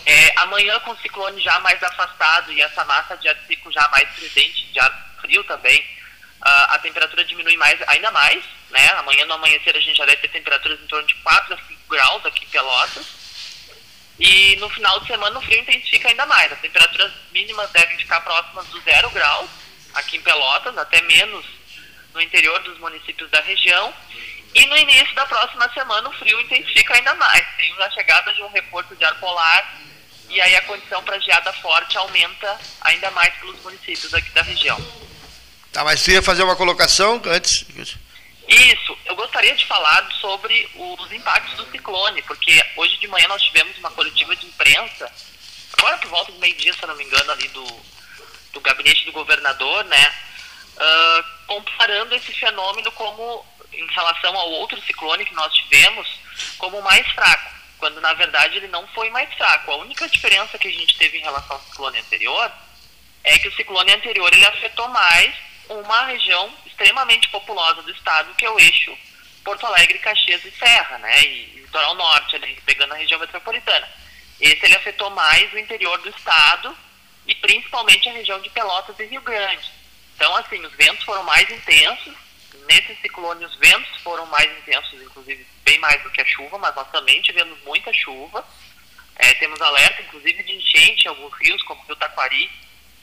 É, 0.04 0.32
amanhã, 0.40 0.78
com 0.80 0.92
o 0.92 0.98
ciclone 0.98 1.40
já 1.40 1.58
mais 1.60 1.82
afastado 1.82 2.52
e 2.52 2.60
essa 2.60 2.84
massa 2.84 3.16
de 3.16 3.28
ar 3.28 3.36
seco 3.46 3.72
já 3.72 3.86
mais 3.88 4.08
presente, 4.10 4.72
de 4.72 4.80
ar 4.80 5.16
frio 5.20 5.42
também, 5.44 5.80
uh, 5.80 6.70
a 6.70 6.78
temperatura 6.78 7.24
diminui 7.24 7.56
mais, 7.56 7.80
ainda 7.88 8.10
mais. 8.10 8.42
Né? 8.70 8.88
Amanhã 8.92 9.24
no 9.26 9.34
amanhecer 9.34 9.76
a 9.76 9.80
gente 9.80 9.96
já 9.96 10.04
deve 10.04 10.18
ter 10.18 10.28
temperaturas 10.28 10.80
em 10.80 10.86
torno 10.86 11.06
de 11.06 11.14
4 11.16 11.54
a 11.54 11.56
5 11.56 11.80
graus 11.88 12.26
aqui 12.26 12.44
em 12.44 12.48
Pelotas. 12.48 13.06
E 14.18 14.56
no 14.56 14.68
final 14.70 14.98
de 15.00 15.06
semana 15.06 15.38
o 15.38 15.42
frio 15.42 15.60
intensifica 15.60 16.08
ainda 16.08 16.26
mais. 16.26 16.52
As 16.52 16.60
temperaturas 16.60 17.12
mínimas 17.32 17.70
devem 17.70 17.96
ficar 17.98 18.20
próximas 18.22 18.66
do 18.66 18.80
zero 18.80 19.10
graus 19.10 19.48
aqui 19.94 20.16
em 20.16 20.22
Pelotas, 20.22 20.76
até 20.76 21.00
menos 21.02 21.46
no 22.12 22.20
interior 22.20 22.58
dos 22.62 22.78
municípios 22.78 23.30
da 23.30 23.40
região. 23.40 23.94
E 24.58 24.66
no 24.66 24.76
início 24.76 25.14
da 25.14 25.24
próxima 25.24 25.72
semana 25.72 26.08
o 26.08 26.12
frio 26.14 26.40
intensifica 26.40 26.92
ainda 26.92 27.14
mais. 27.14 27.46
Tem 27.56 27.72
a 27.80 27.90
chegada 27.92 28.32
de 28.32 28.42
um 28.42 28.48
reforço 28.48 28.96
de 28.96 29.04
ar 29.04 29.14
polar 29.20 29.78
e 30.28 30.40
aí 30.40 30.56
a 30.56 30.62
condição 30.62 31.00
para 31.04 31.16
geada 31.20 31.52
forte 31.52 31.96
aumenta 31.96 32.60
ainda 32.80 33.08
mais 33.12 33.32
pelos 33.36 33.62
municípios 33.62 34.12
aqui 34.12 34.30
da 34.30 34.42
região. 34.42 34.76
Tá, 35.72 35.84
mas 35.84 36.00
você 36.00 36.14
ia 36.14 36.22
fazer 36.22 36.42
uma 36.42 36.56
colocação 36.56 37.22
antes? 37.26 37.66
Isso, 38.48 38.98
eu 39.04 39.14
gostaria 39.14 39.54
de 39.54 39.64
falar 39.64 40.10
sobre 40.20 40.68
os 40.74 41.12
impactos 41.12 41.54
do 41.54 41.70
ciclone, 41.70 42.20
porque 42.22 42.64
hoje 42.76 42.96
de 42.96 43.06
manhã 43.06 43.28
nós 43.28 43.42
tivemos 43.42 43.78
uma 43.78 43.92
coletiva 43.92 44.34
de 44.34 44.46
imprensa, 44.46 45.08
agora 45.78 45.98
por 45.98 46.08
volta 46.08 46.32
do 46.32 46.38
meio-dia, 46.40 46.72
se 46.72 46.84
não 46.84 46.96
me 46.96 47.04
engano, 47.04 47.30
ali 47.30 47.46
do, 47.48 47.64
do 48.54 48.60
gabinete 48.60 49.04
do 49.04 49.12
governador, 49.12 49.84
né, 49.84 50.14
uh, 50.76 51.24
comparando 51.46 52.14
esse 52.16 52.32
fenômeno 52.32 52.90
como 52.92 53.46
em 53.72 53.86
relação 53.86 54.36
ao 54.36 54.50
outro 54.50 54.80
ciclone 54.82 55.24
que 55.24 55.34
nós 55.34 55.52
tivemos 55.54 56.08
como 56.56 56.80
mais 56.82 57.06
fraco, 57.08 57.50
quando 57.78 58.00
na 58.00 58.14
verdade 58.14 58.56
ele 58.56 58.68
não 58.68 58.86
foi 58.88 59.10
mais 59.10 59.32
fraco. 59.34 59.72
A 59.72 59.76
única 59.76 60.08
diferença 60.08 60.58
que 60.58 60.68
a 60.68 60.72
gente 60.72 60.96
teve 60.96 61.18
em 61.18 61.22
relação 61.22 61.56
ao 61.56 61.62
ciclone 61.62 61.98
anterior 61.98 62.52
é 63.24 63.38
que 63.38 63.48
o 63.48 63.54
ciclone 63.54 63.92
anterior 63.92 64.32
ele 64.32 64.46
afetou 64.46 64.88
mais 64.88 65.34
uma 65.68 66.06
região 66.06 66.52
extremamente 66.66 67.28
populosa 67.28 67.82
do 67.82 67.90
estado, 67.90 68.34
que 68.34 68.46
é 68.46 68.50
o 68.50 68.58
eixo 68.58 68.96
Porto 69.44 69.66
Alegre, 69.66 69.98
Caxias 69.98 70.44
e 70.44 70.50
Serra, 70.50 70.98
né? 70.98 71.22
E 71.22 71.60
litoral 71.60 71.94
norte, 71.94 72.36
ali, 72.36 72.60
pegando 72.64 72.92
a 72.92 72.96
região 72.96 73.18
metropolitana. 73.18 73.88
Esse 74.40 74.64
ele 74.64 74.76
afetou 74.76 75.10
mais 75.10 75.52
o 75.52 75.58
interior 75.58 75.98
do 75.98 76.10
estado 76.10 76.76
e 77.26 77.34
principalmente 77.34 78.08
a 78.08 78.12
região 78.12 78.40
de 78.40 78.50
Pelotas 78.50 78.98
e 78.98 79.06
Rio 79.06 79.20
Grande. 79.20 79.70
Então, 80.14 80.34
assim, 80.36 80.64
os 80.64 80.72
ventos 80.74 81.04
foram 81.04 81.22
mais 81.24 81.48
intensos, 81.50 82.14
Nesse 82.68 82.94
ciclone, 82.96 83.46
os 83.46 83.54
ventos 83.56 84.02
foram 84.02 84.26
mais 84.26 84.46
intensos, 84.58 85.00
inclusive 85.00 85.46
bem 85.64 85.78
mais 85.78 86.02
do 86.02 86.10
que 86.10 86.20
a 86.20 86.26
chuva, 86.26 86.58
mas 86.58 86.74
nós 86.74 86.86
também 86.90 87.22
tivemos 87.22 87.58
muita 87.64 87.90
chuva. 87.94 88.46
É, 89.16 89.32
temos 89.34 89.58
alerta, 89.62 90.02
inclusive, 90.02 90.42
de 90.42 90.54
enchente 90.54 91.06
em 91.06 91.08
alguns 91.08 91.32
rios, 91.38 91.62
como 91.62 91.80
o 91.80 91.86
Rio 91.86 91.96
Taquari, 91.96 92.50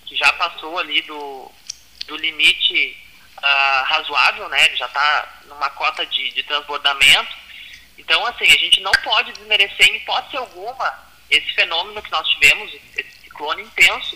que 0.05 0.15
já 0.15 0.31
passou 0.33 0.77
ali 0.77 1.01
do, 1.01 1.51
do 2.05 2.15
limite 2.15 2.95
uh, 3.39 3.83
razoável, 3.85 4.47
né? 4.49 4.65
Ele 4.65 4.75
já 4.75 4.85
está 4.85 5.41
numa 5.47 5.69
cota 5.71 6.05
de, 6.05 6.29
de 6.31 6.43
transbordamento. 6.43 7.35
Então, 7.97 8.23
assim, 8.27 8.45
a 8.45 8.57
gente 8.57 8.79
não 8.81 8.91
pode 9.03 9.33
desmerecer 9.33 9.87
em 9.87 9.95
hipótese 9.95 10.37
alguma 10.37 11.05
esse 11.27 11.51
fenômeno 11.55 12.03
que 12.03 12.11
nós 12.11 12.27
tivemos, 12.29 12.71
esse 12.95 13.11
ciclone 13.23 13.63
intenso, 13.63 14.15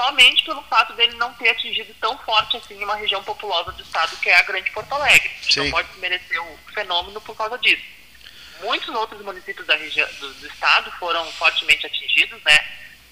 somente 0.00 0.42
pelo 0.44 0.62
fato 0.62 0.94
dele 0.94 1.14
não 1.16 1.32
ter 1.34 1.50
atingido 1.50 1.94
tão 2.00 2.16
forte 2.18 2.56
assim 2.56 2.82
uma 2.82 2.96
região 2.96 3.22
populosa 3.22 3.70
do 3.72 3.82
estado 3.82 4.16
que 4.16 4.30
é 4.30 4.36
a 4.36 4.42
Grande 4.42 4.70
Porto 4.70 4.92
Alegre. 4.94 5.30
Sim. 5.42 5.64
Não 5.64 5.70
pode 5.72 5.88
merecer 5.98 6.42
o 6.42 6.58
fenômeno 6.72 7.20
por 7.20 7.36
causa 7.36 7.58
disso. 7.58 7.84
Muitos 8.62 8.88
outros 8.94 9.20
municípios 9.22 9.66
da 9.66 9.76
região 9.76 10.08
do, 10.18 10.32
do, 10.34 10.46
estado 10.46 10.90
foram 10.92 11.30
fortemente 11.32 11.84
atingidos, 11.84 12.42
né? 12.42 12.58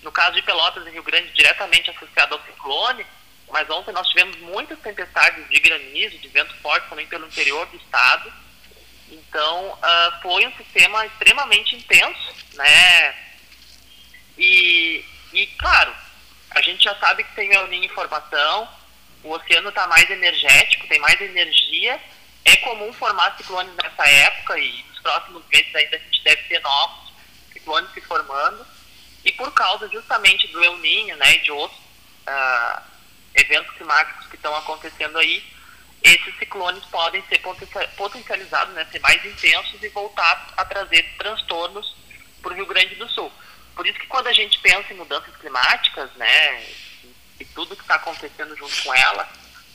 No 0.03 0.11
caso 0.11 0.37
de 0.37 0.43
Pelotas 0.43 0.87
e 0.87 0.91
Rio 0.91 1.03
Grande, 1.03 1.31
diretamente 1.33 1.91
associado 1.91 2.35
ao 2.35 2.43
ciclone, 2.45 3.07
mas 3.51 3.69
ontem 3.69 3.93
nós 3.93 4.09
tivemos 4.09 4.39
muitas 4.39 4.79
tempestades 4.79 5.47
de 5.49 5.61
granizo, 5.61 6.19
de 6.19 6.29
vento 6.29 6.55
forte 6.57 6.89
também 6.89 7.07
pelo 7.07 7.27
interior 7.27 7.67
do 7.67 7.77
estado. 7.77 8.33
Então, 9.11 9.73
uh, 9.73 10.23
foi 10.23 10.47
um 10.47 10.53
sistema 10.57 11.05
extremamente 11.07 11.77
intenso, 11.77 12.35
né? 12.55 13.15
E, 14.37 15.05
e 15.33 15.47
claro, 15.59 15.95
A 16.51 16.63
gente 16.63 16.85
já 16.85 16.95
sabe 16.97 17.25
que 17.25 17.35
tem 17.35 17.49
Ninho 17.49 17.85
em 17.85 17.89
formação, 17.89 18.69
o 19.23 19.33
oceano 19.33 19.69
está 19.69 19.87
mais 19.87 20.09
energético, 20.11 20.87
tem 20.87 20.99
mais 21.01 21.21
energia. 21.21 22.01
É 22.45 22.57
comum 22.57 22.93
formar 22.93 23.37
ciclones 23.37 23.75
nessa 23.75 24.09
época 24.09 24.59
e 24.59 24.83
nos 24.85 25.01
próximos 25.01 25.45
meses 25.49 25.75
ainda 25.75 25.97
a 25.97 25.99
gente 25.99 26.23
deve 26.25 26.43
ter 26.45 26.61
novos 26.61 27.13
ciclones 27.53 27.93
se 27.93 28.01
formando. 28.01 28.67
E 29.25 29.33
por 29.33 29.53
causa 29.53 29.89
justamente 29.89 30.47
do 30.49 30.65
El 30.65 30.79
Ninho 30.79 31.17
né, 31.17 31.35
e 31.35 31.39
de 31.41 31.51
outros 31.51 31.79
uh, 31.81 32.83
eventos 33.35 33.75
climáticos 33.77 34.27
que 34.29 34.37
estão 34.37 34.55
acontecendo 34.57 35.19
aí, 35.19 35.45
esses 36.03 36.39
ciclones 36.39 36.85
podem 36.87 37.23
ser 37.29 37.41
potencializados, 37.97 38.73
né, 38.75 38.87
ser 38.91 39.01
mais 39.01 39.23
intensos 39.25 39.83
e 39.83 39.89
voltar 39.89 40.55
a 40.57 40.65
trazer 40.65 41.03
transtornos 41.19 41.95
para 42.41 42.53
o 42.53 42.55
Rio 42.55 42.67
Grande 42.67 42.95
do 42.95 43.09
Sul. 43.09 43.31
Por 43.79 43.87
isso 43.87 43.97
que 44.01 44.09
quando 44.09 44.27
a 44.27 44.33
gente 44.33 44.59
pensa 44.59 44.93
em 44.93 44.97
mudanças 44.97 45.33
climáticas, 45.37 46.11
né, 46.17 46.67
e 47.39 47.45
tudo 47.45 47.77
que 47.77 47.83
está 47.83 47.95
acontecendo 47.95 48.57
junto 48.57 48.83
com 48.83 48.93
ela, 48.93 49.31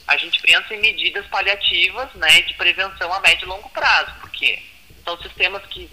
a 0.06 0.18
gente 0.18 0.42
pensa 0.42 0.74
em 0.74 0.82
medidas 0.82 1.26
paliativas, 1.28 2.14
né, 2.16 2.42
de 2.42 2.54
prevenção 2.56 3.14
a 3.14 3.22
médio 3.22 3.46
e 3.46 3.48
longo 3.48 3.70
prazo, 3.70 4.12
porque 4.20 4.62
são 5.06 5.18
sistemas 5.22 5.66
que 5.68 5.90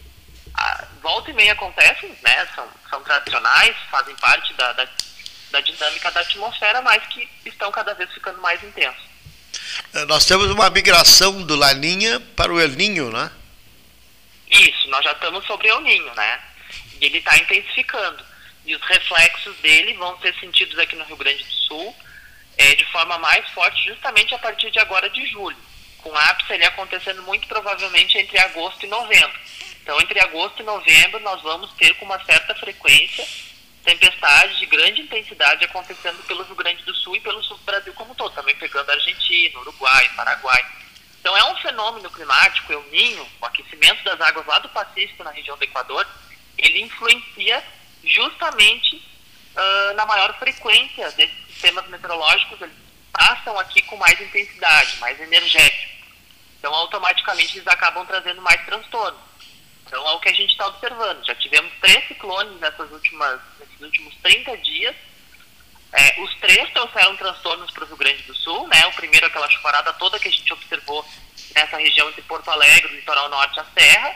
a, 0.55 0.87
volta 1.01 1.31
e 1.31 1.35
meia 1.35 1.53
acontecem, 1.53 2.12
né, 2.20 2.49
são, 2.53 2.66
são 2.90 3.01
tradicionais, 3.05 3.77
fazem 3.88 4.16
parte 4.16 4.53
da, 4.55 4.73
da, 4.73 4.88
da 5.53 5.61
dinâmica 5.61 6.11
da 6.11 6.18
atmosfera, 6.23 6.83
mas 6.83 7.07
que 7.07 7.29
estão 7.46 7.70
cada 7.70 7.94
vez 7.94 8.12
ficando 8.12 8.40
mais 8.40 8.61
intensos. 8.64 9.05
É, 9.94 10.05
nós 10.07 10.25
temos 10.25 10.51
uma 10.51 10.68
migração 10.68 11.44
do 11.44 11.55
Laninha 11.55 12.18
para 12.35 12.53
o 12.53 12.59
El 12.59 12.70
Ninho, 12.70 13.12
né? 13.12 13.31
Isso, 14.51 14.88
nós 14.88 15.05
já 15.05 15.12
estamos 15.12 15.46
sobre 15.46 15.68
El 15.68 15.81
Ninho, 15.83 16.12
né? 16.16 16.49
E 17.00 17.06
ele 17.06 17.18
está 17.18 17.36
intensificando. 17.36 18.24
E 18.64 18.74
os 18.74 18.82
reflexos 18.82 19.56
dele 19.58 19.94
vão 19.94 20.18
ser 20.20 20.34
sentidos 20.38 20.78
aqui 20.78 20.94
no 20.96 21.04
Rio 21.04 21.16
Grande 21.16 21.42
do 21.42 21.52
Sul 21.52 21.96
é, 22.58 22.74
de 22.74 22.84
forma 22.92 23.18
mais 23.18 23.48
forte 23.50 23.86
justamente 23.86 24.34
a 24.34 24.38
partir 24.38 24.70
de 24.70 24.78
agora 24.78 25.08
de 25.08 25.26
julho, 25.28 25.56
com 25.98 26.14
ápice 26.14 26.52
ali 26.52 26.64
acontecendo 26.64 27.22
muito 27.22 27.48
provavelmente 27.48 28.18
entre 28.18 28.38
agosto 28.38 28.84
e 28.84 28.88
novembro. 28.88 29.40
Então, 29.82 29.98
entre 30.00 30.20
agosto 30.20 30.60
e 30.60 30.64
novembro, 30.64 31.18
nós 31.20 31.40
vamos 31.42 31.72
ter 31.72 31.94
com 31.94 32.04
uma 32.04 32.22
certa 32.24 32.54
frequência 32.54 33.26
tempestades 33.84 34.58
de 34.58 34.66
grande 34.66 35.00
intensidade 35.00 35.64
acontecendo 35.64 36.22
pelo 36.26 36.42
Rio 36.42 36.54
Grande 36.54 36.82
do 36.84 36.94
Sul 36.94 37.16
e 37.16 37.20
pelo 37.20 37.42
sul 37.42 37.56
do 37.56 37.64
Brasil 37.64 37.92
como 37.94 38.12
um 38.12 38.14
todo, 38.14 38.34
também 38.34 38.54
pegando 38.56 38.90
Argentina, 38.90 39.58
Uruguai, 39.60 40.08
Paraguai. 40.14 40.64
Então 41.20 41.36
é 41.36 41.44
um 41.50 41.56
fenômeno 41.56 42.10
climático, 42.10 42.72
o 42.72 42.90
Ninho, 42.90 43.26
o 43.40 43.46
aquecimento 43.46 44.02
das 44.04 44.20
águas 44.20 44.46
lá 44.46 44.58
do 44.58 44.68
Pacífico, 44.68 45.24
na 45.24 45.30
região 45.30 45.56
do 45.56 45.64
Equador, 45.64 46.06
ele 46.61 46.83
influencia 46.83 47.62
justamente 48.05 48.96
uh, 48.96 49.94
na 49.94 50.07
maior 50.07 50.38
frequência 50.38 51.11
desses 51.12 51.46
sistemas 51.49 51.87
meteorológicos, 51.88 52.61
eles 52.61 52.75
passam 53.12 53.59
aqui 53.59 53.83
com 53.83 53.96
mais 53.96 54.20
intensidade, 54.20 54.96
mais 54.99 55.20
energético. 55.20 55.90
Então 56.59 56.75
automaticamente 56.75 57.57
eles 57.57 57.66
acabam 57.66 58.07
trazendo 58.07 58.40
mais 58.42 58.64
transtorno. 58.64 59.18
Então 59.87 60.07
é 60.07 60.12
o 60.12 60.20
que 60.20 60.29
a 60.29 60.35
gente 60.35 60.51
está 60.51 60.66
observando. 60.68 61.25
Já 61.27 61.35
tivemos 61.35 61.73
três 61.81 62.07
ciclones 62.07 62.61
nessas 62.61 62.90
últimas, 62.92 63.40
nesses 63.59 63.81
últimos 63.81 64.14
30 64.23 64.57
dias. 64.59 64.94
É, 65.92 66.20
os 66.20 66.33
três 66.37 66.70
trouxeram 66.73 67.16
transtornos 67.16 67.70
para 67.73 67.83
o 67.83 67.87
Rio 67.88 67.96
Grande 67.96 68.23
do 68.23 68.35
Sul, 68.35 68.68
né? 68.68 68.87
O 68.87 68.92
primeiro 68.92 69.27
aquela 69.27 69.51
chuvarada 69.51 69.92
toda 69.94 70.20
que 70.20 70.29
a 70.29 70.31
gente 70.31 70.53
observou 70.53 71.05
nessa 71.55 71.77
região 71.79 72.09
entre 72.09 72.23
Porto 72.23 72.49
Alegre, 72.49 72.94
litoral 72.94 73.29
norte 73.29 73.59
a 73.59 73.64
Serra. 73.77 74.14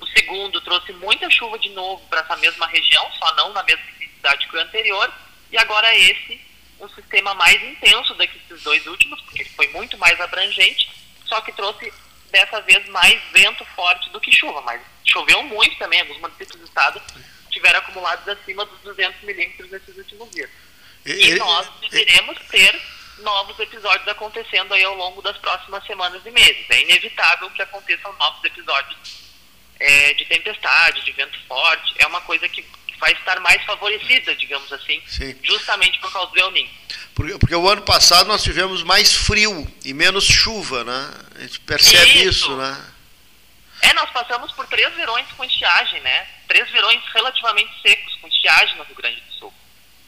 O 0.00 0.06
segundo 0.06 0.60
trouxe 0.60 0.92
muita 0.94 1.30
chuva 1.30 1.58
de 1.58 1.70
novo 1.70 2.06
para 2.08 2.20
essa 2.20 2.36
mesma 2.36 2.66
região, 2.66 3.10
só 3.18 3.34
não 3.36 3.52
na 3.52 3.62
mesma 3.62 3.82
intensidade 3.90 4.48
que 4.48 4.56
o 4.56 4.60
anterior. 4.60 5.12
E 5.50 5.58
agora 5.58 5.94
esse, 5.96 6.40
um 6.80 6.88
sistema 6.88 7.34
mais 7.34 7.62
intenso 7.62 8.14
desses 8.14 8.62
dois 8.62 8.86
últimos, 8.86 9.20
porque 9.22 9.44
foi 9.44 9.68
muito 9.68 9.96
mais 9.98 10.20
abrangente, 10.20 10.90
só 11.26 11.40
que 11.40 11.52
trouxe 11.52 11.92
dessa 12.30 12.60
vez 12.62 12.88
mais 12.88 13.20
vento 13.32 13.64
forte 13.76 14.10
do 14.10 14.20
que 14.20 14.32
chuva, 14.32 14.60
mas 14.62 14.80
choveu 15.04 15.42
muito 15.44 15.76
também, 15.78 16.00
alguns 16.00 16.18
municípios 16.18 16.58
do 16.58 16.64
estado 16.64 17.00
tiveram 17.50 17.78
acumulados 17.78 18.26
acima 18.28 18.64
dos 18.66 18.80
200 18.80 19.22
milímetros 19.22 19.70
nesses 19.70 19.96
últimos 19.96 20.28
dias. 20.30 20.50
E, 21.06 21.28
e 21.28 21.34
nós 21.36 21.68
deveremos 21.80 22.36
ter 22.48 22.80
novos 23.18 23.58
episódios 23.60 24.08
acontecendo 24.08 24.74
aí 24.74 24.82
ao 24.82 24.96
longo 24.96 25.22
das 25.22 25.36
próximas 25.38 25.84
semanas 25.86 26.20
e 26.26 26.30
meses. 26.30 26.66
É 26.68 26.82
inevitável 26.82 27.48
que 27.50 27.62
aconteçam 27.62 28.12
novos 28.14 28.42
episódios 28.42 29.23
é, 29.80 30.14
de 30.14 30.24
tempestade, 30.26 31.04
de 31.04 31.12
vento 31.12 31.38
forte. 31.46 31.94
É 31.98 32.06
uma 32.06 32.20
coisa 32.22 32.48
que 32.48 32.64
vai 32.98 33.12
estar 33.12 33.40
mais 33.40 33.62
favorecida, 33.64 34.34
digamos 34.36 34.72
assim, 34.72 35.02
Sim. 35.06 35.38
justamente 35.42 35.98
por 35.98 36.12
causa 36.12 36.30
do 36.30 36.38
El 36.38 36.50
Niño. 36.52 36.70
Porque, 37.14 37.38
porque, 37.38 37.54
o 37.54 37.68
ano 37.68 37.82
passado 37.82 38.26
nós 38.26 38.42
tivemos 38.42 38.82
mais 38.82 39.14
frio 39.14 39.66
e 39.84 39.92
menos 39.92 40.24
chuva, 40.24 40.84
né? 40.84 41.10
A 41.36 41.40
gente 41.40 41.60
percebe 41.60 42.18
isso, 42.20 42.28
isso 42.28 42.56
né? 42.56 42.94
É, 43.82 43.92
nós 43.92 44.10
passamos 44.10 44.50
por 44.52 44.66
três 44.66 44.92
verões 44.94 45.26
com 45.36 45.44
estiagem, 45.44 46.00
né? 46.00 46.26
Três 46.48 46.70
verões 46.70 47.02
relativamente 47.12 47.70
secos 47.82 48.14
com 48.16 48.28
estiagem 48.28 48.76
no 48.76 48.84
Rio 48.84 48.96
Grande 48.96 49.20
do 49.20 49.32
Sul. 49.34 49.54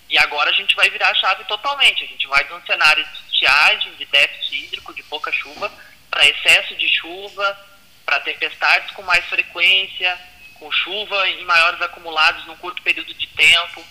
E 0.09 0.17
agora 0.19 0.51
a 0.51 0.55
gente 0.55 0.75
vai 0.75 0.89
virar 0.89 1.11
a 1.11 1.15
chave 1.15 1.45
totalmente. 1.45 2.03
A 2.03 2.07
gente 2.07 2.27
vai 2.27 2.45
de 2.45 2.53
um 2.55 2.65
cenário 2.65 3.05
de 3.05 3.33
estiagem, 3.33 3.95
de 3.97 4.07
déficit 4.07 4.65
hídrico, 4.65 4.95
de 4.95 5.03
pouca 5.03 5.31
chuva, 5.33 5.71
para 6.11 6.27
excesso 6.27 6.75
de 6.77 6.89
chuva, 6.89 7.59
para 8.07 8.21
tempestades 8.21 8.93
com 8.93 9.03
mais 9.03 9.25
frequência, 9.27 10.19
com 10.55 10.71
chuva 10.71 11.29
em 11.29 11.45
maiores 11.45 11.83
acumulados 11.83 12.47
num 12.47 12.57
curto 12.57 12.81
período 12.83 13.13
de 13.13 13.27
tempo. 13.27 13.85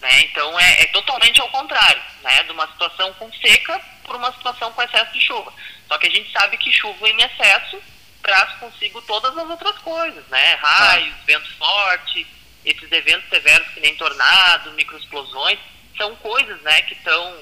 Né? 0.00 0.22
Então 0.22 0.58
é, 0.58 0.82
é, 0.82 0.86
totalmente 0.86 1.40
ao 1.40 1.48
contrário, 1.50 2.00
né? 2.22 2.44
de 2.44 2.52
uma 2.52 2.68
situação 2.68 3.12
com 3.14 3.30
seca 3.32 3.80
por 4.04 4.16
uma 4.16 4.32
situação 4.32 4.72
com 4.72 4.82
excesso 4.82 5.12
de 5.12 5.20
chuva. 5.20 5.52
Só 5.88 5.98
que 5.98 6.06
a 6.06 6.10
gente 6.10 6.30
sabe 6.30 6.56
que 6.56 6.72
chuva 6.72 7.08
em 7.08 7.20
excesso 7.20 7.82
traz 8.22 8.50
consigo 8.58 9.02
todas 9.02 9.36
as 9.36 9.48
outras 9.48 9.76
coisas, 9.78 10.26
né? 10.28 10.54
Raios, 10.54 11.14
ah. 11.14 11.22
vento 11.24 11.56
forte, 11.56 12.26
esses 12.64 12.90
eventos 12.92 13.28
severos 13.28 13.68
que 13.68 13.80
nem 13.80 13.94
tornado, 13.96 14.72
microexplosões, 14.72 15.58
são 15.96 16.14
coisas 16.16 16.60
né, 16.62 16.82
que 16.82 16.94
estão 16.94 17.40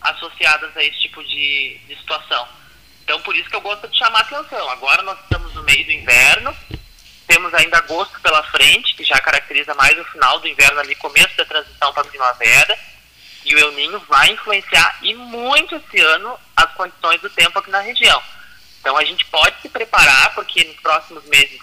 associadas 0.00 0.76
a 0.76 0.82
esse 0.82 1.00
tipo 1.02 1.22
de, 1.24 1.78
de 1.86 1.96
situação. 1.96 2.48
Então 3.02 3.20
por 3.22 3.36
isso 3.36 3.48
que 3.48 3.56
eu 3.56 3.60
gosto 3.60 3.88
de 3.88 3.98
chamar 3.98 4.20
atenção. 4.20 4.70
Agora 4.70 5.02
nós 5.02 5.18
estamos 5.20 5.52
no 5.54 5.62
meio 5.62 5.84
do 5.84 5.92
inverno, 5.92 6.56
temos 7.26 7.52
ainda 7.54 7.78
agosto 7.78 8.20
pela 8.20 8.42
frente, 8.44 8.94
que 8.94 9.04
já 9.04 9.18
caracteriza 9.20 9.74
mais 9.74 9.98
o 9.98 10.04
final 10.04 10.38
do 10.38 10.48
inverno 10.48 10.80
ali, 10.80 10.94
começo 10.96 11.36
da 11.36 11.44
transição 11.44 11.92
para 11.92 12.02
a 12.02 12.06
primavera. 12.06 12.78
E 13.44 13.54
o 13.54 13.58
El 13.58 13.72
Ninho 13.72 13.98
vai 14.08 14.30
influenciar 14.30 14.98
e 15.02 15.14
muito 15.14 15.74
esse 15.74 16.00
ano 16.00 16.38
as 16.56 16.72
condições 16.74 17.20
do 17.20 17.28
tempo 17.28 17.58
aqui 17.58 17.70
na 17.70 17.80
região. 17.80 18.22
Então 18.80 18.96
a 18.96 19.04
gente 19.04 19.24
pode 19.26 19.60
se 19.60 19.68
preparar, 19.68 20.34
porque 20.34 20.62
nos 20.64 20.76
próximos 20.76 21.24
meses 21.24 21.60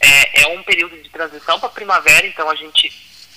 é, 0.00 0.42
é 0.42 0.46
um 0.48 0.62
período 0.62 0.96
de 1.00 1.08
transição 1.08 1.58
para 1.58 1.68
a 1.68 1.72
primavera, 1.72 2.26
então 2.26 2.48
a 2.48 2.54
gente 2.54 2.90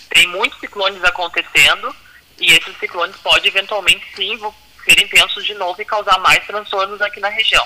tem 0.10 0.28
muitos 0.28 0.60
ciclones 0.60 1.04
acontecendo 1.04 1.96
e 2.40 2.52
esses 2.54 2.78
ciclones 2.78 3.16
podem 3.18 3.48
eventualmente 3.48 4.06
sim 4.16 4.38
ser 4.84 5.02
intensos 5.02 5.46
de 5.46 5.54
novo 5.54 5.82
e 5.82 5.86
causar 5.86 6.20
mais 6.20 6.46
transtornos 6.46 7.02
aqui 7.02 7.20
na 7.20 7.30
região. 7.30 7.66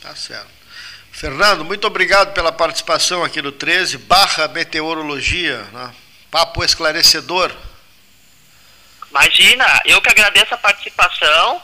Tá 0.00 0.14
certo. 0.14 0.50
Fernando, 1.12 1.64
muito 1.64 1.86
obrigado 1.86 2.32
pela 2.32 2.50
participação 2.50 3.22
aqui 3.22 3.42
no 3.42 3.52
13, 3.52 3.98
barra 3.98 4.48
meteorologia, 4.48 5.58
né? 5.72 5.94
papo 6.30 6.64
esclarecedor. 6.64 7.54
Imagina, 9.10 9.82
eu 9.84 10.00
que 10.00 10.08
agradeço 10.08 10.54
a 10.54 10.56
participação 10.56 11.62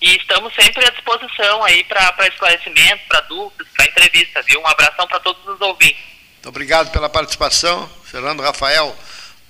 e 0.00 0.16
estamos 0.16 0.52
sempre 0.54 0.84
à 0.84 0.90
disposição 0.90 1.64
aí 1.64 1.84
para 1.84 2.26
esclarecimento, 2.26 3.04
para 3.08 3.20
dúvidas, 3.22 3.68
para 3.76 3.86
entrevista, 3.86 4.42
viu? 4.42 4.60
Um 4.60 4.66
abração 4.66 5.06
para 5.06 5.20
todos 5.20 5.46
os 5.46 5.60
ouvintes. 5.60 6.02
Muito 6.34 6.48
obrigado 6.48 6.90
pela 6.90 7.08
participação, 7.08 7.88
Fernando 8.04 8.42
Rafael, 8.42 8.96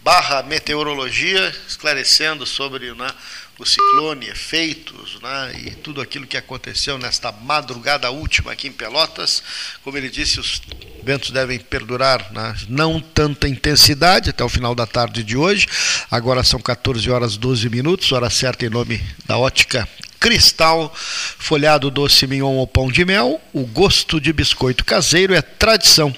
barra 0.00 0.42
meteorologia, 0.42 1.48
esclarecendo 1.66 2.46
sobre 2.46 2.92
né, 2.94 3.10
o 3.58 3.66
ciclone, 3.66 4.28
efeitos 4.28 5.18
né, 5.20 5.52
e 5.64 5.70
tudo 5.72 6.00
aquilo 6.00 6.26
que 6.26 6.36
aconteceu 6.36 6.96
nesta 6.96 7.32
madrugada 7.32 8.08
última 8.10 8.52
aqui 8.52 8.68
em 8.68 8.72
Pelotas. 8.72 9.42
Como 9.82 9.96
ele 9.96 10.08
disse, 10.08 10.38
os 10.38 10.62
ventos 11.02 11.32
devem 11.32 11.58
perdurar 11.58 12.32
né, 12.32 12.54
não 12.68 13.00
tanta 13.00 13.48
intensidade 13.48 14.30
até 14.30 14.44
o 14.44 14.48
final 14.48 14.74
da 14.74 14.86
tarde 14.86 15.24
de 15.24 15.36
hoje. 15.36 15.66
Agora 16.08 16.44
são 16.44 16.60
14 16.60 17.10
horas 17.10 17.36
12 17.36 17.68
minutos, 17.68 18.12
hora 18.12 18.30
certa 18.30 18.64
em 18.64 18.70
nome 18.70 19.02
da 19.26 19.36
ótica 19.36 19.88
Cristal, 20.20 20.92
folhado 20.94 21.90
doce 21.90 22.26
mignon 22.26 22.56
ou 22.56 22.66
pão 22.66 22.90
de 22.90 23.04
mel. 23.04 23.40
O 23.52 23.64
gosto 23.64 24.20
de 24.20 24.32
biscoito 24.32 24.84
caseiro 24.84 25.32
é 25.32 25.40
tradição. 25.40 26.14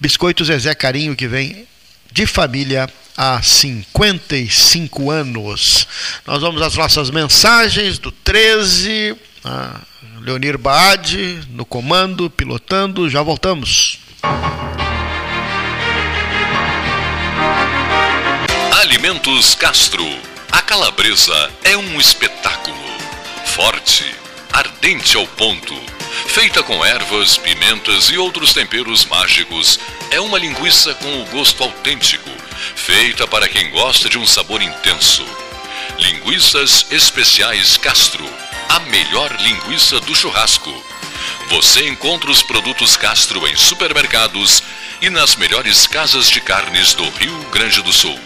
Biscoito 0.00 0.44
Zezé 0.44 0.74
Carinho 0.74 1.14
que 1.14 1.28
vem 1.28 1.66
de 2.12 2.26
família 2.26 2.88
há 3.16 3.40
55 3.42 5.10
anos. 5.10 5.86
Nós 6.26 6.40
vamos 6.40 6.60
às 6.60 6.74
nossas 6.76 7.10
mensagens 7.10 7.98
do 7.98 8.12
13. 8.12 9.16
Ah, 9.44 9.80
Leonir 10.20 10.58
Baade 10.58 11.40
no 11.50 11.64
comando, 11.64 12.28
pilotando. 12.28 13.08
Já 13.08 13.22
voltamos. 13.22 13.98
Alimentos 18.80 19.54
Castro 19.54 20.04
A 20.52 20.60
calabresa 20.60 21.50
é 21.64 21.76
um 21.76 22.00
espetáculo. 22.00 22.76
Forte, 23.46 24.04
ardente 24.52 25.16
ao 25.16 25.26
ponto. 25.26 25.74
Feita 26.26 26.62
com 26.62 26.84
ervas, 26.84 27.36
pimentas 27.36 28.10
e 28.10 28.18
outros 28.18 28.52
temperos 28.52 29.04
mágicos, 29.04 29.78
é 30.10 30.20
uma 30.20 30.38
linguiça 30.38 30.94
com 30.94 31.22
o 31.22 31.26
gosto 31.26 31.62
autêntico, 31.62 32.30
feita 32.74 33.26
para 33.26 33.48
quem 33.48 33.70
gosta 33.70 34.08
de 34.08 34.18
um 34.18 34.26
sabor 34.26 34.62
intenso. 34.62 35.24
Linguiças 35.98 36.86
Especiais 36.90 37.76
Castro, 37.76 38.24
a 38.68 38.80
melhor 38.80 39.34
linguiça 39.40 40.00
do 40.00 40.14
churrasco. 40.14 40.72
Você 41.48 41.88
encontra 41.88 42.30
os 42.30 42.42
produtos 42.42 42.96
Castro 42.96 43.46
em 43.46 43.56
supermercados 43.56 44.62
e 45.00 45.08
nas 45.08 45.36
melhores 45.36 45.86
casas 45.86 46.28
de 46.28 46.40
carnes 46.40 46.94
do 46.94 47.08
Rio 47.10 47.38
Grande 47.50 47.82
do 47.82 47.92
Sul. 47.92 48.18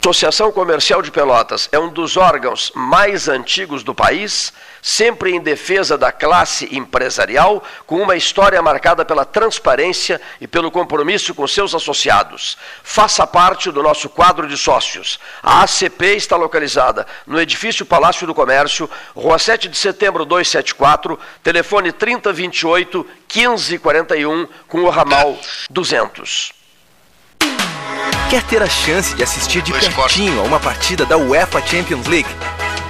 Associação 0.00 0.52
Comercial 0.52 1.02
de 1.02 1.10
Pelotas 1.10 1.68
é 1.72 1.78
um 1.78 1.92
dos 1.92 2.16
órgãos 2.16 2.70
mais 2.74 3.28
antigos 3.28 3.82
do 3.82 3.92
país, 3.92 4.52
sempre 4.82 5.32
em 5.32 5.40
defesa 5.40 5.96
da 5.96 6.12
classe 6.12 6.68
empresarial, 6.74 7.62
com 7.86 8.00
uma 8.00 8.16
história 8.16 8.60
marcada 8.62 9.04
pela 9.04 9.24
transparência 9.24 10.20
e 10.40 10.46
pelo 10.46 10.70
compromisso 10.70 11.34
com 11.34 11.46
seus 11.46 11.74
associados. 11.74 12.56
Faça 12.82 13.26
parte 13.26 13.70
do 13.70 13.82
nosso 13.82 14.08
quadro 14.08 14.48
de 14.48 14.56
sócios. 14.56 15.18
A 15.42 15.62
ACP 15.62 16.16
está 16.16 16.36
localizada 16.36 17.06
no 17.26 17.40
edifício 17.40 17.86
Palácio 17.86 18.26
do 18.26 18.34
Comércio, 18.34 18.88
Rua 19.14 19.38
7 19.38 19.68
de 19.68 19.76
Setembro 19.76 20.24
274, 20.24 21.18
telefone 21.42 21.92
3028 21.92 23.06
1541, 23.34 24.48
com 24.68 24.82
o 24.82 24.90
ramal 24.90 25.38
200. 25.70 26.52
Quer 28.30 28.42
ter 28.44 28.62
a 28.62 28.68
chance 28.68 29.14
de 29.14 29.22
assistir 29.22 29.62
de 29.62 29.72
pertinho 29.72 30.40
a 30.40 30.42
uma 30.42 30.58
partida 30.58 31.06
da 31.06 31.16
UEFA 31.16 31.64
Champions 31.64 32.06
League? 32.06 32.28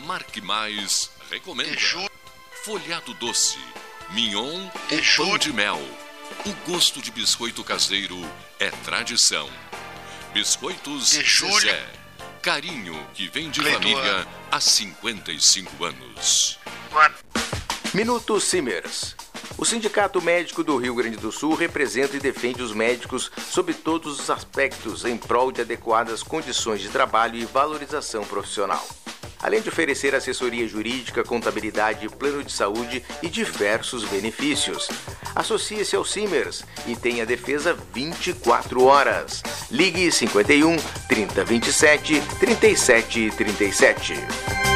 Marque 0.07 0.41
Mais 0.41 1.11
recomenda. 1.31 1.77
Folhado 2.65 3.13
doce, 3.15 3.59
mignon 4.11 4.69
e 4.91 5.03
pão 5.17 5.37
de 5.37 5.53
mel. 5.53 5.81
O 6.45 6.71
gosto 6.71 7.03
de 7.03 7.11
biscoito 7.11 7.65
caseiro 7.65 8.17
é 8.59 8.71
tradição. 8.71 9.49
Biscoitos 10.33 11.11
Zezé. 11.11 11.85
Carinho 12.41 12.95
que 13.15 13.29
vem 13.29 13.51
de 13.51 13.61
família 13.63 14.27
há 14.51 14.61
55 14.61 15.85
anos. 15.85 16.59
Minuto 17.93 18.41
Simers. 18.41 19.17
O 19.59 19.65
Sindicato 19.65 20.21
Médico 20.21 20.63
do 20.63 20.77
Rio 20.77 20.95
Grande 20.95 21.17
do 21.17 21.33
Sul 21.33 21.55
representa 21.55 22.17
e 22.17 22.21
defende 22.21 22.63
os 22.63 22.73
médicos 22.73 23.31
sob 23.51 23.73
todos 23.73 24.21
os 24.21 24.31
aspectos 24.31 25.05
em 25.05 25.17
prol 25.17 25.51
de 25.51 25.63
adequadas 25.63 26.23
condições 26.23 26.81
de 26.81 26.89
trabalho 26.91 27.37
e 27.37 27.45
valorização 27.45 28.25
profissional 28.25 28.87
além 29.47 29.61
de 29.61 29.69
oferecer 29.69 30.13
assessoria 30.13 30.67
jurídica, 30.67 31.23
contabilidade, 31.23 32.09
plano 32.09 32.43
de 32.43 32.51
saúde 32.51 33.05
e 33.23 33.29
diversos 33.29 34.05
benefícios. 34.05 34.89
Associe-se 35.37 35.95
ao 35.95 36.05
Simers 36.05 36.65
e 36.85 36.97
tenha 36.97 37.25
defesa 37.25 37.79
24 37.95 38.83
horas. 38.83 39.45
Ligue 39.71 40.11
51 40.11 40.77
3027 41.09 42.21
3737. 42.41 44.76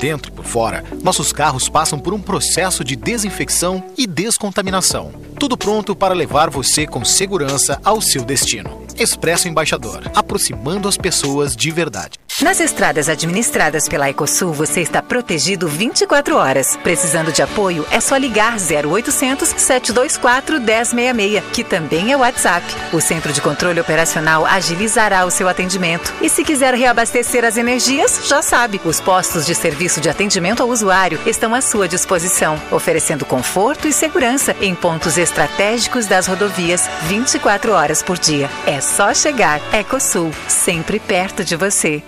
Dentro 0.00 0.32
e 0.32 0.34
por 0.34 0.46
fora, 0.46 0.82
nossos 1.02 1.30
carros 1.30 1.68
passam 1.68 1.98
por 1.98 2.14
um 2.14 2.20
processo 2.20 2.82
de 2.82 2.96
desinfecção 2.96 3.84
e 3.98 4.06
descontaminação. 4.06 5.12
Tudo 5.38 5.58
pronto 5.58 5.94
para 5.94 6.14
levar 6.14 6.48
você 6.48 6.86
com 6.86 7.04
segurança 7.04 7.78
ao 7.84 8.00
seu 8.00 8.24
destino. 8.24 8.80
Expresso 8.98 9.48
Embaixador, 9.48 10.10
aproximando 10.14 10.88
as 10.88 10.96
pessoas 10.96 11.54
de 11.54 11.70
verdade. 11.70 12.18
Nas 12.42 12.58
estradas 12.58 13.08
administradas 13.08 13.86
pela 13.86 14.08
Ecosul, 14.08 14.52
você 14.52 14.80
está 14.80 15.02
protegido 15.02 15.68
24 15.68 16.36
horas. 16.36 16.76
Precisando 16.82 17.32
de 17.32 17.42
apoio, 17.42 17.86
é 17.90 18.00
só 18.00 18.16
ligar 18.16 18.56
0800 18.56 19.48
724 19.48 20.58
1066, 20.58 21.44
que 21.52 21.62
também 21.62 22.12
é 22.12 22.16
WhatsApp. 22.16 22.64
O 22.94 23.00
Centro 23.00 23.30
de 23.32 23.42
Controle 23.42 23.80
Operacional 23.80 24.46
agilizará 24.46 25.26
o 25.26 25.30
seu 25.30 25.48
atendimento. 25.48 26.14
E 26.22 26.30
se 26.30 26.42
quiser 26.42 26.74
reabastecer 26.74 27.44
as 27.44 27.58
energias, 27.58 28.22
já 28.26 28.40
sabe, 28.40 28.80
os 28.84 29.00
postos 29.00 29.44
de 29.44 29.54
serviço 29.54 29.89
de 29.98 30.10
atendimento 30.10 30.62
ao 30.62 30.68
usuário 30.68 31.18
estão 31.24 31.54
à 31.54 31.62
sua 31.62 31.88
disposição, 31.88 32.60
oferecendo 32.70 33.24
conforto 33.24 33.88
e 33.88 33.94
segurança 33.94 34.54
em 34.60 34.74
pontos 34.74 35.16
estratégicos 35.16 36.04
das 36.06 36.26
rodovias 36.26 36.86
24 37.04 37.72
horas 37.72 38.02
por 38.02 38.18
dia. 38.18 38.50
É 38.66 38.78
só 38.82 39.14
chegar. 39.14 39.58
Ecosul, 39.72 40.30
sempre 40.46 41.00
perto 41.00 41.42
de 41.42 41.56
você. 41.56 42.02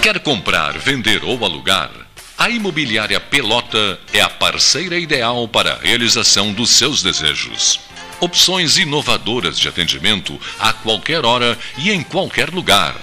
Quer 0.00 0.20
comprar, 0.20 0.78
vender 0.78 1.24
ou 1.24 1.44
alugar? 1.44 1.90
A 2.38 2.50
Imobiliária 2.50 3.18
Pelota 3.18 3.98
é 4.12 4.20
a 4.20 4.28
parceira 4.28 4.98
ideal 4.98 5.48
para 5.48 5.72
a 5.72 5.78
realização 5.78 6.52
dos 6.52 6.70
seus 6.70 7.02
desejos. 7.02 7.80
Opções 8.20 8.76
inovadoras 8.76 9.58
de 9.58 9.66
atendimento 9.66 10.38
a 10.58 10.72
qualquer 10.72 11.24
hora 11.24 11.58
e 11.78 11.90
em 11.90 12.02
qualquer 12.02 12.50
lugar. 12.50 12.94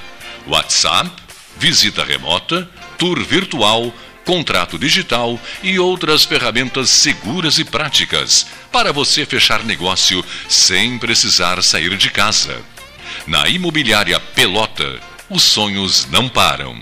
WhatsApp, 0.47 1.09
visita 1.57 2.03
remota, 2.03 2.69
tour 3.01 3.19
virtual, 3.23 3.91
contrato 4.23 4.77
digital 4.77 5.39
e 5.63 5.79
outras 5.79 6.23
ferramentas 6.23 6.91
seguras 6.91 7.57
e 7.57 7.65
práticas 7.65 8.45
para 8.71 8.93
você 8.93 9.25
fechar 9.25 9.63
negócio 9.63 10.23
sem 10.47 10.99
precisar 10.99 11.63
sair 11.63 11.97
de 11.97 12.11
casa. 12.11 12.61
Na 13.25 13.49
Imobiliária 13.49 14.19
Pelota, 14.19 14.99
os 15.31 15.41
sonhos 15.41 16.05
não 16.11 16.29
param. 16.29 16.79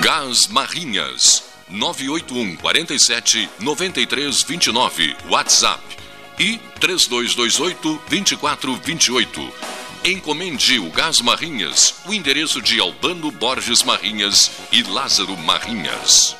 Gás 0.00 0.48
Marinhas 0.48 1.53
981 1.68 2.56
47 2.56 3.48
93 3.60 4.42
29 4.42 5.16
WhatsApp. 5.28 5.82
E 6.38 6.58
3228 6.80 8.00
2428 8.08 9.74
Encomende 10.06 10.78
o 10.78 10.90
Gás 10.90 11.22
Marrinhas, 11.22 11.94
o 12.04 12.12
endereço 12.12 12.60
de 12.60 12.78
Albano 12.78 13.30
Borges 13.30 13.82
Marrinhas 13.82 14.50
e 14.70 14.82
Lázaro 14.82 15.34
Marrinhas. 15.34 16.36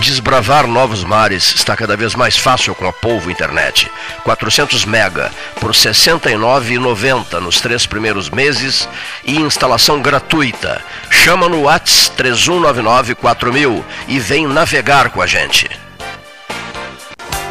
Desbravar 0.00 0.66
novos 0.66 1.02
mares 1.02 1.54
está 1.54 1.76
cada 1.76 1.96
vez 1.96 2.14
mais 2.14 2.36
fácil 2.36 2.74
com 2.74 2.86
a 2.86 2.92
Polvo 2.92 3.30
Internet. 3.30 3.90
400 4.22 4.84
mega 4.84 5.32
por 5.60 5.72
R$ 5.72 5.76
69,90 5.76 7.40
nos 7.40 7.60
três 7.60 7.84
primeiros 7.84 8.30
meses 8.30 8.88
e 9.24 9.36
instalação 9.36 10.00
gratuita. 10.00 10.82
Chama 11.10 11.48
no 11.48 11.62
Whats 11.62 12.12
31994000 12.16 13.84
e 14.06 14.18
vem 14.20 14.46
navegar 14.46 15.10
com 15.10 15.20
a 15.20 15.26
gente. 15.26 15.68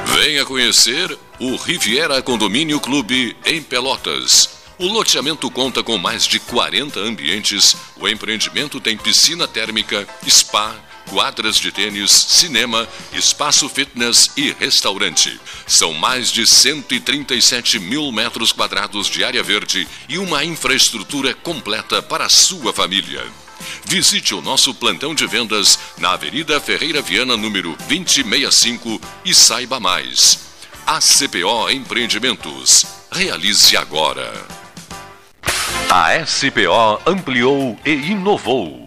Venha 0.06 0.45
conhecer 0.45 1.18
o 1.39 1.56
Riviera 1.58 2.22
Condomínio 2.22 2.80
Clube 2.80 3.36
em 3.45 3.62
Pelotas. 3.62 4.58
O 4.80 4.88
loteamento 4.88 5.50
conta 5.50 5.84
com 5.84 5.98
mais 5.98 6.26
de 6.26 6.39
40 6.39 7.00
ambientes. 7.00 7.76
O 8.00 8.08
empreendimento 8.08 8.80
tem 8.80 8.95
piscina 8.95 9.48
térmica, 9.48 10.08
spa, 10.28 10.76
quadras 11.10 11.58
de 11.58 11.72
tênis, 11.72 12.12
cinema, 12.12 12.88
espaço 13.14 13.68
fitness 13.68 14.32
e 14.38 14.51
restaurante. 14.60 15.39
São 15.66 15.93
mais 15.93 16.32
de 16.32 16.45
137 16.45 17.80
mil 17.80 18.12
metros 18.12 18.51
quadrados 18.51 19.08
de 19.08 19.24
área 19.24 19.41
verde 19.41 19.88
e 20.08 20.18
uma 20.18 20.43
infraestrutura 20.43 21.34
completa 21.34 22.01
para 22.01 22.26
a 22.26 22.30
sua 22.30 22.72
família. 22.72 23.26
Visite 23.86 24.34
o 24.34 24.41
nosso 24.41 24.74
plantão 24.74 25.16
de 25.16 25.26
vendas 25.26 25.80
na 25.97 26.12
Avenida 26.12 26.60
Ferreira 26.60 27.01
Viana, 27.01 27.36
número 27.36 27.76
2065 27.88 29.01
e 29.26 29.34
saiba 29.34 29.80
mais. 29.80 30.39
ACPO 30.86 31.70
Empreendimentos. 31.70 32.86
Realize 33.12 33.76
agora. 33.76 34.32
A 35.89 36.26
SPO 36.26 37.01
ampliou 37.05 37.78
e 37.86 37.91
inovou. 37.91 38.87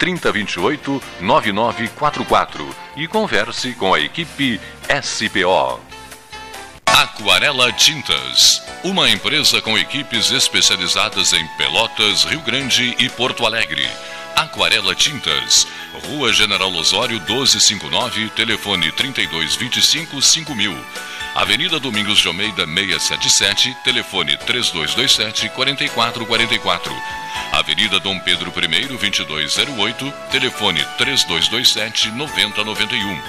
3028 0.00 1.02
9944 1.20 2.76
e 2.96 3.06
converse 3.06 3.74
com 3.74 3.92
a 3.92 4.00
equipe 4.00 4.58
SPO. 5.02 5.78
Aquarela 6.86 7.70
Tintas, 7.72 8.62
uma 8.82 9.08
empresa 9.10 9.60
com 9.60 9.78
equipes 9.78 10.30
especializadas 10.32 11.32
em 11.34 11.46
Pelotas, 11.56 12.24
Rio 12.24 12.40
Grande 12.40 12.96
e 12.98 13.08
Porto 13.10 13.44
Alegre. 13.46 13.86
Aquarela 14.34 14.94
Tintas, 14.94 15.66
Rua 16.06 16.32
General 16.32 16.72
Osório 16.72 17.20
1259, 17.20 18.30
telefone 18.30 18.90
3225 18.92 20.20
5000. 20.20 20.76
Avenida 21.34 21.78
Domingos 21.78 22.18
de 22.18 22.26
Almeida 22.26 22.66
677, 22.66 23.76
telefone 23.84 24.36
3227 24.38 25.50
4444. 25.50 26.92
Avenida 27.52 27.98
Dom 27.98 28.18
Pedro 28.20 28.50
I 28.50 28.86
2208, 28.86 30.12
telefone 30.30 30.84
3227 30.96 32.10
9091. 32.12 33.20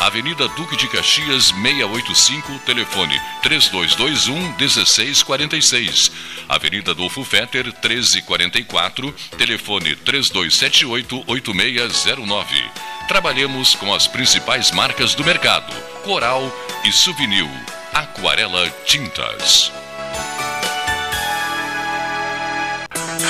Avenida 0.00 0.48
Duque 0.48 0.76
de 0.76 0.88
Caxias 0.88 1.46
685, 1.46 2.58
telefone 2.66 3.20
3221 3.42 4.56
1646. 4.56 6.12
Avenida 6.48 6.92
Adolfo 6.92 7.24
Fetter 7.24 7.64
1344, 7.64 9.12
telefone 9.36 9.96
3278 9.96 11.24
8609. 11.26 12.70
Trabalhamos 13.08 13.74
com 13.74 13.92
as 13.94 14.06
principais 14.06 14.70
marcas 14.70 15.14
do 15.14 15.24
mercado: 15.24 15.72
Coral 16.02 16.52
e 16.84 16.92
Souvenir. 16.92 17.48
Aquarela 17.92 18.68
Tintas. 18.86 19.83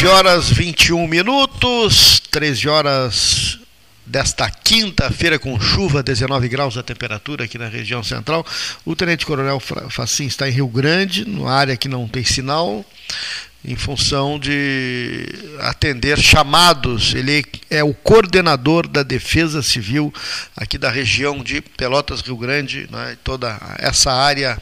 13 0.00 0.14
horas 0.14 0.48
21 0.48 1.06
minutos, 1.06 2.22
13 2.30 2.68
horas 2.70 3.58
desta 4.06 4.50
quinta-feira 4.50 5.38
com 5.38 5.60
chuva, 5.60 6.02
19 6.02 6.48
graus 6.48 6.78
a 6.78 6.82
temperatura 6.82 7.44
aqui 7.44 7.58
na 7.58 7.68
região 7.68 8.02
central. 8.02 8.46
O 8.82 8.96
Tenente 8.96 9.26
Coronel 9.26 9.60
Facim 9.60 10.24
está 10.24 10.48
em 10.48 10.52
Rio 10.52 10.68
Grande, 10.68 11.26
numa 11.26 11.52
área 11.52 11.76
que 11.76 11.86
não 11.86 12.08
tem 12.08 12.24
sinal, 12.24 12.82
em 13.62 13.76
função 13.76 14.38
de 14.38 15.26
atender 15.58 16.18
chamados. 16.18 17.14
Ele 17.14 17.44
é 17.68 17.84
o 17.84 17.92
coordenador 17.92 18.88
da 18.88 19.02
Defesa 19.02 19.62
Civil 19.62 20.10
aqui 20.56 20.78
da 20.78 20.88
região 20.88 21.44
de 21.44 21.60
Pelotas, 21.60 22.22
Rio 22.22 22.38
Grande, 22.38 22.88
né, 22.90 23.18
toda 23.22 23.60
essa 23.78 24.10
área 24.10 24.56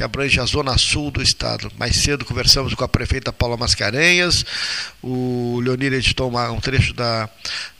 que 0.00 0.04
abrange 0.04 0.40
a 0.40 0.46
zona 0.46 0.78
sul 0.78 1.10
do 1.10 1.20
estado. 1.20 1.70
Mais 1.76 1.94
cedo 1.94 2.24
conversamos 2.24 2.72
com 2.72 2.82
a 2.82 2.88
prefeita 2.88 3.30
Paula 3.30 3.58
Mascarenhas, 3.58 4.46
o 5.02 5.60
Leonir 5.62 5.92
editou 5.92 6.30
uma, 6.30 6.50
um 6.50 6.58
trecho 6.58 6.94
da, 6.94 7.28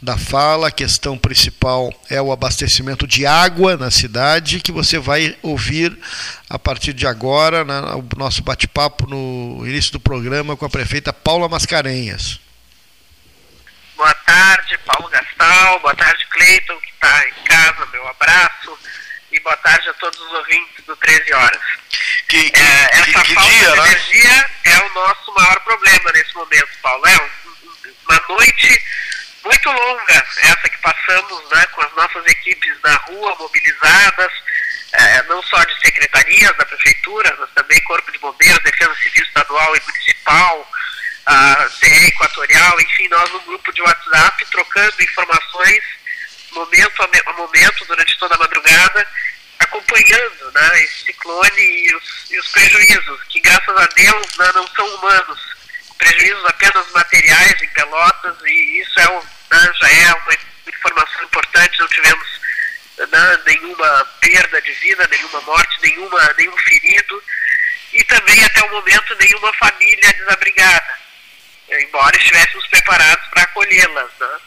da 0.02 0.18
fala, 0.18 0.68
a 0.68 0.70
questão 0.70 1.16
principal 1.16 1.90
é 2.10 2.20
o 2.20 2.30
abastecimento 2.30 3.06
de 3.06 3.24
água 3.24 3.74
na 3.74 3.90
cidade, 3.90 4.60
que 4.60 4.70
você 4.70 4.98
vai 4.98 5.34
ouvir 5.40 5.98
a 6.46 6.58
partir 6.58 6.92
de 6.92 7.06
agora, 7.06 7.64
né, 7.64 7.80
o 7.94 8.04
nosso 8.18 8.42
bate-papo 8.42 9.06
no 9.06 9.66
início 9.66 9.90
do 9.92 9.98
programa 9.98 10.58
com 10.58 10.66
a 10.66 10.68
prefeita 10.68 11.14
Paula 11.14 11.48
Mascarenhas. 11.48 12.38
Boa 13.96 14.12
tarde, 14.12 14.78
Paulo 14.84 15.08
Gastal, 15.08 15.80
boa 15.80 15.94
tarde, 15.94 16.26
Cleiton, 16.28 16.76
que 16.80 16.90
está 16.90 17.28
em 17.28 17.44
casa, 17.44 17.88
meu 17.90 18.06
abraço 18.06 18.78
e 19.32 19.40
boa 19.40 19.56
tarde 19.58 19.88
a 19.88 19.94
todos 19.94 20.18
os 20.18 20.32
ouvintes 20.32 20.84
do 20.84 20.96
13 20.96 21.32
Horas. 21.34 21.62
Que, 22.28 22.50
que, 22.50 22.60
é, 22.60 22.90
essa 22.92 23.22
que, 23.24 23.34
falta 23.34 23.50
dia, 23.50 23.70
de 23.70 23.76
né? 23.76 23.86
energia 23.86 24.50
é 24.64 24.78
o 24.78 24.94
nosso 24.94 25.34
maior 25.34 25.60
problema 25.60 26.12
nesse 26.12 26.34
momento, 26.34 26.68
Paulo. 26.82 27.06
É 27.06 27.30
uma 28.08 28.20
noite 28.28 28.82
muito 29.44 29.70
longa, 29.70 30.26
essa 30.42 30.68
que 30.68 30.78
passamos 30.78 31.50
né, 31.50 31.66
com 31.66 31.82
as 31.82 31.92
nossas 31.94 32.26
equipes 32.26 32.76
na 32.84 32.94
rua, 32.96 33.36
mobilizadas, 33.38 34.32
é, 34.92 35.22
não 35.24 35.42
só 35.44 35.62
de 35.64 35.80
secretarias 35.80 36.56
da 36.56 36.64
prefeitura, 36.66 37.36
mas 37.38 37.50
também 37.50 37.80
Corpo 37.82 38.10
de 38.10 38.18
Bombeiros, 38.18 38.62
Defesa 38.62 38.94
Civil 38.96 39.24
Estadual 39.24 39.76
e 39.76 39.80
Municipal, 39.80 40.70
a 41.26 41.68
CE 41.68 42.06
Equatorial, 42.08 42.80
enfim, 42.80 43.08
nós 43.08 43.30
no 43.30 43.40
grupo 43.40 43.72
de 43.72 43.82
WhatsApp 43.82 44.44
trocando 44.50 45.02
informações 45.02 45.99
momento 46.52 47.02
a 47.02 47.32
momento 47.32 47.84
durante 47.86 48.18
toda 48.18 48.34
a 48.34 48.38
madrugada, 48.38 49.06
acompanhando 49.58 50.52
né, 50.52 50.82
esse 50.82 51.04
ciclone 51.04 51.60
e 51.60 51.94
os, 51.94 52.30
e 52.30 52.38
os 52.38 52.48
prejuízos, 52.48 53.22
que 53.28 53.40
graças 53.40 53.76
a 53.76 53.86
Deus 53.86 54.36
né, 54.38 54.50
não 54.54 54.66
são 54.68 54.86
humanos, 54.96 55.40
prejuízos 55.98 56.44
apenas 56.46 56.90
materiais 56.92 57.62
em 57.62 57.68
Pelotas, 57.68 58.36
e 58.44 58.80
isso 58.80 59.00
é 59.00 59.08
um, 59.10 59.20
né, 59.20 59.72
já 59.80 59.90
é 59.90 60.14
uma 60.14 60.34
informação 60.66 61.24
importante, 61.24 61.78
não 61.78 61.88
tivemos 61.88 62.40
né, 62.98 63.40
nenhuma 63.46 64.04
perda 64.20 64.60
de 64.62 64.72
vida, 64.72 65.06
nenhuma 65.08 65.40
morte, 65.42 65.78
nenhuma, 65.82 66.34
nenhum 66.38 66.56
ferido, 66.58 67.22
e 67.92 68.04
também 68.04 68.44
até 68.44 68.62
o 68.62 68.70
momento 68.70 69.16
nenhuma 69.20 69.52
família 69.54 70.12
desabrigada, 70.14 70.98
embora 71.70 72.16
estivéssemos 72.16 72.66
preparados 72.68 73.26
para 73.28 73.42
acolhê-las. 73.42 74.10
Né. 74.18 74.38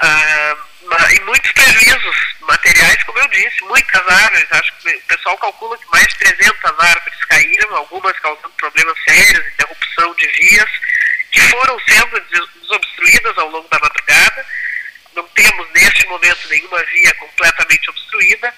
Ah, 0.00 0.56
e 0.82 1.20
muitos 1.20 1.52
prejuízos 1.52 2.16
materiais, 2.40 3.02
como 3.04 3.18
eu 3.18 3.28
disse, 3.28 3.62
muitas 3.64 4.08
árvores, 4.08 4.46
acho 4.50 4.72
que 4.78 4.96
o 4.96 5.02
pessoal 5.02 5.38
calcula 5.38 5.76
que 5.78 5.90
mais 5.92 6.06
de 6.08 6.18
300 6.18 6.78
árvores 6.78 7.24
caíram, 7.28 7.76
algumas 7.76 8.18
causando 8.18 8.50
problemas 8.56 8.96
sérios, 9.04 9.46
interrupção 9.52 10.14
de 10.14 10.26
vias, 10.26 10.70
que 11.30 11.40
foram 11.42 11.78
sendo 11.80 12.20
desobstruídas 12.60 13.38
ao 13.38 13.50
longo 13.50 13.68
da 13.68 13.78
madrugada. 13.78 14.46
Não 15.14 15.26
temos 15.28 15.70
neste 15.72 16.06
momento 16.06 16.48
nenhuma 16.48 16.82
via 16.84 17.14
completamente 17.14 17.90
obstruída. 17.90 18.54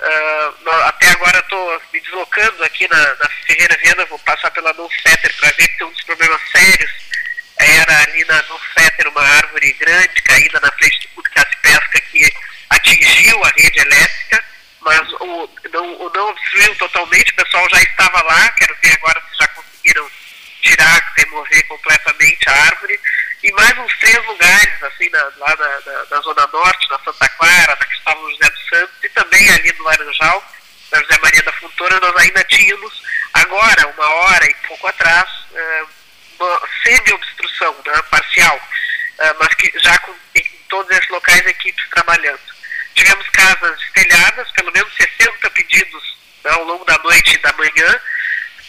Uh, 0.00 0.70
até 0.84 1.10
agora 1.10 1.38
estou 1.40 1.82
me 1.92 2.00
deslocando 2.00 2.64
aqui 2.64 2.86
na, 2.88 3.14
na 3.16 3.30
Ferreira 3.46 3.76
Viana, 3.82 4.04
vou 4.06 4.18
passar 4.20 4.50
pela 4.52 4.72
Nulfetter 4.72 5.34
para 5.36 5.50
ver 5.50 5.68
que 5.68 5.78
tem 5.78 5.86
uns 5.86 6.04
problemas 6.04 6.40
sérios. 6.50 6.90
Era 7.58 8.02
ali 8.02 8.24
na 8.24 8.42
Nulfetter 8.42 9.08
uma 9.08 9.22
árvore 9.22 9.72
grande 9.72 10.22
caída 10.22 10.60
na 10.60 10.70
frente 10.72 11.00
do 11.00 11.08
Cudicas 11.08 11.54
Pesca 11.60 12.00
que 12.00 12.32
atingiu 12.70 13.44
a 13.44 13.48
rede 13.56 13.80
elétrica, 13.80 14.44
mas 14.80 15.12
o, 15.20 15.50
não, 15.72 16.00
o 16.00 16.10
não 16.14 16.28
obstruiu 16.30 16.74
totalmente, 16.76 17.32
o 17.32 17.36
pessoal 17.36 17.68
já 17.70 17.82
estava 17.82 18.22
lá, 18.22 18.48
quero 18.50 18.76
ver 18.82 18.92
agora 18.92 19.22
se 19.30 19.38
já 19.38 19.48
conseguiram 19.48 20.08
tirar, 20.62 21.12
remover 21.16 21.66
completamente 21.66 22.48
a 22.48 22.52
árvore, 22.52 23.00
e 23.42 23.52
mais 23.52 23.78
uns 23.78 23.98
três 23.98 24.24
lugares, 24.26 24.82
assim, 24.82 25.08
na, 25.10 25.22
lá 25.38 25.56
na, 25.56 25.92
na, 25.92 26.04
na, 26.10 26.20
Zona 26.20 26.46
Norte, 26.52 26.90
na 26.90 26.98
Santa 27.00 27.28
Clara, 27.28 27.76
na 27.78 27.86
Cristóvão 27.86 28.30
José 28.30 28.50
dos 28.50 28.68
Santos, 28.68 29.04
e 29.04 29.08
também 29.10 29.50
ali 29.50 29.72
no 29.78 29.84
Laranjal, 29.84 30.52
na 30.92 31.00
José 31.00 31.18
Maria 31.22 31.42
da 31.42 31.52
Fontoura, 31.52 32.00
nós 32.00 32.16
ainda 32.16 32.44
tínhamos, 32.44 33.02
agora, 33.34 33.88
uma 33.88 34.08
hora 34.08 34.44
e 34.46 34.54
pouco 34.66 34.86
atrás, 34.88 35.28
eh, 35.54 35.84
uma 36.38 36.62
semi-obstrução, 36.82 37.76
né, 37.86 38.02
parcial, 38.10 38.60
eh, 39.18 39.36
mas 39.40 39.54
que 39.54 39.72
já 39.80 39.98
com 39.98 40.14
em 40.34 40.44
todos 40.68 40.90
esses 40.90 41.08
locais 41.08 41.44
equipes 41.46 41.88
trabalhando. 41.90 42.40
Tivemos 42.94 43.28
casas 43.30 43.80
telhadas, 43.94 44.50
pelo 44.52 44.72
menos 44.72 44.92
60 44.94 45.50
pedidos 45.50 46.18
né, 46.44 46.50
ao 46.52 46.64
longo 46.64 46.84
da 46.84 46.98
noite 46.98 47.34
e 47.34 47.38
da 47.38 47.52
manhã, 47.54 48.00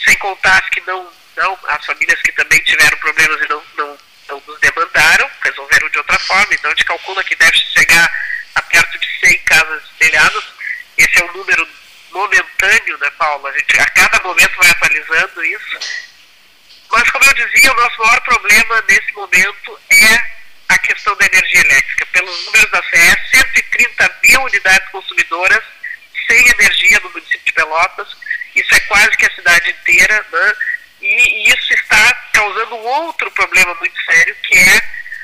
sem 0.03 0.15
contar 0.17 0.57
as 0.59 0.69
que 0.69 0.81
não 0.81 1.11
não, 1.39 1.57
as 1.67 1.85
famílias 1.85 2.21
que 2.21 2.31
também 2.33 2.59
tiveram 2.59 2.97
problemas 2.97 3.41
e 3.41 3.47
não, 3.47 3.63
não, 3.77 3.97
não 4.27 4.43
nos 4.45 4.59
demandaram, 4.59 5.29
resolveram 5.41 5.89
de 5.89 5.97
outra 5.97 6.19
forma, 6.19 6.53
então 6.53 6.69
a 6.69 6.75
gente 6.75 6.85
calcula 6.85 7.23
que 7.23 7.35
deve 7.35 7.57
chegar 7.57 8.09
a 8.55 8.61
perto 8.61 8.99
de 8.99 9.07
100 9.25 9.39
casas 9.39 9.83
telhadas. 9.97 10.43
Esse 10.97 11.21
é 11.21 11.25
o 11.25 11.33
número 11.33 11.67
momentâneo, 12.11 12.97
né, 12.97 13.09
Paulo? 13.11 13.47
A, 13.47 13.51
gente, 13.53 13.79
a 13.79 13.85
cada 13.85 14.19
momento 14.21 14.57
vai 14.57 14.69
atualizando 14.69 15.45
isso. 15.45 16.08
Dizia, 17.39 17.71
o 17.71 17.75
nosso 17.75 17.97
maior 17.99 18.19
problema 18.19 18.83
nesse 18.89 19.13
momento 19.13 19.79
é 19.89 20.21
a 20.67 20.77
questão 20.77 21.15
da 21.15 21.25
energia 21.25 21.61
elétrica. 21.61 22.05
Pelos 22.07 22.45
números 22.45 22.69
da 22.69 22.83
CE, 22.83 23.17
130 23.31 24.17
mil 24.23 24.41
unidades 24.41 24.89
consumidoras 24.89 25.63
sem 26.27 26.49
energia 26.49 26.99
no 26.99 27.09
município 27.11 27.45
de 27.45 27.53
Pelotas. 27.53 28.09
Isso 28.53 28.75
é 28.75 28.79
quase 28.81 29.15
que 29.15 29.25
a 29.25 29.35
cidade 29.35 29.69
inteira, 29.69 30.25
né? 30.33 30.53
E 31.01 31.49
isso 31.49 31.73
está 31.75 32.13
causando 32.33 32.75
outro 32.75 33.31
problema 33.31 33.73
muito 33.75 33.97
sério, 34.03 34.35
que 34.43 34.57
é 34.57 34.81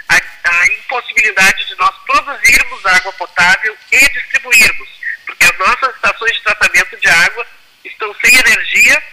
a, 0.07 0.15
a 0.15 0.67
impossibilidade 0.67 1.65
de 1.65 1.75
nós 1.75 1.95
produzirmos 2.05 2.85
água 2.85 3.11
potável 3.11 3.77
e 3.91 4.09
distribuirmos, 4.09 4.89
porque 5.25 5.43
as 5.43 5.57
nossas 5.57 5.93
estações 5.95 6.31
de 6.31 6.43
tratamento 6.43 6.95
de 6.95 7.09
água 7.09 7.45
estão 7.83 8.15
sem 8.23 8.37
energia. 8.37 9.03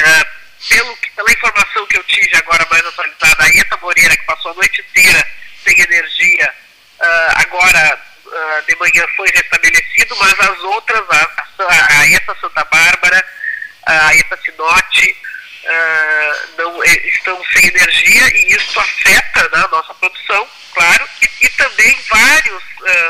Ah, 0.00 0.41
pelo, 0.68 0.96
pela 1.16 1.32
informação 1.32 1.86
que 1.86 1.96
eu 1.96 2.04
tive 2.04 2.36
agora 2.36 2.66
mais 2.70 2.84
atualizada, 2.86 3.44
a 3.44 3.48
Eta 3.48 3.76
Moreira, 3.78 4.16
que 4.16 4.24
passou 4.24 4.52
a 4.52 4.54
noite 4.54 4.80
inteira 4.80 5.26
sem 5.64 5.80
energia, 5.80 6.54
uh, 7.00 7.32
agora 7.36 8.00
uh, 8.26 8.62
de 8.66 8.76
manhã 8.76 9.06
foi 9.16 9.28
restabelecido, 9.34 10.16
mas 10.16 10.40
as 10.40 10.58
outras, 10.60 11.00
a, 11.10 11.64
a, 11.64 12.00
a 12.00 12.10
ETA 12.10 12.36
Santa 12.40 12.64
Bárbara, 12.64 13.24
a 13.86 14.14
ETA 14.16 14.38
Sinote, 14.44 15.16
uh, 15.64 16.56
não, 16.58 16.84
é, 16.84 16.92
estão 17.08 17.42
sem 17.52 17.68
energia 17.68 18.36
e 18.36 18.54
isso 18.56 18.80
afeta 18.80 19.42
né, 19.56 19.64
a 19.64 19.68
nossa 19.68 19.94
produção, 19.94 20.48
claro, 20.74 21.08
e, 21.22 21.46
e 21.46 21.48
também 21.50 21.96
vários 22.08 22.62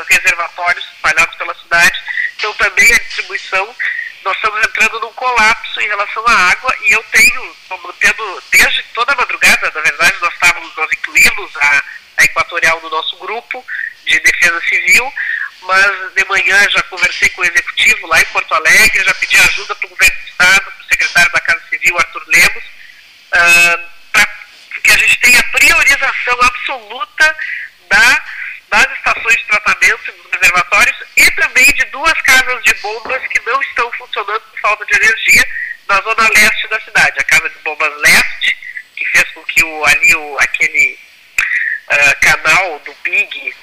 reservatórios 0.07 0.85
espalhados 0.93 1.35
pela 1.35 1.55
cidade, 1.55 1.99
então 2.37 2.53
também 2.53 2.93
a 2.93 2.99
distribuição, 2.99 3.75
nós 4.23 4.35
estamos 4.35 4.63
entrando 4.63 4.99
num 5.01 5.13
colapso 5.13 5.81
em 5.81 5.87
relação 5.87 6.25
à 6.27 6.33
água 6.51 6.75
e 6.81 6.93
eu 6.93 7.03
tenho, 7.11 7.55
mantendo 7.69 8.43
desde 8.51 8.83
toda 8.93 9.11
a 9.11 9.15
madrugada, 9.15 9.71
na 9.75 9.81
verdade 9.81 10.15
nós 10.21 10.33
estávamos, 10.33 10.75
nós 10.75 10.91
incluímos 10.91 11.55
a, 11.57 11.83
a 12.17 12.23
Equatorial 12.23 12.79
no 12.81 12.89
nosso 12.89 13.17
grupo 13.17 13.65
de 14.05 14.19
defesa 14.19 14.61
civil, 14.61 15.11
mas 15.61 16.13
de 16.13 16.25
manhã 16.25 16.69
já 16.69 16.81
conversei 16.83 17.29
com 17.29 17.41
o 17.41 17.45
executivo 17.45 18.07
lá 18.07 18.21
em 18.21 18.25
Porto 18.25 18.53
Alegre, 18.53 19.03
já 19.03 19.13
pedi 19.15 19.37
ajuda 19.37 19.75
para 19.75 19.87
o 19.87 19.89
governo 19.89 20.21
do 20.21 20.27
Estado, 20.27 20.61
para 20.61 20.81
o 20.81 20.87
secretário 20.87 21.31
da 21.31 21.41
Casa 21.41 21.61
Civil, 21.69 21.97
Arthur 21.97 22.23
Lemos, 22.27 22.63
uh, 22.63 23.89
para 24.11 24.27
que 24.83 24.91
a 24.91 24.97
gente 24.97 25.17
tenha 25.19 25.43
priorização 25.43 26.41
absoluta 26.41 27.37
da, 27.89 28.25
das 28.73 28.91
estações 28.97 29.37
de 29.37 29.45
tratamento 29.45 30.11
dos 30.13 30.31
reservatórios 30.33 30.97
e 31.15 31.29
também 31.31 31.65
de 31.73 31.85
duas 31.85 32.19
casas 32.21 32.63
de 32.63 32.73
bombas 32.75 33.21
que 33.27 33.39
não 33.45 33.61
estão 33.61 33.91
funcionando 33.91 34.41
por 34.41 34.59
falta 34.61 34.85
de 34.85 34.95
energia 34.95 35.47
na 35.87 36.01
zona 36.01 36.27
leste 36.29 36.67
da 36.69 36.79
cidade. 36.81 37.19
A 37.19 37.23
casa 37.23 37.49
de 37.49 37.59
bombas 37.59 38.01
leste, 38.01 38.57
que 38.95 39.05
fez 39.05 39.29
com 39.29 39.43
que 39.43 39.63
o, 39.63 39.85
ali 39.85 40.15
o, 40.15 40.37
aquele 40.39 40.97
uh, 41.91 42.19
canal 42.19 42.79
do 42.79 42.95
Big 43.03 43.55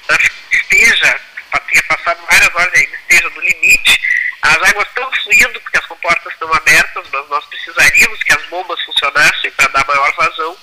esteja 0.49 1.19
tenha 1.67 1.83
passado 1.83 2.25
várias 2.29 2.55
horas 2.55 2.73
ainda 2.73 2.95
esteja 2.95 3.29
no 3.29 3.41
limite. 3.41 3.99
As 4.43 4.69
águas 4.69 4.87
estão 4.87 5.11
fluindo 5.23 5.59
porque 5.59 5.77
as 5.77 5.85
comportas 5.87 6.31
estão 6.31 6.53
abertas, 6.53 7.05
mas 7.11 7.27
nós 7.27 7.45
precisaríamos 7.47 8.23
que 8.23 8.33
as 8.33 8.45
bombas 8.45 8.81
funcionassem 8.83 9.51
para 9.51 9.67
dar 9.67 9.85
maior 9.85 10.13
vazão. 10.15 10.57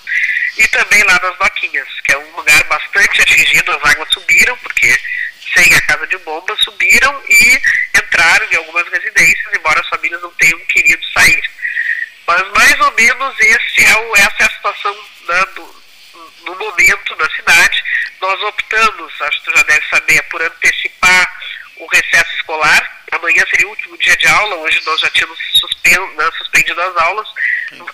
E 0.59 0.67
também 0.69 1.03
lá 1.05 1.21
nas 1.21 1.39
Doquinhas, 1.39 1.89
que 2.03 2.13
é 2.13 2.19
um 2.19 2.37
lugar 2.37 2.65
bastante 2.65 3.23
atingido, 3.23 3.71
as 3.71 3.91
águas 3.93 4.08
subiram, 4.49 4.57
porque 4.59 5.01
sem 5.55 5.75
a 5.75 5.81
casa 5.83 6.07
de 6.07 6.19
bombas 6.19 6.59
subiram 6.63 7.23
e 7.29 7.61
entraram 7.97 8.47
em 8.51 8.57
algumas 8.57 8.89
residências, 8.89 9.55
embora 9.55 9.81
as 9.81 9.89
famílias 9.89 10.23
não 10.23 10.31
tenham 10.33 10.59
querido 10.67 11.05
sair. 11.13 11.43
Mas 12.27 12.49
mais 12.53 12.81
ou 12.81 12.93
menos 12.93 13.41
esse 13.41 13.85
é 13.85 13.97
o, 13.97 14.17
essa 14.17 14.37
é 14.41 14.45
a 14.45 14.51
situação 14.51 14.95
né, 15.29 15.45
do, 15.55 15.83
no 16.45 16.57
momento 16.57 17.17
na 17.17 17.31
cidade. 17.31 17.83
Nós 18.21 18.43
optamos, 18.43 19.23
acho 19.23 19.39
que 19.41 19.51
tu 19.51 19.57
já 19.57 19.63
deve 19.65 19.87
saber, 19.89 20.23
por 20.25 20.43
antecipar 20.43 21.39
o 21.77 21.87
recesso 21.87 22.37
escolar. 22.37 23.03
Amanhã 23.13 23.43
seria 23.49 23.67
o 23.67 23.71
último 23.71 23.97
dia 23.99 24.17
de 24.17 24.27
aula, 24.27 24.57
hoje 24.57 24.81
nós 24.85 25.01
já 25.01 25.09
tínhamos 25.11 25.39
suspen 25.55 26.17
né, 26.17 26.31
suspendido 26.37 26.81
as 26.81 26.97
aulas. 26.97 27.29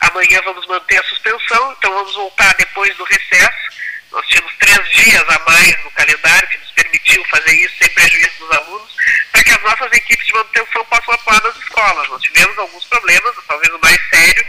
Amanhã 0.00 0.40
vamos 0.44 0.66
manter 0.66 0.98
a 0.98 1.04
suspensão, 1.04 1.72
então 1.78 1.92
vamos 1.92 2.14
voltar 2.14 2.54
depois 2.54 2.96
do 2.96 3.04
recesso. 3.04 3.73
Nós 4.14 4.26
tínhamos 4.28 4.52
três 4.60 4.88
dias 4.90 5.24
a 5.28 5.38
mais 5.50 5.84
no 5.84 5.90
calendário 5.90 6.48
que 6.48 6.58
nos 6.58 6.70
permitiu 6.70 7.24
fazer 7.24 7.52
isso 7.52 7.74
sem 7.78 7.88
prejuízo 7.90 8.38
dos 8.38 8.50
alunos, 8.52 8.92
para 9.32 9.42
que 9.42 9.50
as 9.50 9.62
nossas 9.62 9.92
equipes 9.92 10.26
de 10.26 10.32
manutenção 10.32 10.84
possam 10.84 11.14
atuar 11.14 11.42
nas 11.42 11.56
escolas. 11.56 12.08
Nós 12.08 12.22
tivemos 12.22 12.56
alguns 12.58 12.84
problemas, 12.84 13.34
talvez 13.48 13.74
o 13.74 13.80
mais 13.82 14.00
sério, 14.10 14.46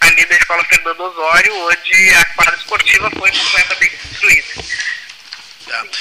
ali 0.00 0.24
na 0.26 0.36
Escola 0.36 0.64
Fernando 0.64 1.00
Osório, 1.00 1.52
onde 1.66 2.14
a 2.14 2.24
quadra 2.26 2.56
esportiva 2.56 3.10
foi 3.10 3.32
completamente 3.32 3.96
destruída. 3.96 4.64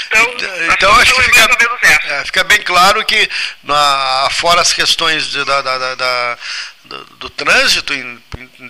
Então, 0.07 0.35
então 0.73 0.95
acho 0.95 1.13
que 1.13 1.21
fica, 1.23 1.57
é, 2.05 2.25
fica, 2.25 2.43
bem 2.45 2.61
claro 2.61 3.03
que 3.03 3.29
na, 3.63 4.29
fora 4.31 4.61
as 4.61 4.71
questões 4.71 5.27
de, 5.27 5.43
da, 5.43 5.61
da, 5.61 5.95
da, 5.95 6.37
do, 6.85 7.03
do 7.15 7.29
trânsito, 7.31 7.93
in, 7.93 8.21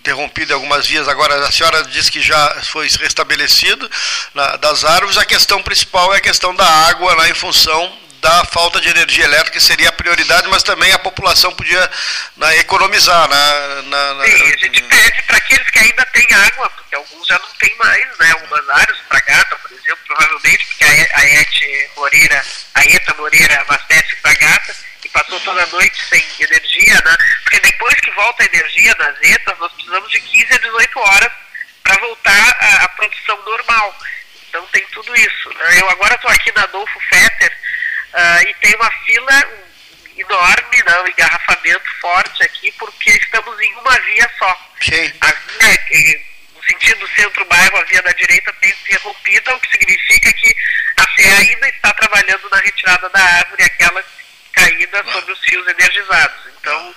interrompido 0.07 0.53
algumas 0.53 0.87
vias, 0.87 1.07
agora 1.07 1.35
a 1.45 1.51
senhora 1.51 1.83
disse 1.83 2.09
que 2.09 2.21
já 2.21 2.61
foi 2.63 2.87
restabelecido 3.01 3.89
na, 4.33 4.55
das 4.55 4.85
árvores, 4.85 5.17
a 5.17 5.25
questão 5.25 5.61
principal 5.61 6.13
é 6.13 6.17
a 6.17 6.21
questão 6.21 6.55
da 6.55 6.65
água 6.65 7.13
lá 7.13 7.27
em 7.27 7.33
função 7.33 8.07
da 8.21 8.45
falta 8.45 8.79
de 8.79 8.89
energia 8.89 9.25
elétrica, 9.25 9.51
que 9.51 9.63
seria 9.63 9.89
a 9.89 9.91
prioridade, 9.91 10.47
mas 10.47 10.63
também 10.63 10.91
a 10.91 10.99
população 10.99 11.53
podia 11.53 11.91
né, 12.37 12.57
economizar. 12.57 13.27
Né, 13.29 13.81
na, 13.87 14.13
na, 14.15 14.25
Sim, 14.25 14.43
a 14.43 14.57
gente 14.57 14.81
pede 14.81 15.21
para 15.23 15.37
aqueles 15.37 15.69
que 15.69 15.79
ainda 15.79 16.05
têm 16.05 16.27
água, 16.33 16.69
porque 16.71 16.95
alguns 16.95 17.27
já 17.27 17.37
não 17.37 17.49
têm 17.59 17.75
mais, 17.77 18.17
né? 18.17 18.31
Algumas 18.31 18.69
áreas, 18.69 18.97
para 19.07 19.19
Gata, 19.19 19.55
por 19.57 19.71
exemplo, 19.71 19.99
provavelmente, 20.07 20.65
porque 20.65 20.83
a, 20.83 21.17
a 21.19 21.99
Moreira, 21.99 22.45
a 22.73 22.83
ETA 22.85 23.13
Moreira 23.13 23.61
abastece 23.61 24.15
para 24.21 24.33
Gata 24.33 24.75
e 25.05 25.09
passou 25.09 25.39
toda 25.41 25.63
a 25.63 25.67
noite 25.67 25.97
sem 26.09 26.23
energia, 26.39 27.01
né? 27.05 27.17
Porque 27.43 27.59
depois 27.59 27.95
que 28.01 28.11
volta 28.11 28.43
a 28.43 28.45
energia 28.45 28.95
nas 28.99 29.15
ETAs, 29.21 29.46
precisamos 29.97 30.11
de 30.11 30.19
15 30.19 30.53
a 30.53 30.57
18 30.57 30.99
horas 30.99 31.31
para 31.83 31.99
voltar 31.99 32.49
à 32.83 32.87
produção 32.89 33.41
normal. 33.43 33.97
Então 34.49 34.65
tem 34.67 34.85
tudo 34.91 35.15
isso. 35.15 35.49
Né? 35.53 35.81
Eu 35.81 35.89
agora 35.89 36.15
estou 36.15 36.29
aqui 36.31 36.51
na 36.55 36.63
Adolfo 36.63 36.99
Fetter, 37.09 37.57
Uh, 38.07 38.47
e 38.47 38.53
tem 38.55 38.73
uma 38.75 38.89
fila 39.05 39.47
enorme, 40.17 40.83
não, 40.87 41.03
um 41.03 41.07
engarrafamento 41.07 41.85
forte 42.01 42.41
aqui, 42.41 42.71
porque 42.79 43.11
estamos 43.11 43.59
em 43.59 43.75
uma 43.75 43.99
via 43.99 44.31
só. 44.39 44.71
Sim. 44.81 45.13
A 45.21 45.27
via, 45.27 46.21
no 46.55 46.63
sentido 46.63 47.07
centro-bairro, 47.15 47.77
a 47.77 47.83
via 47.83 48.01
da 48.01 48.13
direita 48.13 48.51
tem 48.53 48.71
interrompida, 48.71 49.53
o 49.53 49.59
que 49.59 49.69
significa 49.69 50.33
que 50.33 50.55
a 50.95 51.07
CE 51.15 51.27
ainda 51.27 51.69
está 51.69 51.91
trabalhando 51.93 52.49
na 52.49 52.57
retirada 52.61 53.09
da 53.09 53.19
árvore, 53.19 53.63
aquela 53.63 54.03
caída 54.53 55.03
sobre 55.11 55.33
os 55.33 55.39
fios 55.43 55.67
energizados. 55.67 56.47
Então, 56.59 56.95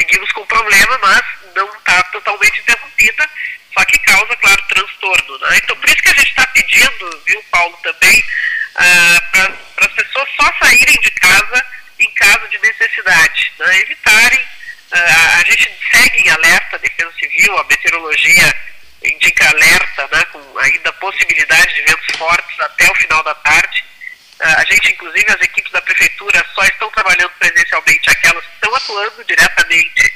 seguimos 0.00 0.32
com 0.32 0.46
problema, 0.46 0.98
mas 0.98 1.22
não 1.54 1.68
está 1.76 2.02
totalmente 2.04 2.60
interrompida, 2.60 3.28
só 3.76 3.84
que 3.84 3.98
causa, 3.98 4.34
claro, 4.36 4.62
transtorno. 4.68 5.38
Né? 5.38 5.60
Então, 5.62 5.76
por 5.76 5.88
isso 5.88 6.02
que 6.02 6.08
a 6.08 6.14
gente 6.14 6.28
está 6.28 6.46
pedindo, 6.46 7.22
viu, 7.26 7.44
Paulo, 7.50 7.76
também, 7.82 8.24
ah, 8.76 9.22
para 9.32 9.86
as 9.86 9.92
pessoas 9.92 10.28
só 10.40 10.52
saírem 10.62 10.98
de 11.00 11.10
casa 11.12 11.66
em 11.98 12.10
caso 12.12 12.48
de 12.48 12.58
necessidade, 12.60 13.52
né? 13.58 13.78
evitarem. 13.80 14.40
Uh, 14.90 15.38
a 15.38 15.44
gente 15.44 15.70
segue 15.92 16.18
em 16.18 16.30
alerta, 16.30 16.74
a 16.74 16.78
Defesa 16.80 17.12
Civil, 17.20 17.56
a 17.56 17.64
meteorologia 17.64 18.56
indica 19.04 19.48
alerta, 19.48 20.08
né, 20.12 20.24
com 20.32 20.58
ainda 20.58 20.92
possibilidade 20.94 21.74
de 21.74 21.82
ventos 21.82 22.16
fortes 22.16 22.60
até 22.60 22.90
o 22.90 22.94
final 22.96 23.22
da 23.22 23.34
tarde. 23.36 23.84
Uh, 24.40 24.56
a 24.56 24.64
gente, 24.64 24.92
inclusive, 24.92 25.30
as 25.30 25.40
equipes 25.42 25.70
da 25.70 25.82
prefeitura 25.82 26.42
só 26.54 26.62
estão 26.64 26.90
trabalhando 26.90 27.30
presencialmente 27.38 28.08
aquelas 28.08 28.42
que 28.42 28.54
estão 28.54 28.74
atuando 28.74 29.24
diretamente 29.24 30.14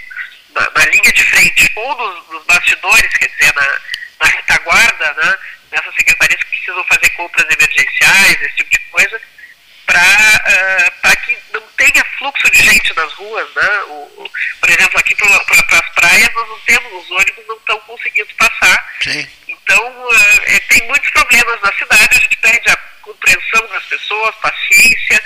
na, 0.55 0.71
na 0.71 0.85
linha 0.87 1.13
de 1.13 1.25
frente 1.25 1.71
ou 1.77 1.95
nos, 1.97 2.29
nos 2.31 2.45
bastidores, 2.47 3.13
quer 3.19 3.29
dizer, 3.29 3.55
na, 3.55 3.81
na 4.21 4.27
retaguarda, 4.29 5.13
né, 5.13 5.39
nessas 5.73 5.95
secretarias 5.95 6.43
que 6.43 6.51
precisam 6.51 6.85
fazer 6.85 7.11
compras 7.11 7.47
emergenciais, 7.51 8.43
esse 8.43 8.57
tipo 8.57 8.71
de 8.71 8.79
coisa, 8.91 9.21
para 9.87 10.01
uh, 10.01 11.09
eh, 11.09 11.17
que 11.17 11.37
não 11.53 11.63
tenha 11.77 12.05
fluxo 12.19 12.51
de 12.51 12.63
gente 12.63 12.95
nas 12.95 13.13
ruas. 13.15 13.55
Né? 13.55 13.69
O, 13.89 14.25
o 14.25 14.31
por 14.61 14.71
exemplo, 14.71 14.99
aqui 14.99 15.15
para 15.15 15.41
pra, 15.41 15.79
as 15.79 15.89
praias 15.95 16.35
nós 16.35 16.49
não 16.49 16.59
temos, 16.61 17.05
os 17.05 17.11
ônibus 17.11 17.47
não 17.47 17.57
estão 17.57 17.79
conseguindo 17.81 18.35
passar. 18.37 18.95
Sim. 19.03 19.29
Então, 19.49 20.09
uh, 20.09 20.61
tem 20.69 20.87
muitos 20.87 21.11
problemas 21.11 21.61
na 21.63 21.73
cidade, 21.75 22.17
a 22.17 22.21
gente 22.21 22.37
pede 22.39 22.71
a 22.71 22.77
compreensão 23.03 23.67
das 23.69 23.85
pessoas, 23.85 24.35
paciência, 24.37 25.23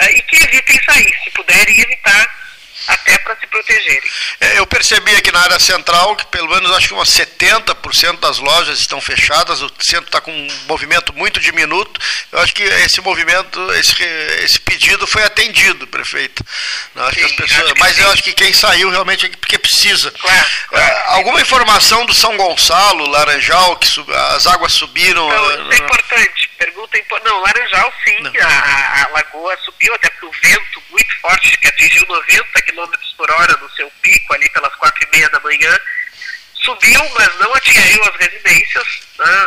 uh, 0.00 0.10
e 0.10 0.22
que 0.22 0.42
evitem 0.42 0.80
sair, 0.84 1.14
se 1.24 1.30
puderem 1.30 1.80
evitar 1.80 2.42
até 2.86 3.18
para 3.18 3.36
se 3.36 3.46
protegerem. 3.46 4.10
É, 4.40 4.58
eu 4.58 4.66
percebi 4.66 5.14
aqui 5.14 5.30
na 5.30 5.40
área 5.40 5.58
central 5.58 6.16
que 6.16 6.26
pelo 6.26 6.48
menos 6.48 6.70
acho 6.72 6.88
que 6.88 6.94
umas 6.94 7.08
70% 7.08 7.31
das 8.22 8.38
lojas 8.38 8.78
estão 8.78 9.00
fechadas, 9.00 9.60
o 9.60 9.70
centro 9.80 10.06
está 10.06 10.20
com 10.20 10.30
um 10.32 10.48
movimento 10.66 11.12
muito 11.12 11.40
diminuto. 11.40 12.00
Eu 12.30 12.38
acho 12.38 12.54
que 12.54 12.62
esse 12.62 13.00
movimento, 13.00 13.60
esse, 13.74 14.02
esse 14.44 14.60
pedido 14.60 15.06
foi 15.06 15.22
atendido, 15.24 15.86
prefeito. 15.88 16.44
Não, 16.94 17.04
acho 17.04 17.14
sim, 17.14 17.20
que 17.20 17.42
as 17.42 17.50
pessoas, 17.50 17.72
mas 17.78 17.96
sim. 17.96 18.02
eu 18.02 18.12
acho 18.12 18.22
que 18.22 18.32
quem 18.32 18.52
saiu 18.54 18.90
realmente 18.90 19.26
é 19.26 19.28
porque 19.28 19.58
precisa. 19.58 20.10
Claro, 20.12 20.46
claro. 20.68 20.86
É, 20.86 21.02
alguma 21.08 21.40
informação 21.40 22.06
do 22.06 22.14
São 22.14 22.36
Gonçalo, 22.36 23.06
Laranjal, 23.06 23.76
que 23.76 23.86
sub, 23.86 24.10
as 24.14 24.46
águas 24.46 24.72
subiram? 24.72 25.28
Não, 25.28 25.50
isso 25.50 25.82
é 25.82 25.84
importante. 25.84 26.50
Pergunta 26.56 26.98
importante. 26.98 27.32
Não, 27.32 27.40
Laranjal 27.40 27.92
sim, 28.04 28.38
a, 28.40 29.02
a, 29.02 29.08
lagoa 29.10 29.58
subiu, 29.64 29.92
até 29.94 30.08
porque 30.10 30.26
o 30.26 30.32
vento 30.42 30.82
muito 30.90 31.20
forte 31.20 31.58
que 31.58 31.66
atingiu 31.66 32.06
90 32.06 32.62
km 32.62 32.92
por 33.16 33.30
hora 33.30 33.58
no 33.60 33.70
seu 33.72 33.90
pico, 34.00 34.32
ali 34.32 34.48
pelas 34.50 34.74
quatro 34.76 35.06
e 35.06 35.16
meia 35.16 35.28
da 35.28 35.40
manhã, 35.40 35.78
subiu, 36.62 37.08
mas 37.10 37.38
não 37.38 37.54
atingiu 37.54 38.02
as 38.04 38.16
residências. 38.16 39.00
Né? 39.18 39.46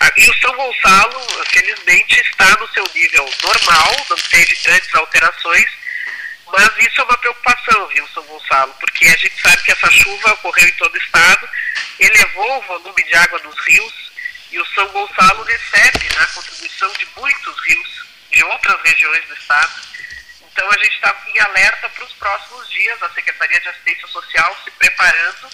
Ah, 0.00 0.12
e 0.16 0.30
o 0.30 0.34
São 0.38 0.54
Gonçalo, 0.54 1.26
felizmente, 1.50 2.20
está 2.20 2.56
no 2.58 2.68
seu 2.72 2.84
nível 2.94 3.28
normal, 3.42 4.06
não 4.10 4.16
teve 4.16 4.56
grandes 4.64 4.94
alterações, 4.94 5.66
mas 6.46 6.70
isso 6.78 7.00
é 7.00 7.04
uma 7.04 7.18
preocupação, 7.18 7.88
viu, 7.88 8.08
São 8.08 8.22
Gonçalo, 8.24 8.74
porque 8.80 9.06
a 9.06 9.16
gente 9.16 9.40
sabe 9.40 9.62
que 9.62 9.72
essa 9.72 9.90
chuva 9.90 10.32
ocorreu 10.34 10.68
em 10.68 10.72
todo 10.72 10.94
o 10.94 10.98
estado, 10.98 11.48
elevou 11.98 12.58
o 12.58 12.62
volume 12.62 13.02
de 13.02 13.14
água 13.16 13.38
nos 13.40 13.58
rios, 13.66 14.12
e 14.52 14.60
o 14.60 14.66
São 14.74 14.86
Gonçalo 14.88 15.42
recebe 15.42 16.04
né, 16.04 16.20
a 16.20 16.26
contribuição 16.26 16.92
de 16.92 17.08
muitos 17.16 17.60
rios 17.66 18.06
de 18.30 18.44
outras 18.44 18.80
regiões 18.82 19.24
do 19.26 19.34
estado 19.34 19.86
então 20.56 20.70
a 20.70 20.78
gente 20.78 20.94
está 20.94 21.14
em 21.34 21.38
alerta 21.38 21.86
para 21.90 22.04
os 22.06 22.12
próximos 22.14 22.70
dias, 22.70 23.02
a 23.02 23.10
Secretaria 23.10 23.60
de 23.60 23.68
Assistência 23.68 24.08
Social 24.08 24.56
se 24.64 24.70
preparando 24.70 25.50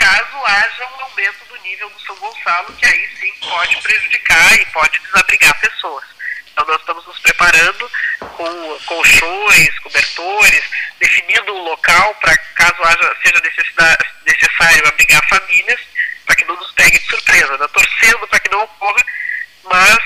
caso 0.00 0.44
haja 0.46 0.86
um 0.86 1.02
aumento 1.02 1.44
do 1.48 1.56
nível 1.58 1.90
do 1.90 2.00
São 2.00 2.16
Gonçalo, 2.16 2.72
que 2.72 2.86
aí 2.86 3.08
sim 3.20 3.32
pode 3.48 3.76
prejudicar 3.82 4.54
e 4.54 4.66
pode 4.66 4.98
desabrigar 4.98 5.60
pessoas. 5.60 6.04
Então 6.52 6.66
nós 6.66 6.80
estamos 6.80 7.06
nos 7.06 7.18
preparando 7.20 7.90
com 8.18 8.78
colchões, 8.86 9.78
cobertores, 9.80 10.64
definindo 10.98 11.54
um 11.54 11.64
local 11.64 12.14
para 12.14 12.36
caso 12.36 12.82
haja, 12.82 13.16
seja 13.22 13.40
necessário 14.26 14.88
abrigar 14.88 15.28
famílias, 15.28 15.80
para 16.24 16.36
que 16.36 16.44
não 16.46 16.56
nos 16.56 16.72
pegue 16.72 16.98
de 16.98 17.06
surpresa, 17.06 17.58
né? 17.58 17.68
torcendo 17.68 18.26
para 18.28 18.40
que 18.40 18.50
não 18.50 18.62
ocorra, 18.62 19.04
mas 19.64 19.98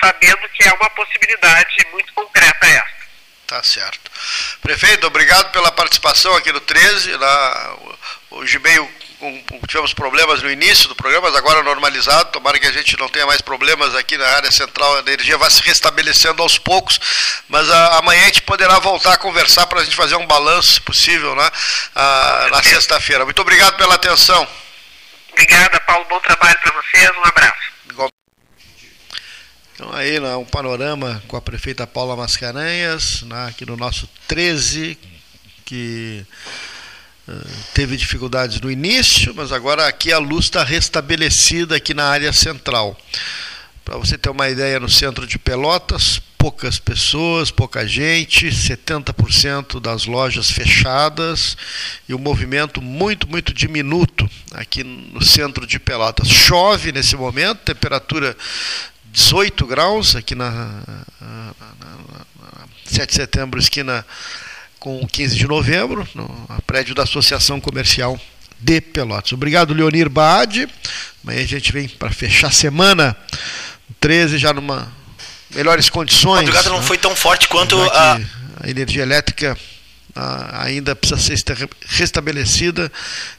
sabendo 0.00 0.48
que 0.50 0.68
é 0.68 0.72
uma 0.72 0.90
possibilidade 0.90 1.86
muito 1.92 2.12
concreta 2.12 2.66
essa. 2.66 2.96
Tá 3.46 3.62
certo. 3.62 4.10
Prefeito, 4.60 5.06
obrigado 5.06 5.52
pela 5.52 5.70
participação 5.70 6.34
aqui 6.34 6.50
no 6.50 6.60
13. 6.60 7.12
Lá, 7.12 7.76
hoje 8.30 8.58
meio 9.30 9.44
tivemos 9.66 9.92
problemas 9.92 10.42
no 10.42 10.50
início 10.50 10.88
do 10.88 10.94
programa, 10.94 11.28
mas 11.28 11.36
agora 11.36 11.62
normalizado. 11.62 12.30
Tomara 12.30 12.58
que 12.58 12.66
a 12.66 12.72
gente 12.72 12.98
não 12.98 13.08
tenha 13.08 13.26
mais 13.26 13.40
problemas 13.40 13.94
aqui 13.94 14.16
na 14.16 14.26
área 14.26 14.50
central. 14.50 14.96
A 14.96 15.00
energia 15.00 15.36
vai 15.36 15.50
se 15.50 15.62
restabelecendo 15.62 16.42
aos 16.42 16.58
poucos, 16.58 16.98
mas 17.48 17.68
a, 17.70 17.98
amanhã 17.98 18.22
a 18.22 18.26
gente 18.26 18.42
poderá 18.42 18.78
voltar 18.78 19.14
a 19.14 19.18
conversar 19.18 19.66
para 19.66 19.80
a 19.80 19.84
gente 19.84 19.96
fazer 19.96 20.16
um 20.16 20.26
balanço, 20.26 20.74
se 20.74 20.80
possível, 20.80 21.34
né, 21.34 21.50
a, 21.94 22.48
na 22.50 22.62
sexta-feira. 22.62 23.24
Muito 23.24 23.42
obrigado 23.42 23.76
pela 23.76 23.94
atenção. 23.94 24.46
Obrigada, 25.32 25.78
Paulo. 25.80 26.06
Bom 26.08 26.20
trabalho 26.20 26.58
para 26.60 26.72
vocês. 26.72 27.10
Um 27.16 27.28
abraço. 27.28 27.66
Então 29.74 29.92
aí 29.92 30.18
né, 30.18 30.34
um 30.36 30.44
panorama 30.46 31.22
com 31.28 31.36
a 31.36 31.42
prefeita 31.42 31.86
Paula 31.86 32.16
Mascarenhas, 32.16 33.20
né, 33.24 33.48
aqui 33.50 33.66
no 33.66 33.76
nosso 33.76 34.08
13, 34.26 34.98
que 35.66 36.24
teve 37.74 37.96
dificuldades 37.96 38.60
no 38.60 38.70
início, 38.70 39.34
mas 39.34 39.52
agora 39.52 39.86
aqui 39.86 40.12
a 40.12 40.18
luz 40.18 40.44
está 40.46 40.62
restabelecida 40.62 41.76
aqui 41.76 41.92
na 41.92 42.04
área 42.04 42.32
central. 42.32 42.96
Para 43.84 43.96
você 43.96 44.18
ter 44.18 44.30
uma 44.30 44.48
ideia, 44.48 44.80
no 44.80 44.88
centro 44.88 45.26
de 45.26 45.38
Pelotas, 45.38 46.20
poucas 46.36 46.78
pessoas, 46.78 47.50
pouca 47.50 47.86
gente, 47.86 48.46
70% 48.48 49.80
das 49.80 50.06
lojas 50.06 50.50
fechadas 50.50 51.56
e 52.08 52.14
o 52.14 52.16
um 52.16 52.20
movimento 52.20 52.80
muito, 52.80 53.28
muito 53.28 53.52
diminuto 53.52 54.28
aqui 54.52 54.84
no 54.84 55.24
centro 55.24 55.66
de 55.66 55.78
Pelotas. 55.78 56.28
Chove 56.28 56.92
nesse 56.92 57.16
momento, 57.16 57.58
temperatura 57.60 58.36
18 59.12 59.66
graus 59.66 60.14
aqui 60.14 60.34
na, 60.34 60.50
na, 60.50 61.04
na, 61.20 61.54
na 61.80 62.68
7 62.84 63.08
de 63.08 63.14
setembro, 63.14 63.58
esquina 63.58 64.04
com 64.86 65.04
15 65.04 65.34
de 65.34 65.48
novembro, 65.48 66.06
no 66.14 66.28
prédio 66.64 66.94
da 66.94 67.02
Associação 67.02 67.60
Comercial 67.60 68.16
de 68.60 68.80
Pelotas. 68.80 69.32
Obrigado, 69.32 69.74
Leonir 69.74 70.08
Baade. 70.08 70.68
Amanhã 71.24 71.42
a 71.42 71.44
gente 71.44 71.72
vem 71.72 71.88
para 71.88 72.12
fechar 72.12 72.46
a 72.46 72.52
semana 72.52 73.16
13 73.98 74.38
já 74.38 74.52
numa 74.52 74.86
melhores 75.52 75.90
condições. 75.90 76.38
A 76.38 76.42
madrugada 76.42 76.70
não 76.70 76.78
né? 76.78 76.86
foi 76.86 76.96
tão 76.98 77.16
forte 77.16 77.48
quanto 77.48 77.76
a... 77.82 78.20
a 78.62 78.70
energia 78.70 79.02
elétrica 79.02 79.58
ainda 80.52 80.94
precisa 80.94 81.20
ser 81.20 81.68
restabelecida 81.88 82.90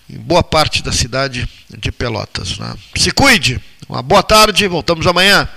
em 0.10 0.18
boa 0.18 0.44
parte 0.44 0.84
da 0.84 0.92
cidade 0.92 1.48
de 1.70 1.94
Pelotas. 1.94 2.58
Né? 2.58 2.76
Se 2.98 3.10
cuide. 3.12 3.58
Uma 3.88 4.02
boa 4.02 4.22
tarde, 4.22 4.68
voltamos 4.68 5.08
amanhã. 5.08 5.48